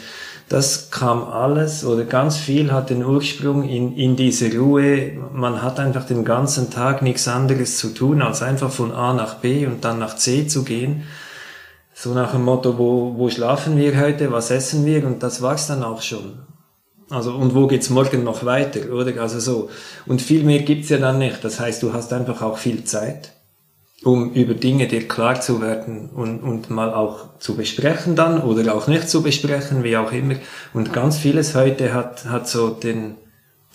das 0.48 0.90
kam 0.90 1.26
alles 1.26 1.86
oder 1.86 2.06
ganz 2.06 2.38
viel 2.38 2.72
hat 2.72 2.90
den 2.90 3.06
Ursprung 3.06 3.70
in, 3.70 3.96
in 3.96 4.16
diese 4.16 4.52
Ruhe. 4.58 5.12
Man 5.32 5.62
hat 5.62 5.80
einfach 5.80 6.06
den 6.06 6.26
ganzen 6.26 6.72
Tag 6.72 7.04
nichts 7.04 7.28
anderes 7.28 7.78
zu 7.78 7.90
tun, 7.90 8.24
als 8.24 8.42
einfach 8.42 8.72
von 8.72 8.92
A 8.92 9.14
nach 9.14 9.36
B 9.36 9.68
und 9.68 9.86
dann 9.86 10.00
nach 10.00 10.16
C 10.16 10.48
zu 10.48 10.64
gehen. 10.64 11.04
So 11.94 12.16
nach 12.16 12.32
dem 12.32 12.46
Motto, 12.46 12.80
wo, 12.80 13.14
wo 13.16 13.30
schlafen 13.30 13.78
wir 13.78 14.00
heute, 14.00 14.32
was 14.32 14.50
essen 14.50 14.86
wir 14.88 15.06
und 15.06 15.22
das 15.22 15.44
war's 15.44 15.68
dann 15.68 15.84
auch 15.84 16.02
schon. 16.02 16.49
Also 17.10 17.34
und 17.34 17.56
wo 17.56 17.68
geht's 17.68 17.90
morgen 17.90 18.24
noch 18.24 18.46
weiter, 18.46 18.92
oder? 18.92 19.20
Also 19.22 19.40
so. 19.40 19.70
Und 20.06 20.22
viel 20.22 20.44
mehr 20.44 20.60
gibt's 20.60 20.90
ja 20.90 20.98
dann 20.98 21.18
nicht. 21.18 21.44
Das 21.44 21.60
heißt, 21.60 21.82
du 21.82 21.94
hast 21.94 22.14
einfach 22.14 22.42
auch 22.42 22.58
viel 22.58 22.84
Zeit 22.84 23.32
um 24.04 24.32
über 24.32 24.54
Dinge 24.54 24.88
dir 24.88 25.08
klar 25.08 25.42
zu 25.42 25.62
werden 25.62 26.10
und, 26.10 26.40
und 26.40 26.70
mal 26.70 26.94
auch 26.94 27.38
zu 27.40 27.56
besprechen 27.56 28.16
dann 28.16 28.42
oder 28.42 28.74
auch 28.74 28.88
nicht 28.88 29.10
zu 29.10 29.22
besprechen, 29.22 29.84
wie 29.84 29.98
auch 29.98 30.12
immer. 30.12 30.36
Und 30.74 30.94
ganz 30.94 31.18
vieles 31.18 31.56
heute 31.56 31.94
hat, 31.94 32.26
hat 32.26 32.48
so 32.48 32.70
den, 32.70 33.16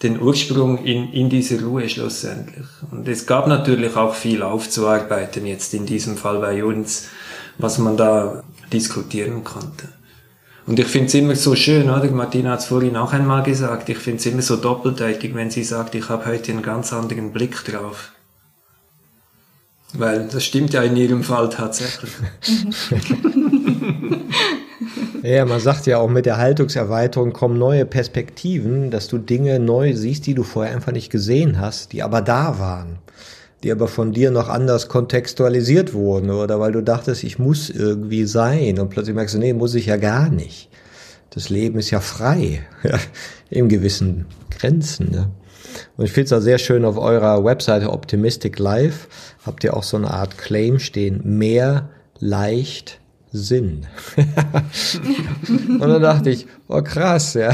den 0.03 0.21
Ursprung 0.21 0.83
in, 0.85 1.13
in 1.13 1.29
dieser 1.29 1.63
Ruhe 1.63 1.89
schlussendlich. 1.89 2.67
Und 2.91 3.07
es 3.07 3.27
gab 3.27 3.47
natürlich 3.47 3.97
auch 3.97 4.15
viel 4.15 4.43
aufzuarbeiten 4.43 5.45
jetzt 5.45 5.75
in 5.75 5.85
diesem 5.85 6.17
Fall 6.17 6.39
bei 6.39 6.65
uns, 6.65 7.09
was 7.59 7.79
man 7.79 7.97
da 7.97 8.43
diskutieren 8.73 9.45
konnte. 9.45 9.89
Und 10.67 10.79
ich 10.79 10.87
finde 10.87 11.09
es 11.09 11.15
immer 11.15 11.37
so 11.37 11.55
schön, 11.55 11.91
oder? 11.91 12.11
Martina 12.11 12.53
hat 12.53 12.61
es 12.61 12.67
vorhin 12.67 12.97
auch 12.97 13.13
einmal 13.13 13.43
gesagt, 13.43 13.89
ich 13.91 13.99
finde 13.99 14.21
es 14.21 14.27
immer 14.27 14.43
so 14.43 14.57
doppeldeutig, 14.57 15.35
wenn 15.35 15.51
sie 15.51 15.63
sagt, 15.63 15.95
ich 15.95 16.09
habe 16.09 16.27
heute 16.27 16.53
einen 16.53 16.63
ganz 16.63 16.93
anderen 16.93 17.33
Blick 17.33 17.65
drauf. 17.65 18.13
Weil 19.93 20.27
das 20.29 20.45
stimmt 20.45 20.73
ja 20.73 20.83
in 20.83 20.97
jedem 20.97 21.23
Fall 21.23 21.51
tatsächlich. 21.51 22.11
ja, 25.23 25.45
man 25.45 25.61
sagt 25.61 25.87
ja 25.87 25.99
auch 25.99 26.09
mit 26.09 26.27
der 26.27 26.39
Haltungserweiterung 26.39 27.33
kommen 27.33 27.59
neue 27.59 27.85
Perspektiven, 27.85 28.91
dass 28.91 29.07
du 29.07 29.19
Dinge 29.19 29.61
neu 29.61 29.95
siehst, 29.95 30.27
die 30.27 30.35
du 30.35 30.43
vorher 30.43 30.75
einfach 30.75 30.93
nicht 30.93 31.11
gesehen 31.11 31.61
hast, 31.61 31.93
die 31.93 32.03
aber 32.03 32.23
da 32.23 32.59
waren, 32.59 32.99
die 33.65 33.73
aber 33.73 33.89
von 33.89 34.13
dir 34.13 34.31
noch 34.31 34.49
anders 34.49 34.89
kontextualisiert 34.89 35.95
wurden 35.95 36.31
oder 36.31 36.61
weil 36.61 36.73
du 36.73 36.83
dachtest, 36.83 37.25
ich 37.25 37.39
muss 37.39 37.71
irgendwie 37.71 38.27
sein 38.27 38.79
und 38.79 38.91
plötzlich 38.91 39.17
merkst 39.17 39.35
du, 39.35 39.39
nee, 39.39 39.55
muss 39.55 39.75
ich 39.75 39.87
ja 39.87 39.97
gar 39.97 40.29
nicht. 40.29 40.69
Das 41.31 41.49
Leben 41.49 41.79
ist 41.79 41.91
ja 41.91 42.01
frei, 42.01 42.61
ja, 42.83 42.99
in 43.49 43.69
gewissen 43.69 44.27
Grenzen. 44.51 45.11
Ne? 45.11 45.31
Und 45.97 46.05
ich 46.05 46.13
finde 46.13 46.27
es 46.27 46.33
auch 46.35 46.45
sehr 46.45 46.59
schön 46.59 46.85
auf 46.85 46.99
eurer 46.99 47.43
Webseite 47.43 47.91
Optimistic 47.91 48.59
Life 48.59 49.09
habt 49.45 49.65
ihr 49.65 49.75
auch 49.75 49.83
so 49.83 49.97
eine 49.97 50.11
Art 50.11 50.37
Claim 50.37 50.79
stehen, 50.79 51.23
mehr 51.25 51.89
leicht 52.19 53.01
Sinn. 53.33 53.87
und 54.17 55.81
dann 55.81 56.03
dachte 56.03 56.31
ich, 56.31 56.47
oh 56.69 56.83
krass, 56.83 57.35
ja. 57.35 57.53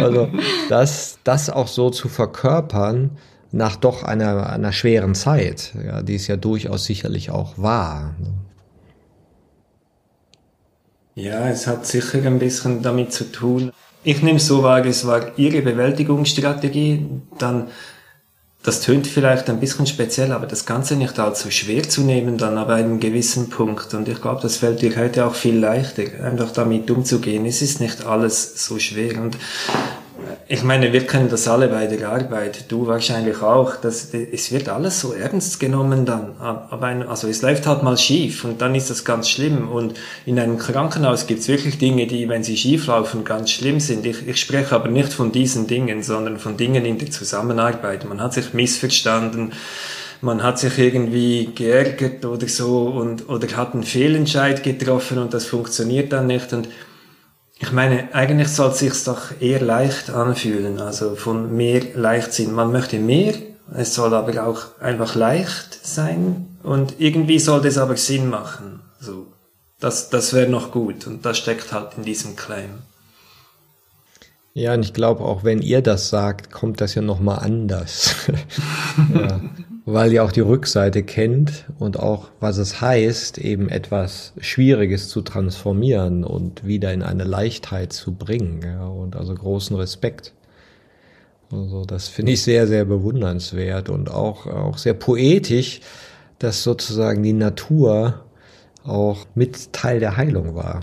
Also 0.00 0.30
das, 0.70 1.18
das 1.24 1.50
auch 1.50 1.68
so 1.68 1.90
zu 1.90 2.08
verkörpern 2.08 3.10
nach 3.50 3.76
doch 3.76 4.02
einer, 4.02 4.50
einer 4.50 4.72
schweren 4.72 5.14
Zeit, 5.14 5.72
ja, 5.84 6.02
die 6.02 6.16
es 6.16 6.26
ja 6.26 6.36
durchaus 6.36 6.84
sicherlich 6.84 7.30
auch 7.30 7.56
war. 7.56 8.14
Ja, 11.14 11.48
es 11.48 11.66
hat 11.66 11.86
sicher 11.86 12.22
ein 12.24 12.38
bisschen 12.38 12.82
damit 12.82 13.12
zu 13.12 13.32
tun. 13.32 13.72
Ich 14.04 14.22
nehme 14.22 14.38
so 14.38 14.62
wahr, 14.62 14.84
es 14.86 15.06
war 15.06 15.36
ihre 15.36 15.62
Bewältigungsstrategie, 15.62 17.06
dann 17.38 17.68
das 18.62 18.82
tönt 18.82 19.06
vielleicht 19.06 19.48
ein 19.48 19.60
bisschen 19.60 19.86
speziell, 19.86 20.32
aber 20.32 20.46
das 20.46 20.66
Ganze 20.66 20.96
nicht 20.96 21.18
allzu 21.18 21.50
schwer 21.50 21.84
zu 21.84 22.02
nehmen 22.02 22.38
dann 22.38 22.58
ab 22.58 22.68
einem 22.68 23.00
gewissen 23.00 23.50
Punkt. 23.50 23.94
Und 23.94 24.08
ich 24.08 24.20
glaube, 24.20 24.42
das 24.42 24.56
fällt 24.56 24.82
dir 24.82 24.94
heute 24.96 25.26
auch 25.26 25.34
viel 25.34 25.58
leichter, 25.58 26.02
einfach 26.22 26.50
damit 26.52 26.90
umzugehen. 26.90 27.46
Es 27.46 27.62
ist 27.62 27.80
nicht 27.80 28.04
alles 28.04 28.64
so 28.64 28.78
schwer. 28.78 29.22
Und 29.22 29.36
ich 30.50 30.62
meine, 30.62 30.94
wir 30.94 31.06
kennen 31.06 31.28
das 31.28 31.46
alle 31.46 31.68
bei 31.68 31.86
der 31.86 32.08
Arbeit, 32.08 32.64
du 32.72 32.86
wahrscheinlich 32.86 33.42
auch, 33.42 33.76
dass 33.76 34.14
es 34.14 34.50
wird 34.50 34.70
alles 34.70 34.98
so 34.98 35.12
ernst 35.12 35.60
genommen 35.60 36.06
dann, 36.06 36.36
aber 36.38 36.86
ein, 36.86 37.06
also 37.06 37.28
es 37.28 37.42
läuft 37.42 37.66
halt 37.66 37.82
mal 37.82 37.98
schief 37.98 38.44
und 38.44 38.62
dann 38.62 38.74
ist 38.74 38.88
das 38.88 39.04
ganz 39.04 39.28
schlimm 39.28 39.68
und 39.68 39.92
in 40.24 40.38
einem 40.38 40.56
Krankenhaus 40.56 41.26
gibt 41.26 41.40
es 41.40 41.48
wirklich 41.48 41.76
Dinge, 41.76 42.06
die, 42.06 42.30
wenn 42.30 42.44
sie 42.44 42.56
schief 42.56 42.86
laufen, 42.86 43.24
ganz 43.24 43.50
schlimm 43.50 43.78
sind. 43.78 44.06
Ich, 44.06 44.26
ich 44.26 44.40
spreche 44.40 44.74
aber 44.74 44.88
nicht 44.88 45.12
von 45.12 45.32
diesen 45.32 45.66
Dingen, 45.66 46.02
sondern 46.02 46.38
von 46.38 46.56
Dingen 46.56 46.86
in 46.86 46.96
der 46.96 47.10
Zusammenarbeit. 47.10 48.08
Man 48.08 48.22
hat 48.22 48.32
sich 48.32 48.54
missverstanden, 48.54 49.52
man 50.22 50.42
hat 50.42 50.58
sich 50.58 50.78
irgendwie 50.78 51.50
geärgert 51.54 52.24
oder 52.24 52.48
so 52.48 52.86
und 52.86 53.28
oder 53.28 53.54
hat 53.54 53.74
einen 53.74 53.82
Fehlentscheid 53.82 54.62
getroffen 54.62 55.18
und 55.18 55.34
das 55.34 55.44
funktioniert 55.44 56.10
dann 56.10 56.26
nicht 56.26 56.54
und 56.54 56.68
ich 57.60 57.72
meine, 57.72 58.14
eigentlich 58.14 58.48
soll 58.48 58.70
es 58.70 58.78
sich 58.78 59.04
doch 59.04 59.40
eher 59.40 59.60
leicht 59.60 60.10
anfühlen, 60.10 60.80
also 60.80 61.16
von 61.16 61.56
mehr 61.56 61.82
Leichtsinn. 61.94 62.52
Man 62.52 62.70
möchte 62.70 62.98
mehr, 62.98 63.34
es 63.74 63.94
soll 63.94 64.14
aber 64.14 64.46
auch 64.46 64.80
einfach 64.80 65.14
leicht 65.14 65.78
sein 65.82 66.46
und 66.62 67.00
irgendwie 67.00 67.38
sollte 67.38 67.68
es 67.68 67.78
aber 67.78 67.96
Sinn 67.96 68.30
machen. 68.30 68.80
So, 69.00 69.26
das, 69.80 70.08
das 70.08 70.32
wäre 70.32 70.48
noch 70.48 70.70
gut 70.70 71.06
und 71.06 71.24
das 71.24 71.38
steckt 71.38 71.72
halt 71.72 71.92
in 71.96 72.04
diesem 72.04 72.36
Claim. 72.36 72.70
Ja, 74.54 74.74
und 74.74 74.82
ich 74.82 74.94
glaube, 74.94 75.24
auch 75.24 75.44
wenn 75.44 75.60
ihr 75.60 75.82
das 75.82 76.08
sagt, 76.08 76.50
kommt 76.50 76.80
das 76.80 76.94
ja 76.94 77.02
nochmal 77.02 77.40
anders. 77.40 78.14
ja 79.14 79.40
weil 79.90 80.12
ihr 80.12 80.22
auch 80.22 80.32
die 80.32 80.40
Rückseite 80.40 81.02
kennt 81.02 81.64
und 81.78 81.98
auch, 81.98 82.28
was 82.40 82.58
es 82.58 82.82
heißt, 82.82 83.38
eben 83.38 83.70
etwas 83.70 84.34
Schwieriges 84.38 85.08
zu 85.08 85.22
transformieren 85.22 86.24
und 86.24 86.66
wieder 86.66 86.92
in 86.92 87.02
eine 87.02 87.24
Leichtheit 87.24 87.94
zu 87.94 88.12
bringen. 88.12 88.60
Ja, 88.62 88.86
und 88.86 89.16
also 89.16 89.34
großen 89.34 89.74
Respekt. 89.76 90.34
Also 91.50 91.86
das 91.86 92.08
finde 92.08 92.32
ich 92.32 92.42
sehr, 92.42 92.66
sehr 92.66 92.84
bewundernswert 92.84 93.88
und 93.88 94.10
auch, 94.10 94.46
auch 94.46 94.76
sehr 94.76 94.92
poetisch, 94.92 95.80
dass 96.38 96.62
sozusagen 96.62 97.22
die 97.22 97.32
Natur 97.32 98.26
auch 98.84 99.24
mit 99.34 99.72
Teil 99.72 100.00
der 100.00 100.18
Heilung 100.18 100.54
war. 100.54 100.82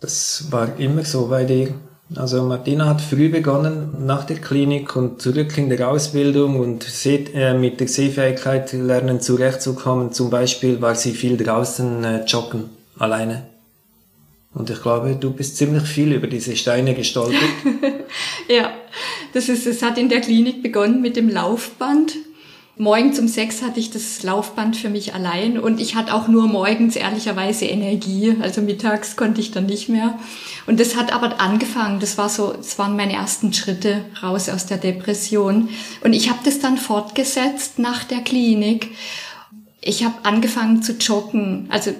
Das 0.00 0.46
war 0.50 0.76
immer 0.80 1.04
so 1.04 1.28
bei 1.28 1.44
dir. 1.44 1.72
Also 2.16 2.42
Martina 2.42 2.86
hat 2.86 3.00
früh 3.00 3.28
begonnen 3.28 4.04
nach 4.04 4.24
der 4.24 4.38
Klinik 4.38 4.96
und 4.96 5.22
zurück 5.22 5.56
in 5.56 5.68
der 5.68 5.88
Ausbildung 5.88 6.58
und 6.58 6.84
äh, 7.06 7.54
mit 7.54 7.78
der 7.78 7.86
Sehfähigkeit 7.86 8.72
lernen 8.72 9.20
zurechtzukommen. 9.20 10.12
Zum 10.12 10.28
Beispiel 10.28 10.80
war 10.80 10.96
sie 10.96 11.12
viel 11.12 11.36
draußen 11.36 12.02
äh, 12.02 12.24
joggen, 12.24 12.70
alleine. 12.98 13.46
Und 14.52 14.68
ich 14.70 14.82
glaube, 14.82 15.14
du 15.14 15.30
bist 15.30 15.56
ziemlich 15.56 15.84
viel 15.84 16.12
über 16.12 16.26
diese 16.26 16.56
Steine 16.56 16.94
gestolpert. 16.94 17.38
ja, 18.48 18.72
das 19.32 19.48
ist, 19.48 19.66
es 19.68 19.80
hat 19.80 19.96
in 19.96 20.08
der 20.08 20.20
Klinik 20.20 20.64
begonnen 20.64 21.00
mit 21.00 21.14
dem 21.14 21.28
Laufband. 21.28 22.16
Morgens 22.80 23.18
um 23.18 23.28
sechs 23.28 23.60
hatte 23.60 23.78
ich 23.78 23.90
das 23.90 24.22
Laufband 24.22 24.74
für 24.74 24.88
mich 24.88 25.12
allein 25.12 25.58
und 25.58 25.82
ich 25.82 25.96
hatte 25.96 26.14
auch 26.14 26.28
nur 26.28 26.46
morgens 26.46 26.96
ehrlicherweise 26.96 27.66
Energie. 27.66 28.34
Also 28.40 28.62
mittags 28.62 29.16
konnte 29.16 29.42
ich 29.42 29.50
dann 29.50 29.66
nicht 29.66 29.90
mehr. 29.90 30.18
Und 30.66 30.80
das 30.80 30.96
hat 30.96 31.12
aber 31.12 31.42
angefangen. 31.42 32.00
Das 32.00 32.16
war 32.16 32.30
so, 32.30 32.54
das 32.54 32.78
waren 32.78 32.96
meine 32.96 33.12
ersten 33.12 33.52
Schritte 33.52 34.06
raus 34.22 34.48
aus 34.48 34.64
der 34.64 34.78
Depression. 34.78 35.68
Und 36.02 36.14
ich 36.14 36.30
habe 36.30 36.38
das 36.42 36.58
dann 36.58 36.78
fortgesetzt 36.78 37.78
nach 37.78 38.02
der 38.04 38.20
Klinik. 38.20 38.88
Ich 39.82 40.02
habe 40.02 40.14
angefangen 40.22 40.82
zu 40.82 40.92
joggen. 40.92 41.66
Also 41.68 41.92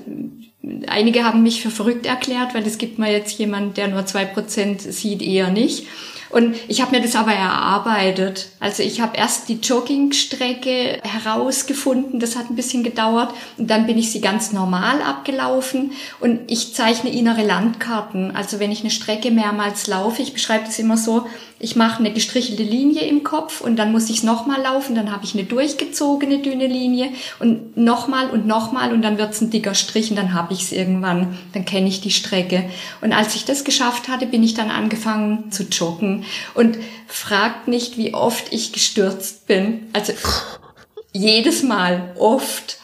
einige 0.87 1.25
haben 1.25 1.43
mich 1.43 1.61
für 1.61 1.71
verrückt 1.71 2.07
erklärt, 2.07 2.55
weil 2.55 2.67
es 2.67 2.79
gibt 2.79 2.99
mal 2.99 3.13
jetzt 3.13 3.39
jemand, 3.39 3.77
der 3.77 3.89
nur 3.89 4.07
zwei 4.07 4.25
Prozent 4.25 4.81
sieht, 4.81 5.21
eher 5.21 5.51
nicht. 5.51 5.87
Und 6.31 6.57
ich 6.69 6.81
habe 6.81 6.97
mir 6.97 7.03
das 7.03 7.17
aber 7.17 7.33
erarbeitet. 7.33 8.49
Also 8.61 8.83
ich 8.83 9.01
habe 9.01 9.17
erst 9.17 9.49
die 9.49 9.59
Joggingstrecke 9.61 11.01
herausgefunden, 11.03 12.21
das 12.21 12.37
hat 12.37 12.51
ein 12.51 12.57
bisschen 12.57 12.85
gedauert 12.85 13.35
und 13.59 13.69
dann 13.69 13.87
bin 13.87 13.99
ich 13.99 14.13
sie 14.13 14.21
ganz 14.21 14.53
normal 14.53 15.03
abgelaufen 15.03 15.93
und 16.21 16.41
ich 16.47 16.75
zeichne 16.75 17.11
innere 17.11 17.45
Landkarten. 17.45 18.37
Also 18.37 18.61
wenn 18.61 18.71
ich 18.71 18.81
eine 18.81 18.91
Strecke 18.91 19.31
mehrmals 19.31 19.89
laufe, 19.89 20.23
ich 20.23 20.33
beschreibe 20.33 20.67
das 20.67 20.79
immer 20.79 20.97
so, 20.97 21.27
ich 21.61 21.77
mache 21.77 22.01
eine 22.01 22.13
gestrichelte 22.13 22.63
Linie 22.63 23.03
im 23.03 23.23
Kopf 23.23 23.61
und 23.61 23.77
dann 23.77 23.93
muss 23.93 24.09
ich 24.09 24.19
es 24.19 24.23
nochmal 24.23 24.63
laufen, 24.63 24.95
dann 24.95 25.13
habe 25.13 25.25
ich 25.25 25.35
eine 25.35 25.45
durchgezogene 25.45 26.39
dünne 26.39 26.67
Linie 26.67 27.11
und 27.39 27.77
nochmal 27.77 28.31
und 28.31 28.47
nochmal 28.47 28.93
und 28.93 29.03
dann 29.03 29.19
wird 29.19 29.33
es 29.33 29.43
ein 29.43 29.51
dicker 29.51 29.75
Strich 29.75 30.11
und 30.11 30.17
dann 30.17 30.33
habe 30.33 30.55
ich 30.55 30.63
es 30.63 30.73
irgendwann, 30.73 31.39
dann 31.53 31.67
kenne 31.67 31.89
ich 31.89 32.01
die 32.01 32.11
Strecke. 32.11 32.65
Und 33.03 33.13
als 33.13 33.35
ich 33.35 33.45
das 33.45 33.65
geschafft 33.65 34.09
hatte, 34.09 34.27
bin 34.27 34.43
ich 34.43 34.55
dann 34.55 34.71
angefangen 34.71 35.53
zu 35.53 35.65
joggen. 35.65 36.25
Und 36.55 36.79
fragt 37.07 37.69
nicht, 37.69 37.99
wie 37.99 38.15
oft 38.15 38.53
ich 38.53 38.73
gestürzt 38.73 39.47
bin. 39.47 39.89
Also 39.93 40.15
jedes 41.13 41.63
Mal, 41.63 42.15
oft. 42.19 42.80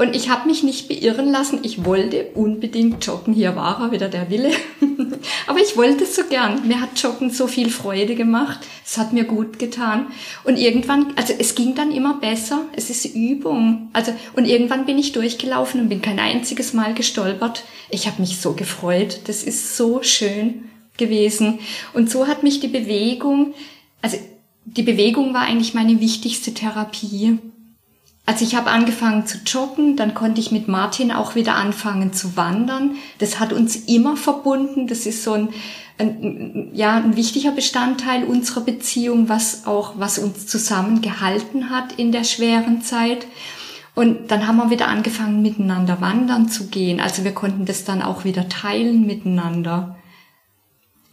Und 0.00 0.16
ich 0.16 0.30
habe 0.30 0.48
mich 0.48 0.62
nicht 0.62 0.88
beirren 0.88 1.30
lassen. 1.30 1.58
Ich 1.62 1.84
wollte 1.84 2.30
unbedingt 2.32 3.04
joggen. 3.04 3.34
Hier 3.34 3.54
war 3.54 3.82
er 3.82 3.92
wieder 3.92 4.08
der 4.08 4.30
Wille. 4.30 4.50
Aber 5.46 5.58
ich 5.58 5.76
wollte 5.76 6.04
es 6.04 6.16
so 6.16 6.22
gern. 6.24 6.66
Mir 6.66 6.80
hat 6.80 6.98
Joggen 6.98 7.28
so 7.28 7.46
viel 7.46 7.68
Freude 7.68 8.14
gemacht. 8.14 8.60
Es 8.82 8.96
hat 8.96 9.12
mir 9.12 9.24
gut 9.24 9.58
getan. 9.58 10.06
Und 10.44 10.56
irgendwann, 10.56 11.12
also 11.16 11.34
es 11.38 11.54
ging 11.54 11.74
dann 11.74 11.92
immer 11.92 12.14
besser. 12.14 12.62
Es 12.74 12.88
ist 12.88 13.14
Übung. 13.14 13.90
Also 13.92 14.14
und 14.36 14.46
irgendwann 14.46 14.86
bin 14.86 14.96
ich 14.96 15.12
durchgelaufen 15.12 15.82
und 15.82 15.90
bin 15.90 16.00
kein 16.00 16.18
einziges 16.18 16.72
Mal 16.72 16.94
gestolpert. 16.94 17.64
Ich 17.90 18.06
habe 18.06 18.22
mich 18.22 18.40
so 18.40 18.54
gefreut. 18.54 19.20
Das 19.26 19.42
ist 19.42 19.76
so 19.76 20.02
schön 20.02 20.70
gewesen. 20.96 21.58
Und 21.92 22.08
so 22.08 22.26
hat 22.26 22.42
mich 22.42 22.60
die 22.60 22.68
Bewegung, 22.68 23.52
also 24.00 24.16
die 24.64 24.82
Bewegung 24.82 25.34
war 25.34 25.42
eigentlich 25.42 25.74
meine 25.74 26.00
wichtigste 26.00 26.54
Therapie. 26.54 27.38
Also 28.26 28.44
ich 28.44 28.54
habe 28.54 28.70
angefangen 28.70 29.26
zu 29.26 29.38
joggen, 29.44 29.96
dann 29.96 30.14
konnte 30.14 30.40
ich 30.40 30.52
mit 30.52 30.68
Martin 30.68 31.10
auch 31.10 31.34
wieder 31.34 31.56
anfangen 31.56 32.12
zu 32.12 32.36
wandern. 32.36 32.96
Das 33.18 33.40
hat 33.40 33.52
uns 33.52 33.76
immer 33.76 34.16
verbunden. 34.16 34.86
Das 34.86 35.06
ist 35.06 35.24
so 35.24 35.32
ein, 35.32 35.48
ein, 35.98 36.70
ja, 36.72 36.96
ein 36.96 37.16
wichtiger 37.16 37.50
Bestandteil 37.50 38.24
unserer 38.24 38.60
Beziehung, 38.60 39.28
was 39.28 39.66
auch, 39.66 39.94
was 39.98 40.18
uns 40.18 40.46
zusammengehalten 40.46 41.70
hat 41.70 41.92
in 41.94 42.12
der 42.12 42.24
schweren 42.24 42.82
Zeit. 42.82 43.26
Und 43.94 44.30
dann 44.30 44.46
haben 44.46 44.58
wir 44.58 44.70
wieder 44.70 44.88
angefangen, 44.88 45.42
miteinander 45.42 46.00
wandern 46.00 46.48
zu 46.48 46.68
gehen. 46.68 47.00
Also 47.00 47.24
wir 47.24 47.32
konnten 47.32 47.66
das 47.66 47.84
dann 47.84 48.00
auch 48.00 48.24
wieder 48.24 48.48
teilen 48.48 49.06
miteinander. 49.06 49.96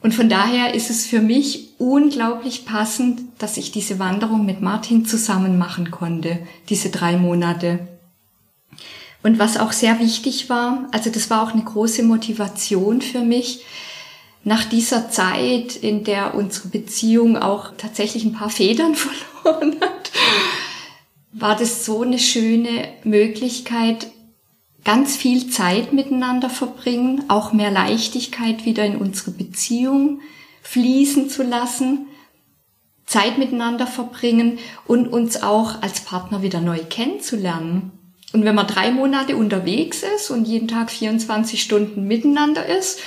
Und 0.07 0.13
von 0.13 0.29
daher 0.29 0.73
ist 0.73 0.89
es 0.89 1.05
für 1.05 1.19
mich 1.19 1.71
unglaublich 1.79 2.63
passend, 2.63 3.23
dass 3.39 3.57
ich 3.57 3.73
diese 3.73 3.99
Wanderung 3.99 4.45
mit 4.45 4.61
Martin 4.61 5.05
zusammen 5.05 5.57
machen 5.57 5.91
konnte, 5.91 6.39
diese 6.69 6.89
drei 6.89 7.17
Monate. 7.17 7.85
Und 9.21 9.37
was 9.37 9.57
auch 9.57 9.73
sehr 9.73 9.99
wichtig 9.99 10.49
war, 10.49 10.87
also 10.93 11.09
das 11.09 11.29
war 11.29 11.43
auch 11.43 11.51
eine 11.51 11.65
große 11.65 12.03
Motivation 12.03 13.01
für 13.01 13.19
mich, 13.19 13.65
nach 14.45 14.63
dieser 14.63 15.11
Zeit, 15.11 15.75
in 15.75 16.05
der 16.05 16.35
unsere 16.35 16.69
Beziehung 16.69 17.35
auch 17.35 17.73
tatsächlich 17.77 18.23
ein 18.23 18.31
paar 18.31 18.49
Federn 18.49 18.95
verloren 19.43 19.75
hat, 19.81 20.11
war 21.33 21.57
das 21.57 21.83
so 21.83 22.03
eine 22.03 22.19
schöne 22.19 22.87
Möglichkeit, 23.03 24.07
ganz 24.87 25.17
viel 25.17 25.49
Zeit 25.49 25.91
miteinander 25.91 26.49
verbringen, 26.49 27.25
auch 27.27 27.51
mehr 27.51 27.71
Leichtigkeit 27.71 28.63
wieder 28.63 28.85
in 28.85 28.95
unsere 28.95 29.31
Beziehung 29.31 30.21
fließen 30.61 31.29
zu 31.29 31.43
lassen, 31.43 32.07
Zeit 33.05 33.37
miteinander 33.37 33.85
verbringen 33.85 34.59
und 34.85 35.09
uns 35.09 35.43
auch 35.43 35.81
als 35.81 35.99
Partner 35.99 36.41
wieder 36.41 36.61
neu 36.61 36.79
kennenzulernen. 36.89 37.91
Und 38.31 38.45
wenn 38.45 38.55
man 38.55 38.67
drei 38.67 38.91
Monate 38.91 39.35
unterwegs 39.35 40.03
ist 40.15 40.31
und 40.31 40.47
jeden 40.47 40.69
Tag 40.69 40.89
24 40.89 41.61
Stunden 41.61 42.07
miteinander 42.07 42.65
ist, 42.65 43.01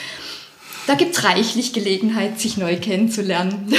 da 0.90 0.96
gibt's 0.96 1.22
reichlich 1.22 1.72
Gelegenheit, 1.72 2.40
sich 2.40 2.56
neu 2.56 2.76
kennenzulernen. 2.76 3.72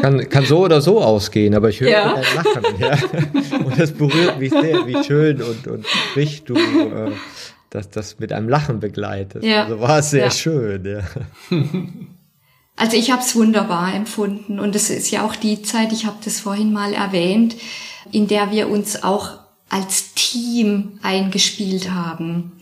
Kann, 0.00 0.28
kann 0.28 0.46
so 0.46 0.60
oder 0.60 0.80
so 0.80 1.02
ausgehen, 1.02 1.52
aber 1.52 1.68
ich 1.68 1.80
höre 1.80 1.90
ja. 1.90 2.14
dein 2.14 2.24
Lachen. 2.36 2.62
Ja. 2.78 3.58
Und 3.64 3.76
das 3.76 3.90
berührt 3.90 4.38
mich 4.38 4.52
sehr, 4.52 4.86
wie 4.86 5.02
schön 5.02 5.42
und, 5.42 5.66
und 5.66 5.84
frisch 5.84 6.44
du 6.44 6.54
äh, 6.54 7.10
das, 7.70 7.90
das 7.90 8.20
mit 8.20 8.32
einem 8.32 8.48
Lachen 8.48 8.78
begleitet. 8.78 9.42
Ja. 9.42 9.64
Also 9.64 9.80
war 9.80 9.98
es 9.98 10.10
sehr 10.10 10.26
ja. 10.26 10.30
schön. 10.30 10.84
Ja. 10.84 11.00
Also 12.76 12.96
ich 12.96 13.10
habe 13.10 13.22
es 13.22 13.34
wunderbar 13.34 13.92
empfunden 13.94 14.60
und 14.60 14.76
es 14.76 14.90
ist 14.90 15.10
ja 15.10 15.24
auch 15.24 15.34
die 15.34 15.62
Zeit, 15.62 15.92
ich 15.92 16.06
habe 16.06 16.18
das 16.24 16.40
vorhin 16.40 16.72
mal 16.72 16.92
erwähnt, 16.92 17.56
in 18.12 18.28
der 18.28 18.52
wir 18.52 18.68
uns 18.68 19.02
auch 19.02 19.30
als 19.70 20.14
Team 20.14 21.00
eingespielt 21.02 21.90
haben. 21.90 22.52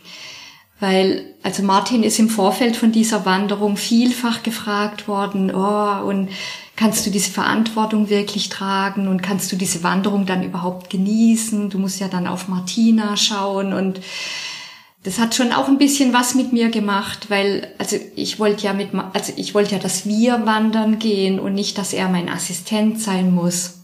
Weil, 0.82 1.36
also 1.44 1.62
Martin 1.62 2.02
ist 2.02 2.18
im 2.18 2.28
Vorfeld 2.28 2.76
von 2.76 2.90
dieser 2.90 3.24
Wanderung 3.24 3.76
vielfach 3.76 4.42
gefragt 4.42 5.06
worden, 5.06 5.54
oh, 5.54 6.08
und 6.08 6.28
kannst 6.74 7.06
du 7.06 7.10
diese 7.10 7.30
Verantwortung 7.30 8.10
wirklich 8.10 8.48
tragen 8.48 9.06
und 9.06 9.22
kannst 9.22 9.52
du 9.52 9.56
diese 9.56 9.84
Wanderung 9.84 10.26
dann 10.26 10.42
überhaupt 10.42 10.90
genießen? 10.90 11.70
Du 11.70 11.78
musst 11.78 12.00
ja 12.00 12.08
dann 12.08 12.26
auf 12.26 12.48
Martina 12.48 13.16
schauen 13.16 13.72
und 13.72 14.00
das 15.04 15.20
hat 15.20 15.36
schon 15.36 15.52
auch 15.52 15.68
ein 15.68 15.78
bisschen 15.78 16.12
was 16.12 16.34
mit 16.34 16.52
mir 16.52 16.68
gemacht, 16.68 17.30
weil 17.30 17.68
also 17.78 17.96
ich 18.16 18.40
wollte 18.40 18.64
ja 18.64 18.72
mit 18.72 18.88
also 19.12 19.32
ich 19.36 19.54
wollte 19.54 19.76
ja, 19.76 19.78
dass 19.80 20.04
wir 20.04 20.46
wandern 20.46 20.98
gehen 20.98 21.38
und 21.38 21.54
nicht, 21.54 21.78
dass 21.78 21.92
er 21.92 22.08
mein 22.08 22.28
Assistent 22.28 23.00
sein 23.00 23.32
muss. 23.32 23.82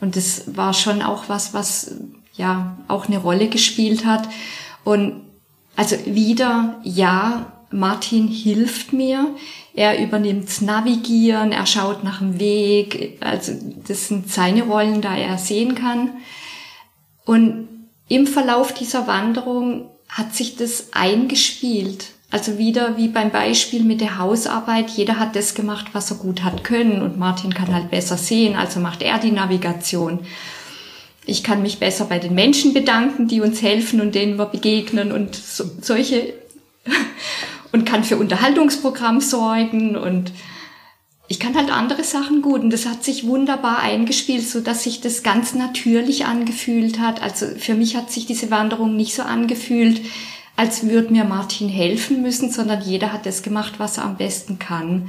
Und 0.00 0.16
das 0.16 0.56
war 0.56 0.74
schon 0.74 1.02
auch 1.02 1.28
was, 1.28 1.54
was 1.54 1.94
ja 2.34 2.76
auch 2.88 3.06
eine 3.06 3.18
Rolle 3.18 3.46
gespielt 3.46 4.04
hat. 4.04 4.28
Und 4.82 5.29
also 5.80 5.96
wieder 6.04 6.78
ja, 6.82 7.46
Martin 7.70 8.28
hilft 8.28 8.92
mir. 8.92 9.34
Er 9.72 9.98
übernimmt's 9.98 10.60
Navigieren, 10.60 11.52
er 11.52 11.64
schaut 11.64 12.04
nach 12.04 12.18
dem 12.18 12.38
Weg. 12.38 13.16
Also 13.20 13.52
das 13.88 14.08
sind 14.08 14.30
seine 14.30 14.64
Rollen, 14.64 15.00
da 15.00 15.16
er 15.16 15.38
sehen 15.38 15.74
kann. 15.74 16.10
Und 17.24 17.66
im 18.08 18.26
Verlauf 18.26 18.74
dieser 18.74 19.06
Wanderung 19.06 19.88
hat 20.06 20.34
sich 20.34 20.54
das 20.54 20.88
eingespielt. 20.92 22.08
Also 22.30 22.58
wieder 22.58 22.98
wie 22.98 23.08
beim 23.08 23.30
Beispiel 23.30 23.82
mit 23.82 24.02
der 24.02 24.18
Hausarbeit. 24.18 24.90
Jeder 24.90 25.18
hat 25.18 25.34
das 25.34 25.54
gemacht, 25.54 25.86
was 25.94 26.10
er 26.10 26.18
gut 26.18 26.44
hat 26.44 26.62
können 26.62 27.00
und 27.00 27.18
Martin 27.18 27.54
kann 27.54 27.72
halt 27.72 27.90
besser 27.90 28.18
sehen, 28.18 28.54
also 28.54 28.80
macht 28.80 29.00
er 29.00 29.18
die 29.18 29.32
Navigation. 29.32 30.26
Ich 31.26 31.42
kann 31.42 31.62
mich 31.62 31.78
besser 31.78 32.06
bei 32.06 32.18
den 32.18 32.34
Menschen 32.34 32.72
bedanken, 32.72 33.28
die 33.28 33.40
uns 33.40 33.62
helfen 33.62 34.00
und 34.00 34.14
denen 34.14 34.36
wir 34.36 34.46
begegnen 34.46 35.12
und 35.12 35.34
so, 35.36 35.64
solche 35.80 36.34
und 37.72 37.84
kann 37.86 38.04
für 38.04 38.16
Unterhaltungsprogramm 38.16 39.20
sorgen 39.20 39.96
und 39.96 40.32
ich 41.28 41.38
kann 41.38 41.54
halt 41.54 41.70
andere 41.70 42.02
Sachen 42.02 42.42
gut 42.42 42.62
und 42.62 42.70
das 42.70 42.86
hat 42.86 43.04
sich 43.04 43.24
wunderbar 43.24 43.78
eingespielt, 43.78 44.48
so 44.48 44.60
dass 44.60 44.82
sich 44.82 45.00
das 45.00 45.22
ganz 45.22 45.54
natürlich 45.54 46.26
angefühlt 46.26 46.98
hat. 46.98 47.22
Also 47.22 47.46
für 47.56 47.74
mich 47.74 47.94
hat 47.94 48.10
sich 48.10 48.26
diese 48.26 48.50
Wanderung 48.50 48.96
nicht 48.96 49.14
so 49.14 49.22
angefühlt, 49.22 50.00
als 50.56 50.88
würde 50.88 51.12
mir 51.12 51.22
Martin 51.22 51.68
helfen 51.68 52.20
müssen, 52.20 52.50
sondern 52.50 52.82
jeder 52.82 53.12
hat 53.12 53.26
das 53.26 53.44
gemacht, 53.44 53.74
was 53.78 53.98
er 53.98 54.06
am 54.06 54.16
besten 54.16 54.58
kann. 54.58 55.08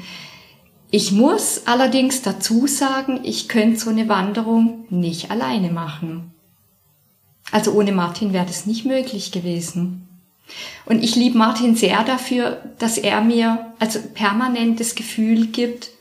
Ich 0.92 1.14
muss 1.14 1.62
allerdings 1.66 2.22
dazu 2.22 2.68
sagen, 2.68 3.22
ich 3.24 3.48
könnte 3.48 3.80
so 3.80 3.90
eine 3.90 4.10
Wanderung 4.10 4.86
nicht 4.90 5.32
alleine 5.32 5.72
machen. 5.72 6.34
Also 7.50 7.72
ohne 7.72 7.94
Martin 7.94 8.34
wäre 8.34 8.46
das 8.46 8.66
nicht 8.66 8.86
möglich 8.86 9.32
gewesen. 9.32 10.08
Und 10.86 11.02
ich 11.02 11.16
liebe 11.16 11.38
Martin 11.38 11.78
sehr 11.78 12.04
dafür, 12.04 12.62
dass 12.78 12.98
er 12.98 13.22
mir 13.22 13.74
also 13.80 14.00
permanent 14.14 14.82
das 14.82 14.96
Gefühl 14.96 15.48
gibt, 15.48 15.92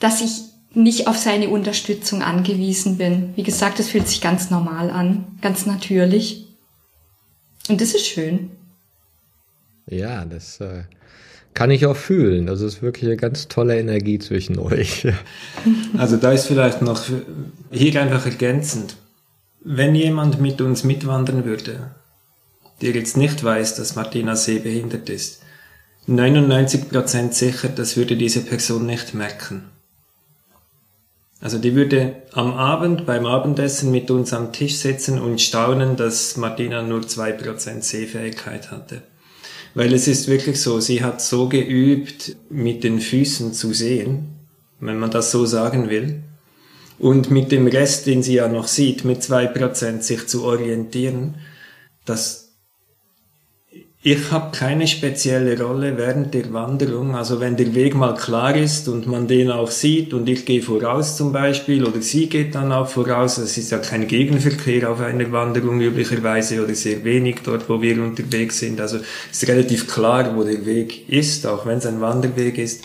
dass 0.00 0.20
ich 0.20 0.42
nicht 0.72 1.06
auf 1.06 1.16
seine 1.16 1.48
Unterstützung 1.48 2.22
angewiesen 2.22 2.98
bin. 2.98 3.32
Wie 3.36 3.44
gesagt, 3.44 3.78
es 3.78 3.88
fühlt 3.88 4.08
sich 4.08 4.20
ganz 4.20 4.50
normal 4.50 4.90
an, 4.90 5.38
ganz 5.42 5.64
natürlich. 5.66 6.46
Und 7.68 7.80
das 7.80 7.94
ist 7.94 8.06
schön. 8.06 8.50
Ja, 9.86 10.24
das 10.24 10.60
äh, 10.60 10.84
kann 11.54 11.70
ich 11.70 11.86
auch 11.86 11.96
fühlen. 11.96 12.46
Das 12.46 12.60
ist 12.60 12.82
wirklich 12.82 13.06
eine 13.06 13.16
ganz 13.16 13.48
tolle 13.48 13.78
Energie 13.78 14.18
zwischen 14.18 14.58
euch. 14.58 15.06
also 15.98 16.16
da 16.16 16.32
ist 16.32 16.46
vielleicht 16.46 16.82
noch 16.82 17.04
hier 17.70 18.00
einfach 18.00 18.24
ergänzend. 18.26 18.96
Wenn 19.62 19.94
jemand 19.94 20.40
mit 20.40 20.60
uns 20.60 20.84
mitwandern 20.84 21.44
würde, 21.44 21.90
der 22.80 22.92
jetzt 22.92 23.16
nicht 23.16 23.44
weiß, 23.44 23.74
dass 23.74 23.96
Martina 23.96 24.36
sehbehindert 24.36 25.10
ist, 25.10 25.42
99% 26.08 27.32
sicher, 27.32 27.68
das 27.68 27.96
würde 27.96 28.16
diese 28.16 28.40
Person 28.40 28.86
nicht 28.86 29.14
merken. 29.14 29.64
Also 31.40 31.58
die 31.58 31.74
würde 31.74 32.16
am 32.32 32.52
Abend 32.52 33.06
beim 33.06 33.26
Abendessen 33.26 33.90
mit 33.90 34.10
uns 34.10 34.32
am 34.32 34.52
Tisch 34.52 34.76
sitzen 34.76 35.18
und 35.18 35.40
staunen, 35.40 35.96
dass 35.96 36.36
Martina 36.36 36.82
nur 36.82 37.06
zwei 37.06 37.32
Prozent 37.32 37.84
Sehfähigkeit 37.84 38.70
hatte. 38.70 39.02
Weil 39.74 39.92
es 39.94 40.08
ist 40.08 40.28
wirklich 40.28 40.60
so, 40.60 40.80
sie 40.80 41.02
hat 41.02 41.22
so 41.22 41.48
geübt, 41.48 42.36
mit 42.48 42.82
den 42.82 43.00
Füßen 43.00 43.52
zu 43.52 43.72
sehen, 43.72 44.28
wenn 44.80 44.98
man 44.98 45.10
das 45.10 45.30
so 45.30 45.46
sagen 45.46 45.90
will. 45.90 46.22
Und 46.98 47.30
mit 47.30 47.52
dem 47.52 47.66
Rest, 47.66 48.06
den 48.06 48.22
sie 48.22 48.34
ja 48.34 48.48
noch 48.48 48.66
sieht, 48.66 49.04
mit 49.04 49.22
zwei 49.22 49.46
Prozent 49.46 50.04
sich 50.04 50.26
zu 50.26 50.44
orientieren, 50.44 51.36
dass 52.04 52.39
Ich 54.02 54.30
habe 54.30 54.56
keine 54.56 54.86
spezielle 54.86 55.60
Rolle 55.60 55.98
während 55.98 56.32
der 56.32 56.50
Wanderung. 56.54 57.14
Also 57.14 57.38
wenn 57.38 57.58
der 57.58 57.74
Weg 57.74 57.94
mal 57.94 58.14
klar 58.14 58.56
ist 58.56 58.88
und 58.88 59.06
man 59.06 59.28
den 59.28 59.50
auch 59.50 59.70
sieht 59.70 60.14
und 60.14 60.26
ich 60.26 60.46
gehe 60.46 60.62
voraus 60.62 61.18
zum 61.18 61.32
Beispiel 61.32 61.84
oder 61.84 62.00
sie 62.00 62.26
geht 62.30 62.54
dann 62.54 62.72
auch 62.72 62.88
voraus, 62.88 63.36
es 63.36 63.58
ist 63.58 63.72
ja 63.72 63.76
kein 63.76 64.06
Gegenverkehr 64.08 64.90
auf 64.90 65.00
einer 65.00 65.30
Wanderung 65.32 65.82
üblicherweise 65.82 66.64
oder 66.64 66.74
sehr 66.74 67.04
wenig 67.04 67.40
dort, 67.44 67.68
wo 67.68 67.82
wir 67.82 68.02
unterwegs 68.02 68.60
sind. 68.60 68.80
Also 68.80 69.00
es 69.30 69.42
ist 69.42 69.48
relativ 69.50 69.86
klar, 69.86 70.34
wo 70.34 70.44
der 70.44 70.64
Weg 70.64 71.06
ist, 71.10 71.46
auch 71.46 71.66
wenn 71.66 71.76
es 71.76 71.84
ein 71.84 72.00
Wanderweg 72.00 72.56
ist. 72.56 72.84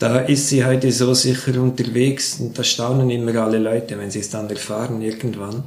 Da 0.00 0.18
ist 0.18 0.48
sie 0.48 0.64
heute 0.64 0.90
so 0.90 1.14
sicher 1.14 1.60
unterwegs 1.62 2.40
und 2.40 2.58
da 2.58 2.64
staunen 2.64 3.10
immer 3.10 3.36
alle 3.36 3.58
Leute, 3.58 3.96
wenn 3.96 4.10
sie 4.10 4.20
es 4.20 4.30
dann 4.30 4.50
erfahren 4.50 5.02
irgendwann 5.02 5.62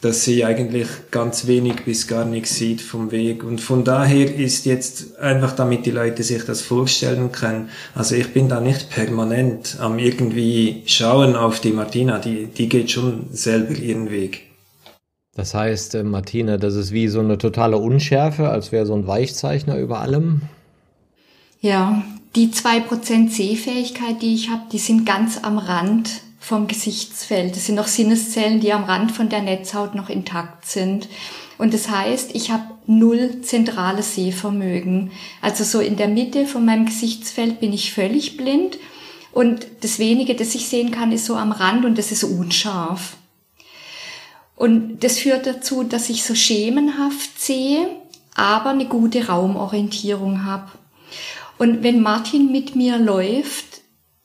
dass 0.00 0.24
sie 0.24 0.44
eigentlich 0.44 0.88
ganz 1.10 1.46
wenig 1.46 1.84
bis 1.84 2.06
gar 2.06 2.24
nichts 2.24 2.56
sieht 2.56 2.80
vom 2.80 3.10
Weg. 3.10 3.44
Und 3.44 3.60
von 3.60 3.84
daher 3.84 4.34
ist 4.34 4.64
jetzt 4.64 5.18
einfach, 5.18 5.52
damit 5.52 5.84
die 5.84 5.90
Leute 5.90 6.22
sich 6.22 6.44
das 6.44 6.62
vorstellen 6.62 7.32
können, 7.32 7.68
also 7.94 8.14
ich 8.14 8.32
bin 8.32 8.48
da 8.48 8.60
nicht 8.60 8.90
permanent 8.90 9.76
am 9.78 9.98
irgendwie 9.98 10.82
schauen 10.86 11.36
auf 11.36 11.60
die 11.60 11.72
Martina, 11.72 12.18
die, 12.18 12.46
die 12.46 12.68
geht 12.68 12.90
schon 12.90 13.26
selber 13.32 13.74
ihren 13.74 14.10
Weg. 14.10 14.46
Das 15.34 15.54
heißt, 15.54 15.94
äh, 15.94 16.02
Martina, 16.02 16.56
das 16.56 16.74
ist 16.74 16.92
wie 16.92 17.08
so 17.08 17.20
eine 17.20 17.38
totale 17.38 17.76
Unschärfe, 17.76 18.48
als 18.48 18.72
wäre 18.72 18.86
so 18.86 18.94
ein 18.94 19.06
Weichzeichner 19.06 19.78
über 19.78 20.00
allem. 20.00 20.42
Ja, 21.60 22.02
die 22.34 22.50
zwei 22.50 22.80
Prozent 22.80 23.32
Sehfähigkeit, 23.32 24.22
die 24.22 24.34
ich 24.34 24.50
habe, 24.50 24.62
die 24.72 24.78
sind 24.78 25.04
ganz 25.04 25.38
am 25.42 25.58
Rand 25.58 26.22
vom 26.40 26.66
Gesichtsfeld. 26.66 27.54
Das 27.54 27.66
sind 27.66 27.76
noch 27.76 27.86
Sinneszellen, 27.86 28.60
die 28.60 28.72
am 28.72 28.84
Rand 28.84 29.12
von 29.12 29.28
der 29.28 29.42
Netzhaut 29.42 29.94
noch 29.94 30.08
intakt 30.08 30.66
sind. 30.66 31.08
Und 31.58 31.74
das 31.74 31.90
heißt, 31.90 32.34
ich 32.34 32.50
habe 32.50 32.64
null 32.86 33.42
zentrales 33.42 34.14
Sehvermögen. 34.14 35.12
Also 35.42 35.62
so 35.62 35.78
in 35.78 35.96
der 35.96 36.08
Mitte 36.08 36.46
von 36.46 36.64
meinem 36.64 36.86
Gesichtsfeld 36.86 37.60
bin 37.60 37.74
ich 37.74 37.92
völlig 37.92 38.38
blind. 38.38 38.78
Und 39.32 39.66
das 39.82 39.98
wenige, 39.98 40.34
das 40.34 40.54
ich 40.54 40.66
sehen 40.66 40.90
kann, 40.90 41.12
ist 41.12 41.26
so 41.26 41.36
am 41.36 41.52
Rand 41.52 41.84
und 41.84 41.98
das 41.98 42.10
ist 42.10 42.24
unscharf. 42.24 43.16
Und 44.56 45.04
das 45.04 45.18
führt 45.18 45.46
dazu, 45.46 45.84
dass 45.84 46.10
ich 46.10 46.24
so 46.24 46.34
schemenhaft 46.34 47.40
sehe, 47.40 47.86
aber 48.34 48.70
eine 48.70 48.86
gute 48.86 49.28
Raumorientierung 49.28 50.44
habe. 50.44 50.70
Und 51.58 51.82
wenn 51.82 52.00
Martin 52.00 52.50
mit 52.50 52.74
mir 52.74 52.98
läuft, 52.98 53.69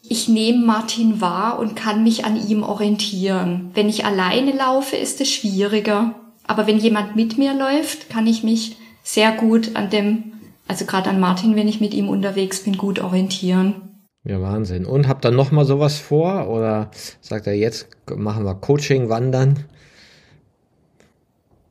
ich 0.09 0.27
nehme 0.27 0.65
Martin 0.65 1.21
wahr 1.21 1.59
und 1.59 1.75
kann 1.75 2.03
mich 2.03 2.25
an 2.25 2.35
ihm 2.49 2.63
orientieren. 2.63 3.71
Wenn 3.73 3.89
ich 3.89 4.05
alleine 4.05 4.51
laufe, 4.51 4.95
ist 4.95 5.21
es 5.21 5.31
schwieriger. 5.31 6.15
Aber 6.47 6.67
wenn 6.67 6.77
jemand 6.77 7.15
mit 7.15 7.37
mir 7.37 7.53
läuft, 7.53 8.09
kann 8.09 8.27
ich 8.27 8.43
mich 8.43 8.77
sehr 9.03 9.31
gut 9.31 9.75
an 9.75 9.89
dem, 9.89 10.33
also 10.67 10.85
gerade 10.85 11.09
an 11.09 11.19
Martin, 11.19 11.55
wenn 11.55 11.67
ich 11.67 11.81
mit 11.81 11.93
ihm 11.93 12.09
unterwegs 12.09 12.63
bin, 12.63 12.77
gut 12.77 12.99
orientieren. 12.99 13.75
Ja, 14.23 14.41
Wahnsinn. 14.41 14.85
Und 14.85 15.07
habt 15.07 15.25
ihr 15.25 15.31
noch 15.31 15.51
mal 15.51 15.65
sowas 15.65 15.99
vor? 15.99 16.49
Oder 16.49 16.89
sagt 17.21 17.45
er, 17.45 17.53
jetzt 17.53 17.87
machen 18.15 18.43
wir 18.43 18.55
Coaching, 18.55 19.09
Wandern? 19.09 19.65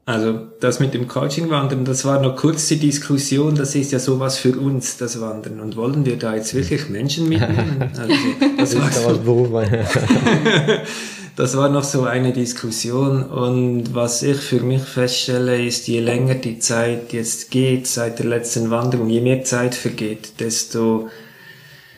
Also 0.07 0.39
das 0.61 0.81
mit 0.81 0.93
dem 0.93 1.09
Coaching-Wandern, 1.09 1.87
das 1.87 2.05
war 2.05 2.21
noch 2.21 2.37
kurz 2.37 2.69
die 2.69 2.79
Diskussion, 2.79 3.55
das 3.55 3.75
ist 3.75 3.91
ja 3.91 3.99
sowas 3.99 4.37
für 4.37 4.59
uns, 4.59 4.99
das 4.99 5.19
Wandern. 5.19 5.61
Und 5.61 5.77
wollen 5.77 6.05
wir 6.05 6.19
da 6.19 6.35
jetzt 6.35 6.53
wirklich 6.53 6.91
Menschen 6.91 7.29
mitnehmen? 7.29 7.91
Also, 7.97 8.13
das, 8.59 8.77
war 8.77 9.15
so, 9.15 9.63
das 11.37 11.57
war 11.57 11.69
noch 11.71 11.85
so 11.85 12.05
eine 12.05 12.33
Diskussion. 12.35 13.23
Und 13.23 13.95
was 13.95 14.23
ich 14.23 14.37
für 14.37 14.61
mich 14.61 14.83
feststelle, 14.83 15.65
ist, 15.65 15.89
je 15.89 16.01
länger 16.01 16.35
die 16.35 16.59
Zeit 16.59 17.15
jetzt 17.15 17.51
geht 17.51 17.87
seit 17.87 18.19
der 18.19 18.27
letzten 18.27 18.71
Wanderung, 18.71 19.09
je 19.09 19.23
mehr 19.23 19.43
Zeit 19.45 19.75
vergeht, 19.75 20.39
desto 20.39 21.09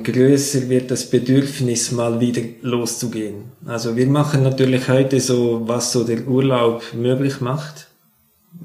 größer 0.02 0.68
wird 0.68 0.92
das 0.92 1.10
Bedürfnis, 1.10 1.90
mal 1.90 2.20
wieder 2.20 2.42
loszugehen. 2.62 3.50
Also 3.64 3.96
wir 3.96 4.06
machen 4.06 4.44
natürlich 4.44 4.88
heute 4.88 5.18
so, 5.18 5.62
was 5.66 5.90
so 5.90 6.04
der 6.04 6.28
Urlaub 6.28 6.82
möglich 6.94 7.40
macht 7.40 7.85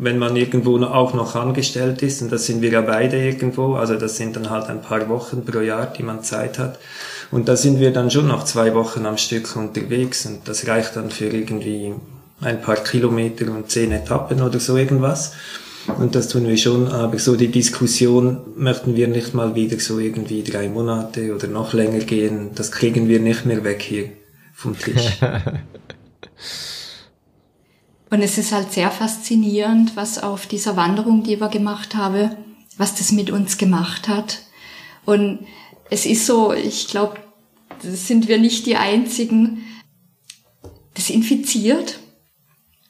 wenn 0.02 0.18
man 0.18 0.36
irgendwo 0.36 0.84
auch 0.84 1.14
noch 1.14 1.36
angestellt 1.36 2.02
ist, 2.02 2.24
und 2.24 2.32
das 2.32 2.48
sind 2.48 2.64
wir 2.64 2.72
ja 2.72 2.82
beide 2.82 3.24
irgendwo, 3.24 3.76
also 3.76 3.96
das 3.96 4.18
sind 4.18 4.36
dann 4.36 4.50
halt 4.50 4.66
ein 4.66 4.82
paar 4.82 5.08
Wochen 5.10 5.46
pro 5.46 5.60
Jahr, 5.60 5.86
die 5.86 6.02
man 6.02 6.24
Zeit 6.24 6.58
hat. 6.58 6.80
Und 7.30 7.48
da 7.48 7.56
sind 7.56 7.80
wir 7.80 7.94
dann 7.94 8.10
schon 8.10 8.28
noch 8.28 8.44
zwei 8.44 8.74
Wochen 8.74 9.06
am 9.06 9.20
Stück 9.20 9.56
unterwegs 9.56 10.26
und 10.26 10.48
das 10.48 10.68
reicht 10.68 10.96
dann 10.96 11.12
für 11.12 11.28
irgendwie 11.28 11.94
ein 12.42 12.62
paar 12.64 12.78
Kilometer 12.78 13.52
und 13.52 13.70
zehn 13.70 13.92
Etappen 13.92 14.42
oder 14.42 14.60
so 14.60 14.76
irgendwas. 14.76 15.34
Und 16.00 16.16
das 16.16 16.30
tun 16.30 16.48
wir 16.48 16.58
schon, 16.58 16.88
aber 16.88 17.20
so 17.20 17.36
die 17.36 17.50
Diskussion 17.50 18.42
möchten 18.56 18.96
wir 18.96 19.08
nicht 19.08 19.36
mal 19.36 19.54
wieder 19.54 19.80
so 19.80 20.00
irgendwie 20.00 20.42
drei 20.42 20.68
Monate 20.68 21.36
oder 21.36 21.48
noch 21.48 21.74
länger 21.74 22.00
gehen. 22.00 22.50
Das 22.56 22.72
kriegen 22.72 23.08
wir 23.08 23.20
nicht 23.20 23.46
mehr 23.46 23.64
weg 23.64 23.84
hier 23.84 24.10
vom 24.56 24.76
Tisch. 24.78 25.20
Und 28.12 28.22
es 28.22 28.38
ist 28.38 28.52
halt 28.52 28.74
sehr 28.74 28.92
faszinierend, 28.92 29.96
was 29.96 30.22
auf 30.22 30.46
dieser 30.46 30.76
Wanderung, 30.76 31.24
die 31.24 31.40
wir 31.40 31.48
gemacht 31.48 31.96
haben, 31.96 32.36
was 32.78 32.94
das 32.94 33.14
mit 33.14 33.32
uns 33.32 33.58
gemacht 33.58 34.10
hat. 34.10 34.40
Und 35.06 35.40
es 35.90 36.06
ist 36.06 36.26
so, 36.26 36.54
ich 36.54 36.90
glaube, 36.90 37.16
sind 37.82 38.28
wir 38.28 38.38
nicht 38.38 38.66
die 38.66 38.76
Einzigen, 38.76 39.64
das 40.94 41.10
infiziert. 41.10 42.00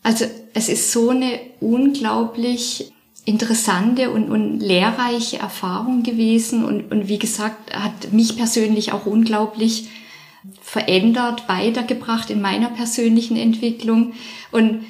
Also 0.02 0.26
es 0.56 0.70
ist 0.70 0.92
so 0.92 1.12
eine 1.12 1.40
unglaublich 1.60 2.92
interessante 3.24 4.10
und, 4.10 4.32
und 4.32 4.60
lehrreiche 4.60 5.38
Erfahrung 5.38 6.02
gewesen 6.02 6.66
und, 6.66 6.92
und 6.92 7.08
wie 7.08 7.20
gesagt, 7.20 7.76
hat 7.76 8.12
mich 8.12 8.36
persönlich 8.36 8.92
auch 8.92 9.06
unglaublich 9.06 9.88
verändert, 10.64 11.48
weitergebracht 11.48 12.32
in 12.32 12.42
meiner 12.42 12.70
persönlichen 12.70 13.38
Entwicklung. 13.38 14.14
Und 14.52 14.86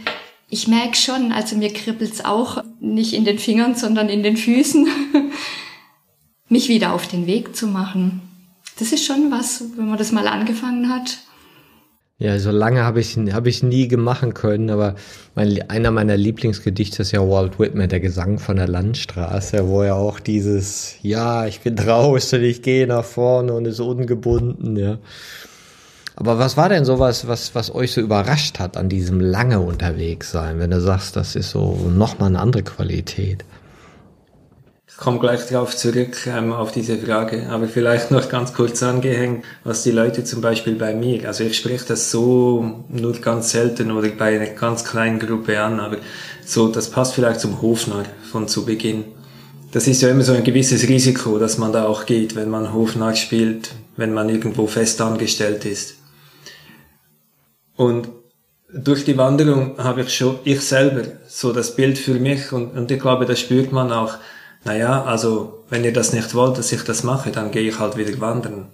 ich 0.51 0.67
merke 0.67 0.97
schon, 0.97 1.31
also 1.31 1.55
mir 1.55 1.71
kribbelt's 1.73 2.23
auch 2.23 2.61
nicht 2.81 3.13
in 3.13 3.23
den 3.23 3.39
Fingern, 3.39 3.73
sondern 3.73 4.09
in 4.09 4.21
den 4.21 4.35
Füßen, 4.35 4.85
mich 6.49 6.67
wieder 6.67 6.93
auf 6.93 7.07
den 7.07 7.25
Weg 7.25 7.55
zu 7.55 7.67
machen. 7.67 8.21
Das 8.77 8.91
ist 8.91 9.05
schon 9.05 9.31
was, 9.31 9.63
wenn 9.77 9.87
man 9.87 9.97
das 9.97 10.11
mal 10.11 10.27
angefangen 10.27 10.89
hat. 10.89 11.19
Ja, 12.17 12.37
so 12.37 12.51
lange 12.51 12.83
habe 12.83 12.99
ich, 12.99 13.17
hab 13.17 13.47
ich 13.47 13.63
nie 13.63 13.87
gemacht 13.87 14.35
können, 14.35 14.69
aber 14.69 14.95
mein, 15.35 15.69
einer 15.69 15.89
meiner 15.89 16.17
Lieblingsgedichte 16.17 17.01
ist 17.01 17.13
ja 17.13 17.21
Walt 17.21 17.57
Whitman, 17.57 17.89
der 17.89 18.01
Gesang 18.01 18.37
von 18.37 18.57
der 18.57 18.67
Landstraße, 18.67 19.67
wo 19.69 19.81
er 19.81 19.95
auch 19.95 20.19
dieses, 20.19 20.97
ja, 21.01 21.47
ich 21.47 21.61
bin 21.61 21.77
draußen, 21.77 22.43
ich 22.43 22.61
gehe 22.61 22.85
nach 22.85 23.05
vorne 23.05 23.53
und 23.53 23.65
ist 23.65 23.79
ungebunden, 23.79 24.75
ja. 24.75 24.99
Aber 26.15 26.39
was 26.39 26.57
war 26.57 26.69
denn 26.69 26.85
sowas, 26.85 27.27
was, 27.27 27.55
was 27.55 27.73
euch 27.73 27.93
so 27.93 28.01
überrascht 28.01 28.59
hat 28.59 28.77
an 28.77 28.89
diesem 28.89 29.19
lange 29.19 29.59
unterwegs 29.59 30.31
sein, 30.31 30.59
wenn 30.59 30.71
du 30.71 30.81
sagst, 30.81 31.15
das 31.15 31.35
ist 31.35 31.51
so 31.51 31.89
nochmal 31.89 32.29
eine 32.29 32.39
andere 32.39 32.63
Qualität? 32.63 33.45
Ich 34.87 34.97
komme 34.97 35.19
gleich 35.19 35.47
darauf 35.47 35.75
zurück, 35.75 36.27
ähm, 36.27 36.53
auf 36.53 36.71
diese 36.71 36.97
Frage, 36.97 37.47
aber 37.49 37.67
vielleicht 37.67 38.11
noch 38.11 38.29
ganz 38.29 38.53
kurz 38.53 38.83
angehängt, 38.83 39.43
was 39.63 39.81
die 39.81 39.91
Leute 39.91 40.23
zum 40.23 40.41
Beispiel 40.41 40.75
bei 40.75 40.93
mir, 40.93 41.27
also 41.27 41.43
ich 41.43 41.57
spreche 41.57 41.85
das 41.87 42.11
so 42.11 42.83
nur 42.89 43.13
ganz 43.13 43.51
selten 43.51 43.89
oder 43.89 44.09
bei 44.09 44.35
einer 44.35 44.51
ganz 44.51 44.83
kleinen 44.83 45.17
Gruppe 45.17 45.59
an, 45.59 45.79
aber 45.79 45.97
so, 46.45 46.67
das 46.67 46.89
passt 46.89 47.15
vielleicht 47.15 47.39
zum 47.39 47.61
Hofnarr 47.63 48.05
von 48.31 48.47
zu 48.47 48.63
Beginn. 48.63 49.05
Das 49.71 49.87
ist 49.87 50.01
ja 50.01 50.09
immer 50.09 50.23
so 50.23 50.33
ein 50.33 50.43
gewisses 50.43 50.87
Risiko, 50.87 51.39
dass 51.39 51.57
man 51.57 51.71
da 51.71 51.87
auch 51.87 52.05
geht, 52.05 52.35
wenn 52.35 52.49
man 52.49 52.73
Hofnarr 52.73 53.15
spielt, 53.15 53.71
wenn 53.95 54.13
man 54.13 54.29
irgendwo 54.29 54.67
fest 54.67 55.01
angestellt 55.01 55.65
ist. 55.65 56.00
Und 57.81 58.09
durch 58.71 59.05
die 59.05 59.17
Wanderung 59.17 59.79
habe 59.79 60.01
ich 60.01 60.15
schon, 60.15 60.37
ich 60.43 60.61
selber, 60.61 61.01
so 61.27 61.51
das 61.51 61.75
Bild 61.75 61.97
für 61.97 62.13
mich 62.13 62.51
und, 62.51 62.77
und 62.77 62.91
ich 62.91 62.99
glaube, 62.99 63.25
das 63.25 63.39
spürt 63.39 63.71
man 63.71 63.91
auch, 63.91 64.13
naja, 64.63 65.03
also 65.03 65.63
wenn 65.71 65.83
ihr 65.83 65.91
das 65.91 66.13
nicht 66.13 66.35
wollt, 66.35 66.59
dass 66.59 66.71
ich 66.71 66.83
das 66.83 67.01
mache, 67.01 67.31
dann 67.31 67.49
gehe 67.49 67.67
ich 67.67 67.79
halt 67.79 67.97
wieder 67.97 68.21
wandern. 68.21 68.67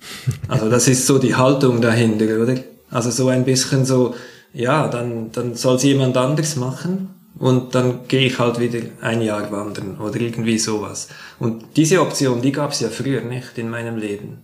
Also 0.48 0.68
das 0.68 0.88
ist 0.88 1.06
so 1.06 1.20
die 1.20 1.36
Haltung 1.36 1.80
dahinter, 1.80 2.42
oder? 2.42 2.56
Also 2.90 3.10
so 3.12 3.28
ein 3.28 3.44
bisschen 3.44 3.84
so, 3.84 4.16
ja, 4.52 4.88
dann, 4.88 5.30
dann 5.30 5.54
soll 5.54 5.76
es 5.76 5.84
jemand 5.84 6.16
anders 6.16 6.56
machen 6.56 7.14
und 7.38 7.76
dann 7.76 8.08
gehe 8.08 8.26
ich 8.26 8.40
halt 8.40 8.58
wieder 8.58 8.80
ein 9.00 9.22
Jahr 9.22 9.52
wandern 9.52 9.98
oder 9.98 10.20
irgendwie 10.20 10.58
sowas. 10.58 11.06
Und 11.38 11.76
diese 11.76 12.00
Option, 12.00 12.42
die 12.42 12.50
gab 12.50 12.72
es 12.72 12.80
ja 12.80 12.88
früher 12.88 13.20
nicht 13.20 13.58
in 13.58 13.70
meinem 13.70 13.96
Leben. 13.96 14.38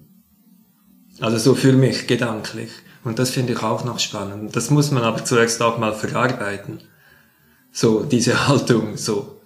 Also 1.20 1.39
so 1.39 1.55
für 1.57 1.72
mich 1.72 2.07
gedanklich. 2.07 2.70
Und 3.05 3.19
das 3.19 3.31
finde 3.31 3.53
ich 3.53 3.63
auch 3.63 3.85
noch 3.85 3.99
spannend. 3.99 4.57
Das 4.57 4.71
muss 4.71 4.91
man 4.91 5.05
aber 5.05 5.25
zuerst 5.25 5.63
auch 5.63 5.79
mal 5.79 5.93
verarbeiten. 5.93 6.81
So, 7.71 8.03
diese 8.03 8.49
Haltung, 8.49 8.97
so. 8.97 9.41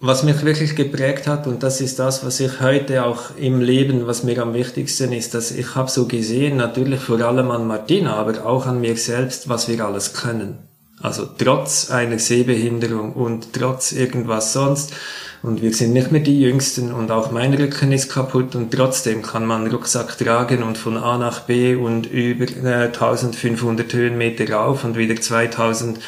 Was 0.00 0.22
mich 0.22 0.44
wirklich 0.44 0.76
geprägt 0.76 1.26
hat, 1.26 1.48
und 1.48 1.64
das 1.64 1.80
ist 1.80 1.98
das, 1.98 2.24
was 2.24 2.38
ich 2.38 2.60
heute 2.60 3.04
auch 3.04 3.36
im 3.36 3.60
Leben, 3.60 4.06
was 4.06 4.22
mir 4.22 4.40
am 4.40 4.54
wichtigsten 4.54 5.12
ist, 5.12 5.34
dass 5.34 5.50
ich 5.50 5.74
habe 5.74 5.90
so 5.90 6.06
gesehen, 6.06 6.56
natürlich 6.56 7.00
vor 7.00 7.20
allem 7.20 7.50
an 7.50 7.66
Martina, 7.66 8.14
aber 8.14 8.46
auch 8.46 8.66
an 8.66 8.80
mir 8.80 8.96
selbst, 8.96 9.48
was 9.48 9.66
wir 9.66 9.84
alles 9.84 10.12
können. 10.12 10.68
Also 11.00 11.26
trotz 11.26 11.90
einer 11.90 12.20
Sehbehinderung 12.20 13.12
und 13.12 13.52
trotz 13.52 13.90
irgendwas 13.90 14.52
sonst. 14.52 14.92
Und 15.40 15.62
wir 15.62 15.72
sind 15.72 15.92
nicht 15.92 16.10
mehr 16.10 16.20
die 16.20 16.40
Jüngsten 16.40 16.92
und 16.92 17.12
auch 17.12 17.30
mein 17.30 17.54
Rücken 17.54 17.92
ist 17.92 18.10
kaputt 18.10 18.56
und 18.56 18.72
trotzdem 18.72 19.22
kann 19.22 19.46
man 19.46 19.68
Rucksack 19.68 20.18
tragen 20.18 20.64
und 20.64 20.76
von 20.76 20.96
A 20.96 21.16
nach 21.16 21.40
B 21.40 21.76
und 21.76 22.06
über 22.06 22.46
äh, 22.64 22.86
1500 22.86 23.92
Höhenmeter 23.92 24.52
rauf 24.52 24.82
und 24.82 24.96
wieder 24.96 25.14
2000 25.20 26.00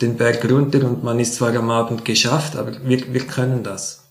den 0.00 0.16
Berg 0.16 0.50
runter 0.50 0.84
und 0.84 1.04
man 1.04 1.20
ist 1.20 1.34
zwar 1.34 1.54
am 1.54 1.68
Abend 1.70 2.06
geschafft, 2.06 2.56
aber 2.56 2.72
wir, 2.82 3.12
wir 3.12 3.26
können 3.26 3.62
das. 3.62 4.04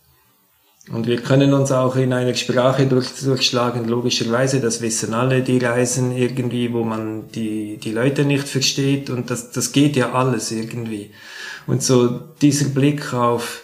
Und 0.92 1.06
wir 1.06 1.18
können 1.18 1.54
uns 1.54 1.72
auch 1.72 1.96
in 1.98 2.14
einer 2.14 2.36
Sprache 2.36 2.86
durch, 2.86 3.08
durchschlagen, 3.22 3.90
logischerweise, 3.90 4.62
das 4.62 4.82
wissen 4.82 5.14
alle, 5.14 5.42
die 5.42 5.58
reisen 5.58 6.16
irgendwie, 6.16 6.72
wo 6.72 6.84
man 6.84 7.30
die, 7.32 7.78
die 7.78 7.92
Leute 7.92 8.24
nicht 8.24 8.48
versteht 8.48 9.10
und 9.10 9.30
das, 9.30 9.52
das 9.52 9.74
geht 9.74 9.98
ja 9.98 10.14
alles 10.14 10.52
irgendwie. 10.52 11.12
Und 11.66 11.84
so 11.84 12.08
dieser 12.42 12.70
Blick 12.70 13.14
auf, 13.14 13.64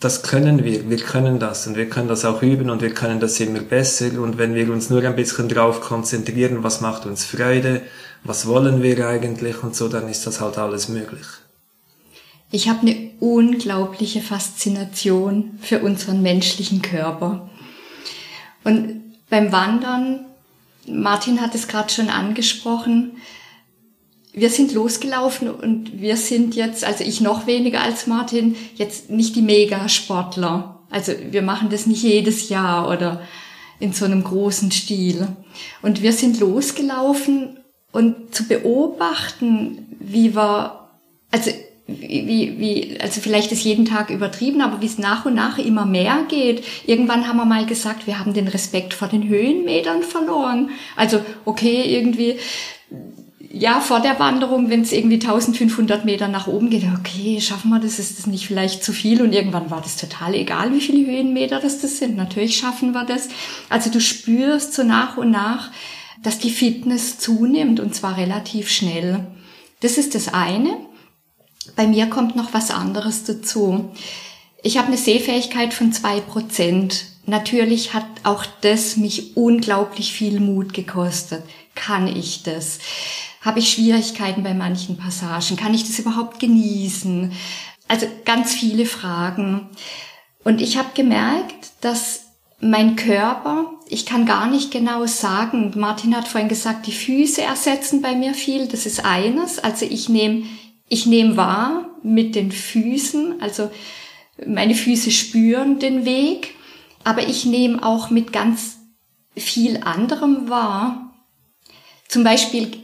das 0.00 0.22
können 0.22 0.64
wir, 0.64 0.90
wir 0.90 0.98
können 0.98 1.38
das 1.38 1.66
und 1.66 1.76
wir 1.76 1.88
können 1.88 2.08
das 2.08 2.24
auch 2.24 2.42
üben 2.42 2.70
und 2.70 2.82
wir 2.82 2.92
können 2.92 3.20
das 3.20 3.38
immer 3.38 3.60
besser 3.60 4.20
und 4.20 4.36
wenn 4.36 4.54
wir 4.54 4.72
uns 4.72 4.90
nur 4.90 5.02
ein 5.04 5.14
bisschen 5.16 5.48
drauf 5.48 5.80
konzentrieren, 5.80 6.64
was 6.64 6.80
macht 6.80 7.06
uns 7.06 7.24
Freude, 7.24 7.82
was 8.24 8.46
wollen 8.46 8.82
wir 8.82 9.06
eigentlich 9.06 9.62
und 9.62 9.76
so, 9.76 9.88
dann 9.88 10.08
ist 10.08 10.26
das 10.26 10.40
halt 10.40 10.58
alles 10.58 10.88
möglich. 10.88 11.26
Ich 12.50 12.68
habe 12.68 12.80
eine 12.80 13.10
unglaubliche 13.20 14.20
Faszination 14.20 15.58
für 15.62 15.80
unseren 15.80 16.20
menschlichen 16.20 16.82
Körper. 16.82 17.48
Und 18.64 19.00
beim 19.30 19.52
Wandern, 19.52 20.26
Martin 20.86 21.40
hat 21.40 21.54
es 21.54 21.66
gerade 21.66 21.90
schon 21.90 22.10
angesprochen, 22.10 23.12
wir 24.32 24.50
sind 24.50 24.72
losgelaufen 24.72 25.50
und 25.50 26.00
wir 26.00 26.16
sind 26.16 26.54
jetzt, 26.54 26.84
also 26.84 27.04
ich 27.04 27.20
noch 27.20 27.46
weniger 27.46 27.82
als 27.82 28.06
Martin, 28.06 28.56
jetzt 28.74 29.10
nicht 29.10 29.36
die 29.36 29.42
Megasportler. 29.42 30.80
Also 30.90 31.12
wir 31.30 31.42
machen 31.42 31.68
das 31.70 31.86
nicht 31.86 32.02
jedes 32.02 32.48
Jahr 32.48 32.88
oder 32.88 33.20
in 33.78 33.92
so 33.92 34.04
einem 34.04 34.24
großen 34.24 34.70
Stil. 34.70 35.28
Und 35.82 36.02
wir 36.02 36.12
sind 36.12 36.40
losgelaufen 36.40 37.58
und 37.92 38.34
zu 38.34 38.46
beobachten, 38.48 39.96
wie 39.98 40.34
wir, 40.34 40.88
also 41.30 41.50
wie, 41.86 42.58
wie, 42.58 43.00
also 43.00 43.20
vielleicht 43.20 43.52
ist 43.52 43.64
jeden 43.64 43.84
Tag 43.84 44.08
übertrieben, 44.08 44.62
aber 44.62 44.80
wie 44.80 44.86
es 44.86 44.98
nach 44.98 45.26
und 45.26 45.34
nach 45.34 45.58
immer 45.58 45.84
mehr 45.84 46.24
geht. 46.28 46.64
Irgendwann 46.86 47.26
haben 47.28 47.36
wir 47.36 47.44
mal 47.44 47.66
gesagt, 47.66 48.06
wir 48.06 48.18
haben 48.18 48.32
den 48.32 48.48
Respekt 48.48 48.94
vor 48.94 49.08
den 49.08 49.28
Höhenmetern 49.28 50.02
verloren. 50.02 50.70
Also, 50.96 51.20
okay, 51.44 51.82
irgendwie, 51.94 52.36
ja, 53.54 53.80
vor 53.80 54.00
der 54.00 54.18
Wanderung, 54.18 54.70
wenn 54.70 54.80
es 54.80 54.92
irgendwie 54.92 55.20
1500 55.20 56.06
Meter 56.06 56.26
nach 56.26 56.46
oben 56.46 56.70
geht, 56.70 56.84
okay, 56.98 57.38
schaffen 57.38 57.68
wir 57.68 57.80
das, 57.80 57.98
ist 57.98 58.18
das 58.18 58.26
nicht 58.26 58.46
vielleicht 58.46 58.82
zu 58.82 58.94
viel? 58.94 59.20
Und 59.20 59.34
irgendwann 59.34 59.70
war 59.70 59.82
das 59.82 59.96
total 59.96 60.34
egal, 60.34 60.72
wie 60.72 60.80
viele 60.80 61.06
Höhenmeter 61.06 61.60
das, 61.60 61.80
das 61.80 61.98
sind. 61.98 62.16
Natürlich 62.16 62.56
schaffen 62.56 62.92
wir 62.92 63.04
das. 63.04 63.28
Also 63.68 63.90
du 63.90 64.00
spürst 64.00 64.72
so 64.72 64.84
nach 64.84 65.18
und 65.18 65.30
nach, 65.30 65.70
dass 66.22 66.38
die 66.38 66.50
Fitness 66.50 67.18
zunimmt 67.18 67.78
und 67.78 67.94
zwar 67.94 68.16
relativ 68.16 68.70
schnell. 68.70 69.26
Das 69.80 69.98
ist 69.98 70.14
das 70.14 70.32
eine. 70.32 70.78
Bei 71.76 71.86
mir 71.86 72.06
kommt 72.06 72.36
noch 72.36 72.54
was 72.54 72.70
anderes 72.70 73.24
dazu. 73.24 73.90
Ich 74.62 74.78
habe 74.78 74.88
eine 74.88 74.96
Sehfähigkeit 74.96 75.74
von 75.74 75.92
zwei 75.92 76.20
Prozent. 76.20 77.04
Natürlich 77.26 77.92
hat 77.92 78.06
auch 78.22 78.46
das 78.62 78.96
mich 78.96 79.36
unglaublich 79.36 80.14
viel 80.14 80.40
Mut 80.40 80.72
gekostet. 80.72 81.42
Kann 81.74 82.06
ich 82.06 82.44
das? 82.44 82.78
Habe 83.42 83.58
ich 83.58 83.70
Schwierigkeiten 83.70 84.42
bei 84.42 84.54
manchen 84.54 84.96
Passagen? 84.96 85.56
Kann 85.56 85.74
ich 85.74 85.84
das 85.84 85.98
überhaupt 85.98 86.40
genießen? 86.40 87.32
Also 87.88 88.06
ganz 88.24 88.54
viele 88.54 88.86
Fragen. 88.86 89.68
Und 90.44 90.60
ich 90.60 90.78
habe 90.78 90.88
gemerkt, 90.94 91.72
dass 91.82 92.22
mein 92.60 92.96
Körper, 92.96 93.66
ich 93.88 94.06
kann 94.06 94.24
gar 94.24 94.48
nicht 94.48 94.70
genau 94.70 95.04
sagen, 95.06 95.72
Martin 95.76 96.16
hat 96.16 96.28
vorhin 96.28 96.48
gesagt, 96.48 96.86
die 96.86 96.92
Füße 96.92 97.42
ersetzen 97.42 98.00
bei 98.00 98.14
mir 98.14 98.34
viel, 98.34 98.68
das 98.68 98.86
ist 98.86 99.04
eines. 99.04 99.58
Also 99.58 99.84
ich 99.84 100.08
nehme 100.08 100.44
ich 100.92 101.06
nehme 101.06 101.38
wahr 101.38 101.86
mit 102.02 102.34
den 102.34 102.52
Füßen, 102.52 103.40
also 103.40 103.70
meine 104.46 104.74
Füße 104.74 105.10
spüren 105.10 105.78
den 105.78 106.04
Weg, 106.04 106.54
aber 107.02 107.26
ich 107.26 107.46
nehme 107.46 107.82
auch 107.82 108.10
mit 108.10 108.30
ganz 108.30 108.76
viel 109.34 109.78
anderem 109.78 110.50
wahr. 110.50 111.14
Zum 112.08 112.24
Beispiel 112.24 112.81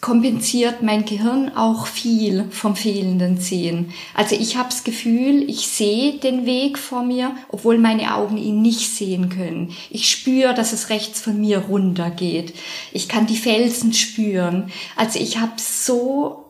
kompensiert 0.00 0.82
mein 0.82 1.04
Gehirn 1.04 1.56
auch 1.56 1.86
viel 1.86 2.44
vom 2.50 2.76
fehlenden 2.76 3.38
Sehen. 3.38 3.92
Also 4.14 4.36
ich 4.36 4.56
habe 4.56 4.68
das 4.68 4.84
Gefühl, 4.84 5.48
ich 5.50 5.66
sehe 5.66 6.18
den 6.18 6.46
Weg 6.46 6.78
vor 6.78 7.02
mir, 7.02 7.34
obwohl 7.48 7.78
meine 7.78 8.14
Augen 8.14 8.36
ihn 8.36 8.62
nicht 8.62 8.94
sehen 8.94 9.28
können. 9.28 9.72
Ich 9.90 10.08
spüre, 10.08 10.54
dass 10.54 10.72
es 10.72 10.90
rechts 10.90 11.20
von 11.20 11.40
mir 11.40 11.58
runter 11.58 12.10
geht. 12.10 12.54
Ich 12.92 13.08
kann 13.08 13.26
die 13.26 13.36
Felsen 13.36 13.92
spüren. 13.92 14.70
Also 14.96 15.18
ich 15.18 15.40
habe 15.40 15.54
so 15.56 16.44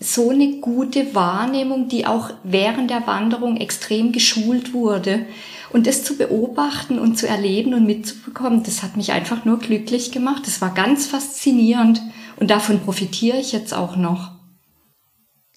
so 0.00 0.30
eine 0.30 0.58
gute 0.60 1.14
Wahrnehmung, 1.14 1.88
die 1.88 2.06
auch 2.06 2.30
während 2.42 2.90
der 2.90 3.06
Wanderung 3.06 3.56
extrem 3.56 4.12
geschult 4.12 4.74
wurde. 4.74 5.24
Und 5.72 5.86
das 5.86 6.04
zu 6.04 6.16
beobachten 6.16 6.98
und 6.98 7.16
zu 7.16 7.26
erleben 7.26 7.74
und 7.74 7.86
mitzubekommen, 7.86 8.62
das 8.62 8.82
hat 8.82 8.96
mich 8.96 9.12
einfach 9.12 9.44
nur 9.44 9.58
glücklich 9.58 10.12
gemacht. 10.12 10.42
Das 10.46 10.60
war 10.60 10.74
ganz 10.74 11.06
faszinierend 11.06 12.02
und 12.36 12.50
davon 12.50 12.80
profitiere 12.80 13.38
ich 13.38 13.52
jetzt 13.52 13.74
auch 13.74 13.96
noch. 13.96 14.32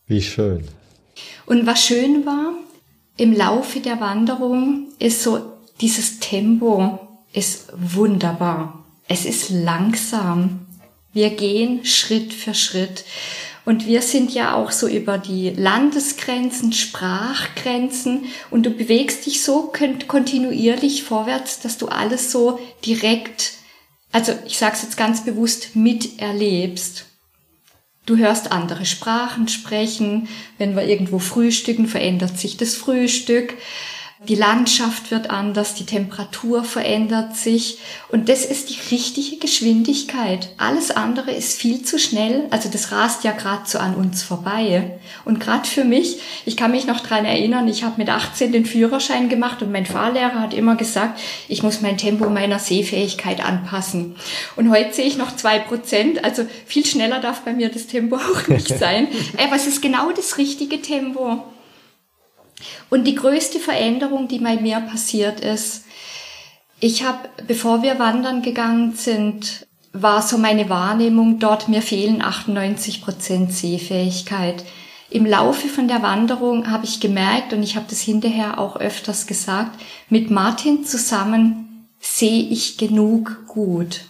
Wie 0.06 0.22
schön. 0.22 0.68
Und 1.46 1.66
was 1.66 1.84
schön 1.84 2.26
war, 2.26 2.54
im 3.18 3.34
Laufe 3.34 3.80
der 3.80 4.00
Wanderung 4.00 4.88
ist 5.00 5.24
so 5.24 5.40
dieses 5.82 6.20
Tempo 6.20 7.00
ist 7.34 7.68
wunderbar. 7.76 8.84
Es 9.08 9.26
ist 9.26 9.50
langsam. 9.50 10.66
Wir 11.14 11.30
gehen 11.30 11.86
Schritt 11.86 12.34
für 12.34 12.54
Schritt. 12.54 13.06
Und 13.66 13.86
wir 13.86 14.02
sind 14.02 14.34
ja 14.34 14.56
auch 14.56 14.72
so 14.72 14.88
über 14.88 15.18
die 15.18 15.50
Landesgrenzen, 15.50 16.72
Sprachgrenzen 16.72 18.26
und 18.50 18.66
du 18.66 18.70
bewegst 18.70 19.26
dich 19.26 19.44
so 19.44 19.74
kontinuierlich 20.08 21.04
vorwärts, 21.04 21.60
dass 21.60 21.78
du 21.78 21.88
alles 21.88 22.32
so 22.32 22.60
direkt, 22.86 23.57
also 24.12 24.34
ich 24.46 24.58
sage 24.58 24.76
es 24.76 24.84
jetzt 24.84 24.98
ganz 24.98 25.26
bewusst, 25.26 25.76
miterlebst. 25.76 27.06
Du 28.06 28.18
hörst 28.18 28.52
andere 28.52 28.86
Sprachen 28.86 29.48
sprechen. 29.50 30.30
Wenn 30.58 30.76
wir 30.76 30.88
irgendwo 30.88 31.20
frühstücken, 31.20 31.88
verändert 31.88 32.40
sich 32.40 32.56
das 32.56 32.76
Frühstück. 32.76 33.56
Die 34.24 34.34
Landschaft 34.34 35.12
wird 35.12 35.30
anders, 35.30 35.76
die 35.76 35.86
Temperatur 35.86 36.64
verändert 36.64 37.36
sich 37.36 37.78
und 38.10 38.30
das 38.30 38.46
ist 38.46 38.72
die 38.72 38.96
richtige 38.96 39.38
Geschwindigkeit. 39.38 40.50
Alles 40.58 40.90
andere 40.90 41.32
ist 41.32 41.62
viel 41.62 41.84
zu 41.84 42.00
schnell, 42.00 42.48
also 42.50 42.68
das 42.68 42.92
rast 42.92 43.24
ja 43.24 43.32
gerade 43.32 43.62
so 43.66 43.78
an 43.78 43.94
uns 43.94 44.24
vorbei. 44.24 45.00
Und 45.24 45.40
gerade 45.40 45.68
für 45.68 45.84
mich, 45.84 46.18
ich 46.46 46.58
kann 46.58 46.72
mich 46.72 46.88
noch 46.88 47.02
dran 47.02 47.26
erinnern, 47.26 47.68
ich 47.68 47.84
habe 47.84 47.98
mit 47.98 48.10
18 48.10 48.52
den 48.52 48.66
Führerschein 48.66 49.30
gemacht 49.30 49.62
und 49.62 49.72
mein 49.72 49.86
Fahrlehrer 49.86 50.40
hat 50.40 50.56
immer 50.56 50.76
gesagt, 50.76 51.20
ich 51.48 51.62
muss 51.62 51.82
mein 51.82 52.00
Tempo 52.00 52.28
meiner 52.28 52.58
Sehfähigkeit 52.58 53.46
anpassen. 53.46 54.16
Und 54.56 54.72
heute 54.72 54.94
sehe 54.96 55.06
ich 55.06 55.18
noch 55.18 55.36
zwei 55.36 55.60
Prozent, 55.60 56.24
also 56.24 56.44
viel 56.66 56.88
schneller 56.88 57.20
darf 57.20 57.42
bei 57.42 57.54
mir 57.54 57.70
das 57.70 57.86
Tempo 57.86 58.16
auch 58.16 58.48
nicht 58.48 58.68
sein. 58.80 59.10
Aber 59.38 59.58
es 59.58 59.68
ist 59.68 59.84
genau 59.84 60.12
das 60.12 60.40
richtige 60.40 60.82
Tempo. 60.82 61.44
Und 62.90 63.06
die 63.06 63.16
größte 63.16 63.60
Veränderung, 63.60 64.28
die 64.28 64.40
bei 64.40 64.56
mir 64.56 64.80
passiert 64.80 65.40
ist, 65.40 65.86
ich 66.80 67.04
habe, 67.04 67.30
bevor 67.48 67.82
wir 67.82 67.98
wandern 68.00 68.42
gegangen 68.42 68.94
sind, 68.96 69.68
war 69.94 70.22
so 70.22 70.38
meine 70.38 70.70
Wahrnehmung, 70.70 71.40
dort 71.40 71.70
mir 71.70 71.82
fehlen 71.82 72.22
98 72.22 73.02
Prozent 73.02 73.52
Sehfähigkeit. 73.52 74.64
Im 75.10 75.26
Laufe 75.26 75.70
von 75.70 75.88
der 75.88 76.02
Wanderung 76.02 76.70
habe 76.70 76.86
ich 76.86 77.00
gemerkt, 77.00 77.54
und 77.54 77.64
ich 77.64 77.76
habe 77.76 77.88
das 77.90 78.02
hinterher 78.02 78.60
auch 78.60 78.76
öfters 78.76 79.26
gesagt, 79.26 79.80
mit 80.10 80.30
Martin 80.30 80.86
zusammen 80.86 81.88
sehe 82.00 82.44
ich 82.44 82.78
genug 82.78 83.48
gut. 83.48 84.02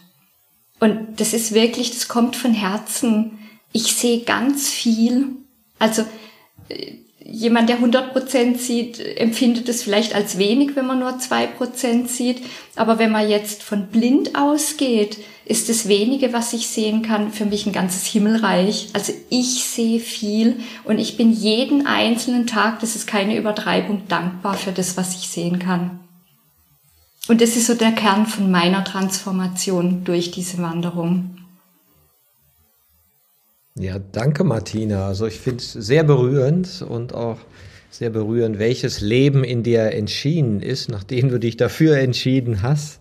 Und 0.80 1.20
das 1.20 1.34
ist 1.34 1.54
wirklich, 1.54 1.92
das 1.92 2.08
kommt 2.08 2.36
von 2.36 2.54
Herzen. 2.54 3.40
Ich 3.72 3.96
sehe 3.96 4.22
ganz 4.22 4.70
viel. 4.70 5.30
Also 5.80 6.04
jemand, 7.30 7.70
der 7.70 7.80
100% 7.80 8.58
sieht, 8.58 9.00
empfindet 9.18 9.68
es 9.70 9.84
vielleicht 9.84 10.16
als 10.16 10.38
wenig, 10.38 10.76
wenn 10.76 10.88
man 10.88 11.00
nur 11.00 11.18
2% 11.18 12.08
sieht. 12.08 12.42
Aber 12.76 13.00
wenn 13.00 13.12
man 13.12 13.30
jetzt 13.30 13.64
von 13.64 13.88
blind 13.88 14.36
ausgeht, 14.36 15.18
ist 15.46 15.70
das 15.70 15.88
wenige, 15.88 16.34
was 16.34 16.54
ich 16.54 16.68
sehen 16.68 17.02
kann, 17.02 17.32
für 17.32 17.46
mich 17.46 17.66
ein 17.66 17.74
ganzes 17.74 18.06
Himmelreich. 18.06 18.90
Also 18.94 19.14
ich 19.30 19.66
sehe 19.66 20.00
viel 20.00 20.60
und 20.84 21.00
ich 21.00 21.18
bin 21.18 21.32
jeden 21.32 21.86
einzelnen 21.86 22.48
Tag, 22.48 22.80
das 22.80 22.96
ist 22.96 23.08
keine 23.08 23.38
Übertreibung, 23.38 24.04
dankbar 24.08 24.56
für 24.56 24.72
das, 24.72 24.98
was 24.98 25.16
ich 25.16 25.28
sehen 25.28 25.60
kann. 25.60 26.00
Und 27.28 27.42
das 27.42 27.58
ist 27.58 27.68
so 27.68 27.74
der 27.74 27.92
Kern 27.92 28.26
von 28.26 28.50
meiner 28.52 28.84
Transformation 28.86 30.04
durch 30.06 30.32
diese 30.32 30.60
Wanderung. 30.60 31.38
Ja, 33.80 33.98
danke 34.12 34.44
Martina. 34.44 35.08
Also 35.08 35.28
ich 35.28 35.40
finde 35.40 35.60
es 35.60 35.74
sehr 35.74 36.04
berührend 36.04 36.84
und 36.88 37.14
auch 37.14 37.38
sehr 37.92 38.10
berührend, 38.10 38.58
welches 38.58 39.02
Leben 39.02 39.44
in 39.44 39.62
dir 39.62 39.92
entschieden 39.92 40.62
ist, 40.62 40.90
nachdem 40.90 41.30
du 41.30 41.40
dich 41.40 41.58
dafür 41.58 41.98
entschieden 41.98 42.64
hast. 42.64 43.00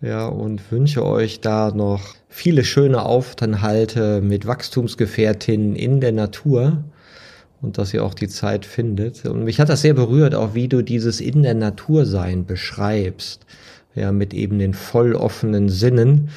Ja, 0.00 0.26
und 0.26 0.72
wünsche 0.72 1.04
euch 1.04 1.40
da 1.40 1.70
noch 1.70 2.14
viele 2.28 2.64
schöne 2.64 3.02
Aufenthalte 3.02 4.20
mit 4.20 4.46
Wachstumsgefährtinnen 4.46 5.76
in 5.76 6.00
der 6.00 6.12
Natur 6.12 6.84
und 7.60 7.78
dass 7.78 7.94
ihr 7.94 8.04
auch 8.04 8.14
die 8.14 8.28
Zeit 8.28 8.64
findet. 8.64 9.24
Und 9.24 9.44
mich 9.44 9.60
hat 9.60 9.68
das 9.68 9.82
sehr 9.82 9.94
berührt, 9.94 10.34
auch 10.34 10.54
wie 10.54 10.68
du 10.68 10.82
dieses 10.82 11.20
in 11.20 11.42
der 11.42 11.54
Natur 11.54 12.06
sein 12.06 12.44
beschreibst. 12.44 13.46
Ja, 13.94 14.12
mit 14.12 14.34
eben 14.34 14.58
den 14.58 14.74
voll 14.74 15.14
offenen 15.14 15.68
Sinnen. 15.68 16.30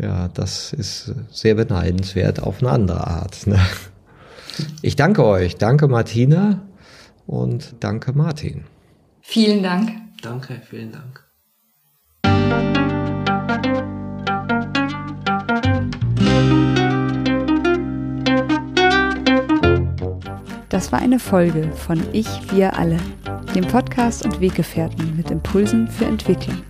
Ja, 0.00 0.28
das 0.28 0.72
ist 0.72 1.14
sehr 1.30 1.54
beneidenswert 1.54 2.42
auf 2.42 2.62
eine 2.62 2.70
andere 2.70 3.06
Art. 3.06 3.46
Ne? 3.46 3.60
Ich 4.82 4.96
danke 4.96 5.24
euch. 5.24 5.56
Danke 5.56 5.88
Martina 5.88 6.62
und 7.26 7.74
danke 7.80 8.12
Martin. 8.12 8.64
Vielen 9.20 9.62
Dank. 9.62 9.90
Danke, 10.22 10.60
vielen 10.68 10.92
Dank. 10.92 11.24
Das 20.70 20.92
war 20.92 21.00
eine 21.00 21.18
Folge 21.18 21.70
von 21.72 22.02
Ich, 22.12 22.28
wir 22.52 22.78
alle, 22.78 22.96
dem 23.54 23.66
Podcast 23.66 24.24
und 24.24 24.40
Weggefährten 24.40 25.16
mit 25.16 25.30
Impulsen 25.30 25.88
für 25.88 26.06
Entwicklung. 26.06 26.69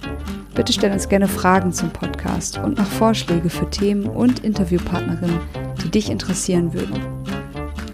Bitte 0.53 0.73
stell 0.73 0.91
uns 0.91 1.07
gerne 1.07 1.27
Fragen 1.27 1.71
zum 1.71 1.91
Podcast 1.91 2.57
und 2.57 2.77
noch 2.77 2.85
Vorschläge 2.85 3.49
für 3.49 3.69
Themen 3.69 4.05
und 4.05 4.39
Interviewpartnerinnen, 4.39 5.39
die 5.83 5.89
dich 5.89 6.09
interessieren 6.09 6.73
würden. 6.73 6.99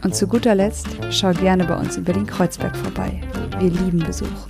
Und 0.04 0.16
zu 0.16 0.28
guter 0.28 0.56
Letzt 0.56 0.88
schau 1.12 1.32
gerne 1.34 1.66
bei 1.66 1.76
uns 1.76 1.98
in 1.98 2.04
Berlin-Kreuzberg 2.04 2.76
vorbei. 2.76 3.22
Wir 3.60 3.70
lieben 3.70 4.00
Besuch. 4.00 4.48